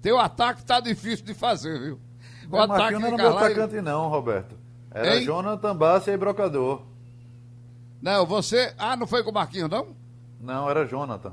Teu 0.06 0.20
ataque 0.20 0.64
tá 0.64 0.78
difícil 0.78 1.26
de 1.26 1.34
fazer, 1.34 1.80
viu? 1.80 1.98
O 2.48 2.56
ataque 2.56 2.78
Marquinhos 2.78 3.00
não 3.02 3.08
era 3.08 3.16
meu 3.16 3.36
atacante, 3.36 3.80
não, 3.80 4.08
Roberto. 4.08 4.54
Era 4.92 5.16
Hein? 5.16 5.24
Jonathan 5.24 5.74
Bassi 5.74 6.10
e 6.12 6.16
Brocador. 6.16 6.82
Não, 8.00 8.24
você. 8.24 8.72
Ah, 8.78 8.94
não 8.96 9.04
foi 9.04 9.24
com 9.24 9.30
o 9.30 9.34
Marquinhos, 9.34 9.68
não? 9.68 9.88
Não, 10.40 10.70
era 10.70 10.86
Jonathan. 10.86 11.32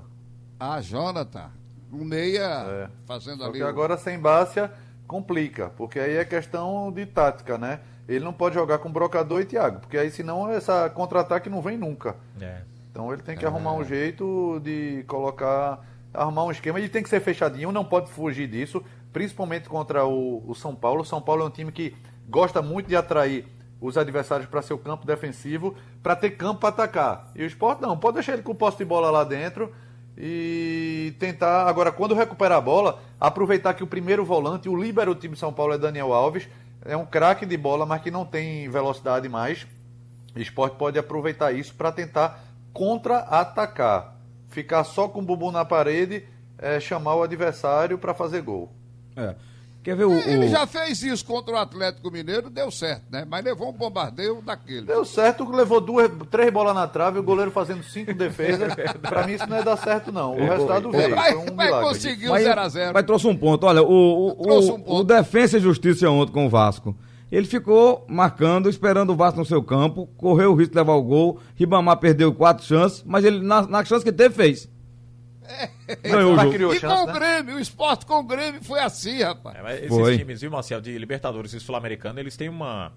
Ah, 0.59 0.82
Jonathan. 0.82 1.51
Um 1.91 2.03
meia 2.03 2.41
É. 2.67 2.89
fazendo 3.05 3.43
Só 3.43 3.49
ali. 3.49 3.59
que 3.59 3.63
o- 3.63 3.67
agora 3.67 3.95
sem 3.95 4.17
Bácia 4.17 4.71
complica, 5.05 5.69
porque 5.78 5.99
aí 5.99 6.17
é 6.17 6.26
questão 6.26 6.91
de 6.91 7.05
tática, 7.05 7.59
né? 7.59 7.80
Ele 8.09 8.26
não 8.26 8.34
pode 8.34 8.55
jogar 8.55 8.80
com 8.80 8.91
Brocador 8.91 9.41
e 9.41 9.45
Thiago, 9.45 9.82
porque 9.82 9.99
aí 9.99 10.09
senão 10.09 10.49
essa 10.49 10.89
contra-ataque 10.89 11.47
não 11.47 11.61
vem 11.61 11.78
nunca. 11.78 12.15
É. 12.41 12.61
Então 12.89 13.13
ele 13.13 13.21
tem 13.21 13.38
que 13.38 13.45
É. 13.45 13.47
arrumar 13.47 13.74
um 13.74 13.84
jeito 13.84 14.59
de 14.63 15.03
colocar, 15.07 15.80
arrumar 16.14 16.43
um 16.45 16.51
esquema. 16.51 16.80
Ele 16.80 16.89
tem 16.89 17.03
que 17.03 17.09
ser 17.09 17.20
fechadinho, 17.20 17.72
não 17.72 17.84
pode 17.84 18.11
fugir 18.11 18.47
disso, 18.47 18.84
principalmente 19.11 19.68
contra 19.68 20.05
o, 20.05 20.43
o 20.47 20.53
São 20.53 20.76
Paulo. 20.76 21.01
O 21.01 21.05
São 21.05 21.22
Paulo 21.22 21.43
é 21.43 21.45
um 21.45 21.49
time 21.49 21.72
que 21.72 21.95
gosta 22.30 22.61
muito 22.61 22.88
de 22.88 22.95
atrair 22.95 23.45
os 23.82 23.97
adversários 23.97 24.47
para 24.47 24.61
seu 24.61 24.78
campo 24.78 25.05
defensivo, 25.05 25.76
para 26.01 26.16
ter 26.16 26.32
campo 26.32 26.61
para 26.61 26.70
atacar. 26.70 27.32
E 27.36 27.43
o 27.43 27.47
Sport 27.47 27.82
não, 27.82 27.97
pode 27.97 28.16
deixar 28.16 28.34
ele 28.34 28.41
com 28.41 28.53
o 28.53 28.55
posse 28.55 28.78
de 28.78 28.86
bola 28.86 29.11
lá 29.11 29.24
dentro 29.24 29.74
e 30.18 31.14
tentar. 31.20 31.68
Agora, 31.68 31.91
quando 31.91 32.16
recuperar 32.16 32.59
a 32.59 32.61
bola, 32.61 33.01
aproveitar 33.20 33.74
que 33.74 33.84
o 33.84 33.88
primeiro 33.88 34.24
volante, 34.24 34.70
o 34.70 34.76
líbero 34.76 35.14
do 35.14 35.20
time 35.20 35.34
de 35.34 35.39
São 35.39 35.51
Paulo 35.51 35.74
é 35.74 35.78
Daniel 35.78 36.14
Alves, 36.14 36.47
é 36.86 36.95
um 36.95 37.05
craque 37.05 37.45
de 37.45 37.57
bola, 37.57 37.86
mas 37.86 38.01
que 38.01 38.11
não 38.11 38.26
tem 38.26 38.70
velocidade 38.70 39.28
mais. 39.28 39.68
O 40.36 40.39
esporte 40.39 40.78
pode 40.78 40.97
aproveitar 40.97 41.51
isso 41.51 41.74
para 41.76 41.91
tentar 41.91 42.41
contra-atacar. 42.72 44.16
Ficar 44.54 44.84
só 44.84 45.08
com 45.08 45.20
o 45.20 45.24
bumbum 45.24 45.51
na 45.51 45.66
parede, 45.66 46.24
é, 46.60 46.80
chamar 46.80 47.16
o 47.16 47.24
adversário 47.24 47.97
para 47.97 48.14
fazer 48.14 48.41
gol. 48.41 48.70
É. 49.16 49.34
Quer 49.84 49.97
ver 49.97 50.06
o. 50.06 50.14
Ele 50.14 50.45
o- 50.45 50.49
já 50.49 50.66
fez 50.68 51.01
isso 51.04 51.26
contra 51.26 51.56
o 51.56 51.58
Atlético 51.58 52.10
Mineiro, 52.10 52.49
deu 52.49 52.72
certo, 52.72 53.04
né? 53.12 53.26
Mas 53.30 53.43
levou 53.43 53.68
um 53.70 53.74
bombardeio 53.74 54.41
daquele. 54.41 54.84
Deu 54.86 55.04
certo, 55.04 55.43
levou 55.51 55.82
duas, 55.82 56.10
três 56.32 56.54
bolas 56.54 56.74
na 56.74 56.88
trave, 56.88 57.20
o 57.20 57.24
goleiro 57.24 57.51
fazendo 57.51 57.84
cinco 57.84 58.14
defesas. 58.14 58.74
para 59.01 59.28
mim 59.28 59.34
isso 59.34 59.49
não 59.49 59.58
ia 59.58 59.64
dar 59.64 59.76
certo, 59.76 60.10
não. 60.12 60.36
O 60.38 60.45
resultado 60.45 60.89
veio. 60.91 61.16
Vai, 61.16 61.32
Foi 61.34 61.41
um 61.51 61.56
vai 61.56 61.66
milagre. 61.66 61.88
conseguir 61.89 62.28
o 62.28 62.32
Mas, 62.32 62.45
0x0. 62.47 62.91
mas 62.93 63.04
trouxe 63.06 63.28
um 63.28 63.36
ponto. 63.36 63.66
Olha, 63.66 63.82
o, 63.82 63.88
o, 63.88 64.28
o, 64.30 64.60
um 64.60 64.80
ponto. 64.80 64.93
o 64.93 65.04
Defensa 65.04 65.58
e 65.58 65.60
Justiça 65.60 66.10
ontem 66.10 66.32
com 66.32 66.45
o 66.45 66.49
Vasco. 66.49 66.95
Ele 67.36 67.47
ficou 67.47 68.05
marcando, 68.07 68.69
esperando 68.69 69.11
o 69.11 69.15
Vasco 69.15 69.39
no 69.39 69.45
seu 69.45 69.63
campo, 69.63 70.05
correu 70.17 70.51
o 70.51 70.55
risco 70.55 70.73
de 70.73 70.77
levar 70.79 70.93
o 70.93 71.01
gol. 71.01 71.39
Ribamar 71.55 71.97
perdeu 71.97 72.31
quatro 72.31 72.63
chances, 72.63 73.03
mas 73.03 73.25
ele, 73.25 73.39
na, 73.43 73.63
na 73.65 73.84
chance 73.84 74.05
que 74.05 74.11
teve, 74.11 74.36
fez. 74.36 74.69
Ganhou 76.03 76.36
o 76.36 76.38
jogo. 76.39 76.51
criou 76.51 76.73
E 76.75 76.79
chance, 76.79 76.95
com 76.95 77.03
o 77.03 77.07
né? 77.07 77.13
Grêmio, 77.13 77.55
o 77.55 77.59
esporte 77.59 78.05
com 78.05 78.19
o 78.19 78.23
Grêmio 78.23 78.63
foi 78.63 78.79
assim, 78.79 79.23
rapaz. 79.23 79.55
É, 79.57 79.61
mas 79.63 79.77
esses 79.77 79.89
Foi. 79.89 80.15
times, 80.15 80.41
viu, 80.41 80.51
Marcel, 80.51 80.79
de 80.79 80.95
Libertadores 80.95 81.53
e 81.53 81.59
Sul-Americano, 81.59 82.19
eles 82.19 82.38
têm 82.38 82.49
uma, 82.49 82.93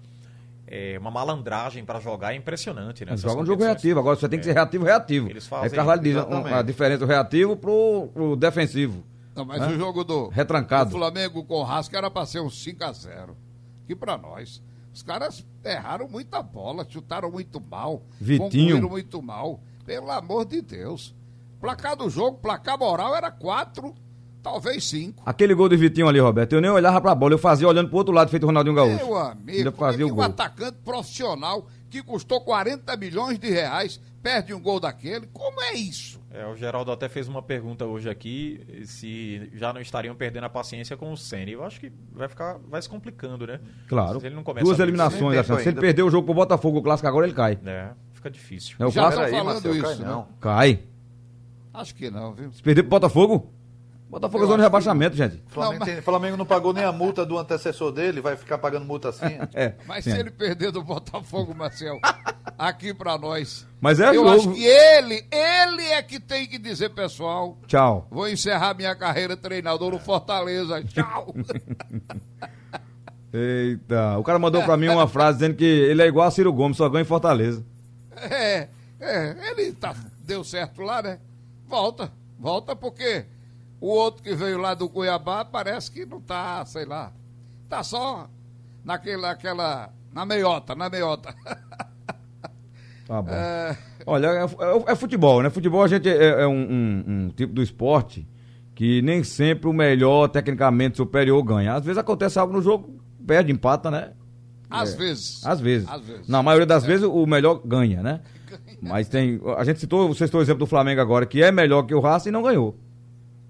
é, 0.67 0.97
uma 0.99 1.09
malandragem 1.09 1.83
para 1.83 1.99
jogar 1.99 2.35
impressionante, 2.35 3.03
né? 3.05 3.17
Jogam 3.17 3.41
um 3.41 3.45
jogo 3.45 3.63
reativo, 3.63 3.99
agora 3.99 4.15
você 4.17 4.29
tem 4.29 4.37
que 4.37 4.45
ser 4.45 4.53
reativo, 4.53 4.85
reativo. 4.85 5.29
Eles 5.31 5.47
fazem- 5.47 5.67
é 5.67 5.75
Carvalho 5.75 6.01
diz 6.03 6.15
um- 6.15 6.45
a 6.53 6.61
diferença 6.61 6.99
do 6.99 7.05
reativo 7.07 7.57
pro, 7.57 8.09
pro 8.13 8.35
defensivo. 8.35 9.03
Não, 9.35 9.45
mas 9.45 9.65
o 9.67 9.75
jogo 9.77 10.03
do, 10.03 10.29
Retrancado. 10.29 10.91
do 10.91 10.97
Flamengo 10.97 11.43
com 11.43 11.55
o 11.55 11.63
Rasco 11.63 11.95
era 11.95 12.11
pra 12.11 12.23
ser 12.25 12.39
um 12.39 12.49
5x0. 12.49 13.35
Que 13.87 13.95
pra 13.95 14.17
nós. 14.17 14.61
Os 14.93 15.01
caras 15.01 15.45
erraram 15.63 16.07
muita 16.07 16.41
bola, 16.43 16.85
chutaram 16.89 17.31
muito 17.31 17.61
mal, 17.61 18.03
Vitinho. 18.19 18.49
concluíram 18.49 18.89
muito 18.89 19.21
mal. 19.21 19.59
Pelo 19.85 20.11
amor 20.11 20.45
de 20.45 20.61
Deus. 20.61 21.15
Placar 21.61 21.95
do 21.95 22.09
jogo, 22.09 22.37
placar 22.39 22.77
moral 22.77 23.15
era 23.15 23.31
4, 23.31 23.95
talvez 24.43 24.83
5. 24.89 25.23
Aquele 25.25 25.53
gol 25.55 25.69
de 25.69 25.77
Vitinho 25.77 26.07
ali, 26.07 26.19
Roberto, 26.19 26.53
eu 26.53 26.61
nem 26.61 26.69
olhava 26.69 26.99
pra 26.99 27.15
bola, 27.15 27.33
eu 27.33 27.37
fazia 27.37 27.67
olhando 27.67 27.89
pro 27.89 27.97
outro 27.97 28.13
lado, 28.13 28.29
feito 28.29 28.43
o 28.43 28.47
Ronaldinho 28.47 28.75
Gaúcho. 28.75 29.05
Meu 29.05 29.17
amigo, 29.17 29.69
é 29.69 29.71
fazia 29.71 30.05
que 30.05 30.11
o 30.11 30.13
um 30.13 30.15
gol. 30.15 30.25
atacante 30.25 30.77
profissional 30.83 31.67
que 31.89 32.03
custou 32.03 32.41
40 32.41 32.95
milhões 32.97 33.39
de 33.39 33.49
reais 33.49 33.99
perde 34.27 34.53
um 34.53 34.59
gol 34.59 34.79
daquele? 34.79 35.25
Como 35.27 35.61
é 35.61 35.73
isso? 35.73 36.19
É, 36.31 36.45
o 36.45 36.55
Geraldo 36.55 36.91
até 36.91 37.07
fez 37.07 37.27
uma 37.29 37.41
pergunta 37.41 37.85
hoje 37.85 38.09
aqui 38.09 38.83
se 38.85 39.49
já 39.53 39.71
não 39.71 39.79
estariam 39.79 40.13
perdendo 40.15 40.43
a 40.43 40.49
paciência 40.49 40.97
com 40.97 41.11
o 41.13 41.17
Ceni. 41.17 41.53
Eu 41.53 41.63
acho 41.63 41.79
que 41.79 41.91
vai 42.11 42.27
ficar, 42.27 42.57
vai 42.67 42.81
se 42.81 42.89
complicando, 42.89 43.47
né? 43.47 43.59
Claro. 43.87 44.19
Se 44.19 44.25
ele 44.25 44.35
não 44.35 44.43
começa 44.43 44.65
Duas 44.65 44.79
a- 44.79 44.83
eliminações, 44.83 45.21
tempo 45.37 45.39
achando. 45.39 45.59
Se 45.61 45.69
ele 45.69 45.79
perder 45.79 46.03
o 46.03 46.09
jogo 46.09 46.25
pro 46.25 46.33
Botafogo, 46.35 46.79
o 46.79 46.83
clássico 46.83 47.07
agora 47.07 47.25
ele 47.25 47.33
cai. 47.35 47.57
É, 47.65 47.89
fica 48.13 48.29
difícil. 48.29 48.75
É 48.79 48.85
o 48.85 48.91
Já 48.91 49.01
clássico? 49.03 49.23
estão 49.23 49.39
falando 49.39 49.53
Marcelo, 49.53 49.75
isso, 49.75 49.83
cai 49.85 49.95
né? 49.95 50.05
não. 50.05 50.27
Cai. 50.41 50.79
Acho 51.73 51.95
que 51.95 52.09
não, 52.11 52.33
viu? 52.33 52.51
Se 52.51 52.61
perder 52.61 52.83
pro 52.83 52.89
Botafogo, 52.89 53.53
Botafogo 54.09 54.43
é 54.45 54.47
zona 54.47 54.47
de 54.47 54.53
acho 54.53 54.57
que- 54.57 54.63
rebaixamento, 54.77 55.15
gente. 55.17 55.43
Flamengo, 55.47 55.73
Não, 55.73 55.79
mas- 55.85 55.89
tem- 55.95 56.01
Flamengo 56.01 56.37
não 56.37 56.45
pagou 56.45 56.71
nem 56.73 56.83
a 56.85 56.91
multa 56.93 57.25
do 57.25 57.37
antecessor 57.37 57.91
dele, 57.91 58.21
vai 58.21 58.37
ficar 58.37 58.57
pagando 58.57 58.85
multa 58.85 59.09
assim? 59.09 59.37
É. 59.53 59.73
Mas 59.85 60.03
sim. 60.05 60.11
se 60.11 60.17
ele 60.19 60.31
perder 60.31 60.71
do 60.71 60.81
Botafogo, 60.81 61.53
Marcel, 61.53 61.99
aqui 62.57 62.93
pra 62.93 63.17
nós. 63.17 63.67
Mas 63.81 63.99
é 63.99 64.07
eu 64.09 64.13
jogo. 64.15 64.29
acho 64.29 64.51
que 64.53 64.63
ele, 64.65 65.25
ele 65.29 65.83
é 65.91 66.01
que 66.01 66.19
tem 66.21 66.47
que 66.47 66.57
dizer, 66.57 66.89
pessoal, 66.91 67.57
Tchau. 67.67 68.07
vou 68.09 68.29
encerrar 68.29 68.73
minha 68.73 68.95
carreira 68.95 69.35
treinador 69.35 69.91
no 69.91 69.99
Fortaleza. 69.99 70.81
Tchau. 70.85 71.35
Eita. 73.33 74.17
O 74.17 74.23
cara 74.23 74.39
mandou 74.39 74.63
pra 74.63 74.77
mim 74.77 74.87
uma 74.87 75.07
frase 75.07 75.39
dizendo 75.39 75.55
que 75.55 75.65
ele 75.65 76.01
é 76.01 76.07
igual 76.07 76.27
a 76.27 76.31
Ciro 76.31 76.51
Gomes, 76.53 76.77
só 76.77 76.87
ganha 76.89 77.01
em 77.01 77.05
Fortaleza. 77.05 77.63
é, 78.15 78.69
é, 78.99 79.35
ele 79.51 79.73
tá, 79.73 79.93
deu 80.23 80.43
certo 80.43 80.81
lá, 80.81 81.01
né? 81.01 81.19
Volta, 81.67 82.11
volta 82.39 82.75
porque 82.75 83.25
o 83.79 83.87
outro 83.87 84.23
que 84.23 84.33
veio 84.35 84.57
lá 84.57 84.73
do 84.73 84.89
Cuiabá 84.89 85.43
parece 85.45 85.91
que 85.91 86.05
não 86.05 86.19
tá, 86.21 86.65
sei 86.65 86.85
lá, 86.85 87.11
tá 87.69 87.83
só 87.83 88.29
naquela, 88.83 89.31
aquela, 89.31 89.89
na 90.13 90.25
meiota, 90.25 90.73
na 90.75 90.89
meiota. 90.89 91.33
Tá 93.07 93.21
bom. 93.21 93.31
É, 93.31 93.77
Olha, 94.05 94.27
é, 94.27 94.43
é- 94.43 94.91
é 94.91 94.95
futebol, 94.95 95.41
né? 95.41 95.49
Futebol 95.49 95.81
a 95.83 95.87
gente 95.87 96.09
é, 96.09 96.41
é 96.41 96.47
um, 96.47 96.51
um- 96.53 97.03
um 97.07 97.29
tipo 97.29 97.53
do 97.53 97.61
esporte 97.63 98.27
que 98.75 99.01
nem 99.01 99.23
sempre 99.23 99.67
o 99.69 99.73
melhor, 99.73 100.27
tecnicamente 100.27 100.97
superior, 100.97 101.41
ganha. 101.43 101.73
Às 101.73 101.83
vezes 101.85 101.97
acontece 101.97 102.37
algo 102.37 102.53
no 102.53 102.61
jogo, 102.61 103.01
perde, 103.25 103.51
empata, 103.51 103.89
né? 103.89 104.11
às 104.69 104.93
É. 104.93 104.97
vezes. 104.97 105.45
Às 105.45 105.59
vezes. 105.61 105.87
Às 105.89 106.01
vezes. 106.05 106.27
Na 106.27 106.43
maioria 106.43 106.65
das 106.65 106.83
vezes 106.85 107.05
o 107.05 107.25
melhor 107.25 107.61
ganha, 107.65 108.03
né? 108.03 108.19
Mas 108.81 109.07
tem. 109.07 109.39
A 109.57 109.63
gente 109.63 109.79
citou, 109.79 110.07
você 110.09 110.25
citou 110.27 110.39
o 110.41 110.43
exemplo 110.43 110.59
do 110.59 110.67
Flamengo 110.67 110.99
agora, 111.01 111.25
que 111.25 111.41
é 111.41 111.51
melhor 111.51 111.83
que 111.83 111.95
o 111.95 111.99
Racing 112.01 112.29
e 112.29 112.31
não 112.33 112.43
ganhou, 112.43 112.77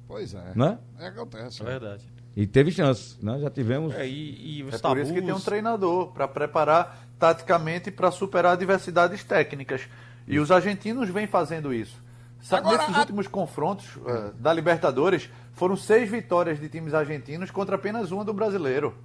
Pois 0.07 0.33
é. 0.33 0.51
né? 0.55 0.77
É, 0.99 1.07
acontece. 1.07 1.61
É 1.61 1.65
verdade. 1.65 2.03
E 2.35 2.45
teve 2.45 2.71
chance, 2.71 3.17
né? 3.21 3.39
Já 3.39 3.49
tivemos. 3.49 3.93
É, 3.95 4.07
e, 4.07 4.59
e 4.59 4.63
os 4.63 4.69
É 4.69 4.77
por 4.77 4.81
tabus... 4.81 5.03
isso 5.03 5.13
que 5.13 5.21
tem 5.21 5.33
um 5.33 5.39
treinador, 5.39 6.11
para 6.11 6.27
preparar 6.27 6.99
taticamente 7.19 7.89
para 7.91 8.11
superar 8.11 8.53
adversidades 8.53 9.23
técnicas. 9.23 9.81
E 10.27 10.37
os 10.39 10.51
argentinos 10.51 11.09
vêm 11.09 11.25
fazendo 11.25 11.73
isso. 11.73 11.97
Sa- 12.41 12.57
Agora, 12.57 12.77
Nesses 12.77 12.95
a- 12.95 12.99
últimos 12.99 13.27
confrontos 13.27 13.85
eh, 14.05 14.31
da 14.39 14.53
Libertadores, 14.53 15.29
foram 15.53 15.75
seis 15.75 16.07
vitórias 16.09 16.59
de 16.59 16.69
times 16.69 16.93
argentinos 16.93 17.49
contra 17.49 17.75
apenas 17.75 18.11
uma 18.11 18.23
do 18.23 18.33
brasileiro. 18.33 18.95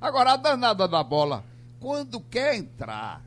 Agora, 0.00 0.32
a 0.32 0.36
danada 0.36 0.88
da 0.88 1.02
bola, 1.04 1.44
quando 1.78 2.20
quer 2.20 2.56
entrar, 2.56 3.22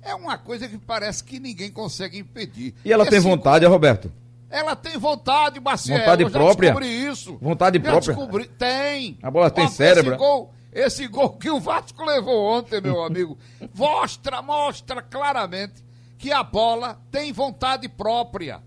é 0.00 0.14
uma 0.14 0.38
coisa 0.38 0.68
que 0.68 0.78
parece 0.78 1.24
que 1.24 1.40
ninguém 1.40 1.70
consegue 1.72 2.18
impedir. 2.18 2.74
E 2.84 2.92
ela 2.92 3.04
tem 3.04 3.18
Esse 3.18 3.26
vontade, 3.28 3.64
é, 3.64 3.68
Roberto? 3.68 4.10
Ela 4.48 4.76
tem 4.76 4.96
vontade, 4.96 5.58
Marcelo. 5.60 5.98
Vontade 5.98 6.22
eu 6.22 6.30
já 6.30 6.38
própria? 6.38 6.70
descobri 6.70 7.06
isso. 7.06 7.38
Vontade 7.40 7.78
já 7.78 7.84
própria? 7.90 8.14
Descobri. 8.14 8.48
Tem. 8.48 9.18
A 9.22 9.30
bola 9.30 9.50
tem 9.50 9.64
Ó, 9.64 9.68
cérebro, 9.68 10.12
Esse 10.12 10.18
gol, 10.18 10.54
esse 10.72 11.08
gol 11.08 11.30
que 11.36 11.50
o 11.50 11.58
Vasco 11.60 12.04
levou 12.04 12.52
ontem, 12.58 12.80
meu 12.80 13.02
amigo, 13.02 13.36
mostra, 13.74 14.40
mostra 14.42 15.02
claramente 15.02 15.84
que 16.18 16.32
a 16.32 16.42
bola 16.42 17.00
tem 17.10 17.32
vontade 17.32 17.88
própria. 17.88 18.62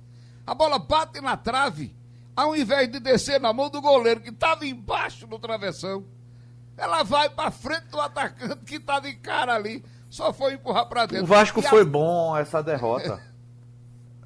A 0.45 0.53
bola 0.53 0.77
bate 0.79 1.21
na 1.21 1.37
trave, 1.37 1.95
ao 2.35 2.55
invés 2.55 2.91
de 2.91 2.99
descer 2.99 3.39
na 3.39 3.53
mão 3.53 3.69
do 3.69 3.81
goleiro 3.81 4.19
que 4.19 4.29
estava 4.29 4.65
embaixo 4.65 5.25
do 5.27 5.39
travessão. 5.39 6.03
Ela 6.77 7.03
vai 7.03 7.29
pra 7.29 7.51
frente 7.51 7.87
do 7.89 7.99
atacante 7.99 8.63
que 8.65 8.79
tá 8.79 8.99
de 8.99 9.13
cara 9.15 9.55
ali. 9.55 9.83
Só 10.09 10.33
foi 10.33 10.53
empurrar 10.53 10.87
pra 10.87 11.05
dentro. 11.05 11.25
O 11.25 11.27
Vasco 11.27 11.61
E 11.61 11.65
a- 11.65 11.69
foi 11.69 11.85
bom 11.85 12.35
essa 12.35 12.63
derrota. 12.63 13.21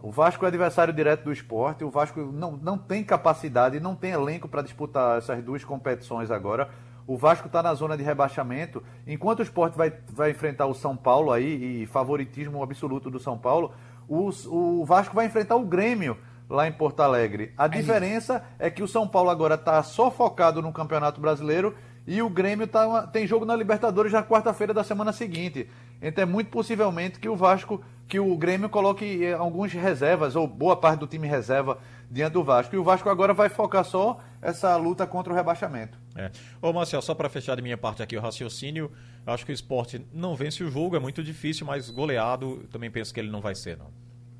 O 0.04 0.12
Vasco 0.12 0.44
é 0.44 0.50
adversário 0.50 0.94
direto 0.94 1.24
do 1.24 1.32
esporte. 1.32 1.86
O 1.86 1.90
Vasco 1.90 2.20
não, 2.20 2.58
não 2.58 2.78
tem 2.78 3.06
capacidade, 3.06 3.80
não 3.80 3.96
tem 3.96 4.12
elenco 4.12 4.50
para 4.50 4.62
disputar 4.62 5.18
essas 5.18 5.42
duas 5.42 5.64
competições 5.64 6.30
agora. 6.30 6.70
O 7.08 7.16
Vasco 7.16 7.48
está 7.48 7.64
na 7.64 7.74
zona 7.74 7.96
de 7.96 8.04
rebaixamento. 8.04 8.84
Enquanto 9.08 9.40
o 9.40 9.44
esporte 9.44 9.78
vai, 9.78 9.94
vai 10.10 10.32
enfrentar 10.32 10.66
o 10.66 10.74
São 10.74 10.98
Paulo 10.98 11.32
aí, 11.32 11.84
e 11.84 11.86
favoritismo 11.86 12.62
absoluto 12.62 13.10
do 13.10 13.18
São 13.18 13.38
Paulo, 13.38 13.72
o, 14.06 14.30
o 14.50 14.84
Vasco 14.84 15.16
vai 15.16 15.26
enfrentar 15.26 15.56
o 15.56 15.64
Grêmio 15.64 16.18
lá 16.50 16.68
em 16.68 16.74
Porto 16.74 17.00
Alegre. 17.00 17.54
A 17.58 17.70
diferença 17.70 18.44
é 18.60 18.70
que 18.70 18.84
o 18.84 18.88
São 18.90 19.08
Paulo 19.08 19.30
agora 19.30 19.56
está 19.56 19.82
só 19.84 20.12
focado 20.12 20.62
no 20.62 20.74
Campeonato 20.74 21.22
Brasileiro 21.22 21.74
e 22.06 22.22
o 22.22 22.30
Grêmio 22.30 22.68
tá, 22.68 23.08
tem 23.08 23.26
jogo 23.26 23.46
na 23.46 23.56
Libertadores 23.56 24.12
na 24.12 24.22
quarta-feira 24.22 24.74
da 24.74 24.84
semana 24.84 25.14
seguinte. 25.14 25.70
Então 26.04 26.22
é 26.22 26.26
muito 26.26 26.50
possivelmente 26.50 27.18
que 27.18 27.30
o 27.30 27.36
Vasco, 27.36 27.82
que 28.10 28.20
o 28.20 28.36
Grêmio 28.36 28.70
coloque 28.70 29.24
eh, 29.24 29.34
alguns 29.34 29.72
reservas, 29.72 30.36
ou 30.36 30.46
boa 30.46 30.76
parte 30.76 31.00
do 31.00 31.08
time 31.08 31.26
reserva 31.26 31.80
diante 32.12 32.34
do 32.34 32.44
Vasco. 32.44 32.76
E 32.76 32.78
o 32.78 32.84
Vasco 32.84 33.10
agora 33.10 33.34
vai 33.34 33.48
focar 33.48 33.86
só 33.86 34.20
essa 34.42 34.76
luta 34.76 35.08
contra 35.08 35.32
o 35.32 35.36
rebaixamento. 35.36 35.98
É. 36.16 36.30
Ô 36.62 36.74
Marcel, 36.74 37.02
só 37.02 37.16
para 37.16 37.30
fechar 37.30 37.56
de 37.56 37.62
minha 37.62 37.78
parte 37.78 38.04
aqui 38.04 38.18
o 38.18 38.22
raciocínio, 38.22 38.92
acho 39.26 39.46
que 39.46 39.52
o 39.52 39.56
esporte 39.56 40.06
não 40.14 40.36
vence 40.36 40.62
o 40.62 40.70
jogo, 40.70 40.98
é 40.98 41.00
muito 41.00 41.24
difícil, 41.24 41.66
mas 41.66 41.90
goleado 41.90 42.68
também 42.70 42.92
penso 42.92 43.14
que 43.14 43.20
ele 43.22 43.32
não 43.32 43.40
vai 43.40 43.56
ser, 43.56 43.78
não. 43.78 43.88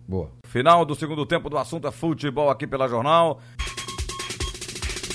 Boa. 0.06 0.30
Final 0.46 0.84
do 0.84 0.94
segundo 0.94 1.26
tempo 1.26 1.50
do 1.50 1.58
assunto 1.58 1.88
é 1.88 1.92
futebol 1.92 2.50
aqui 2.50 2.68
pela 2.68 2.90
Jornal. 2.90 3.40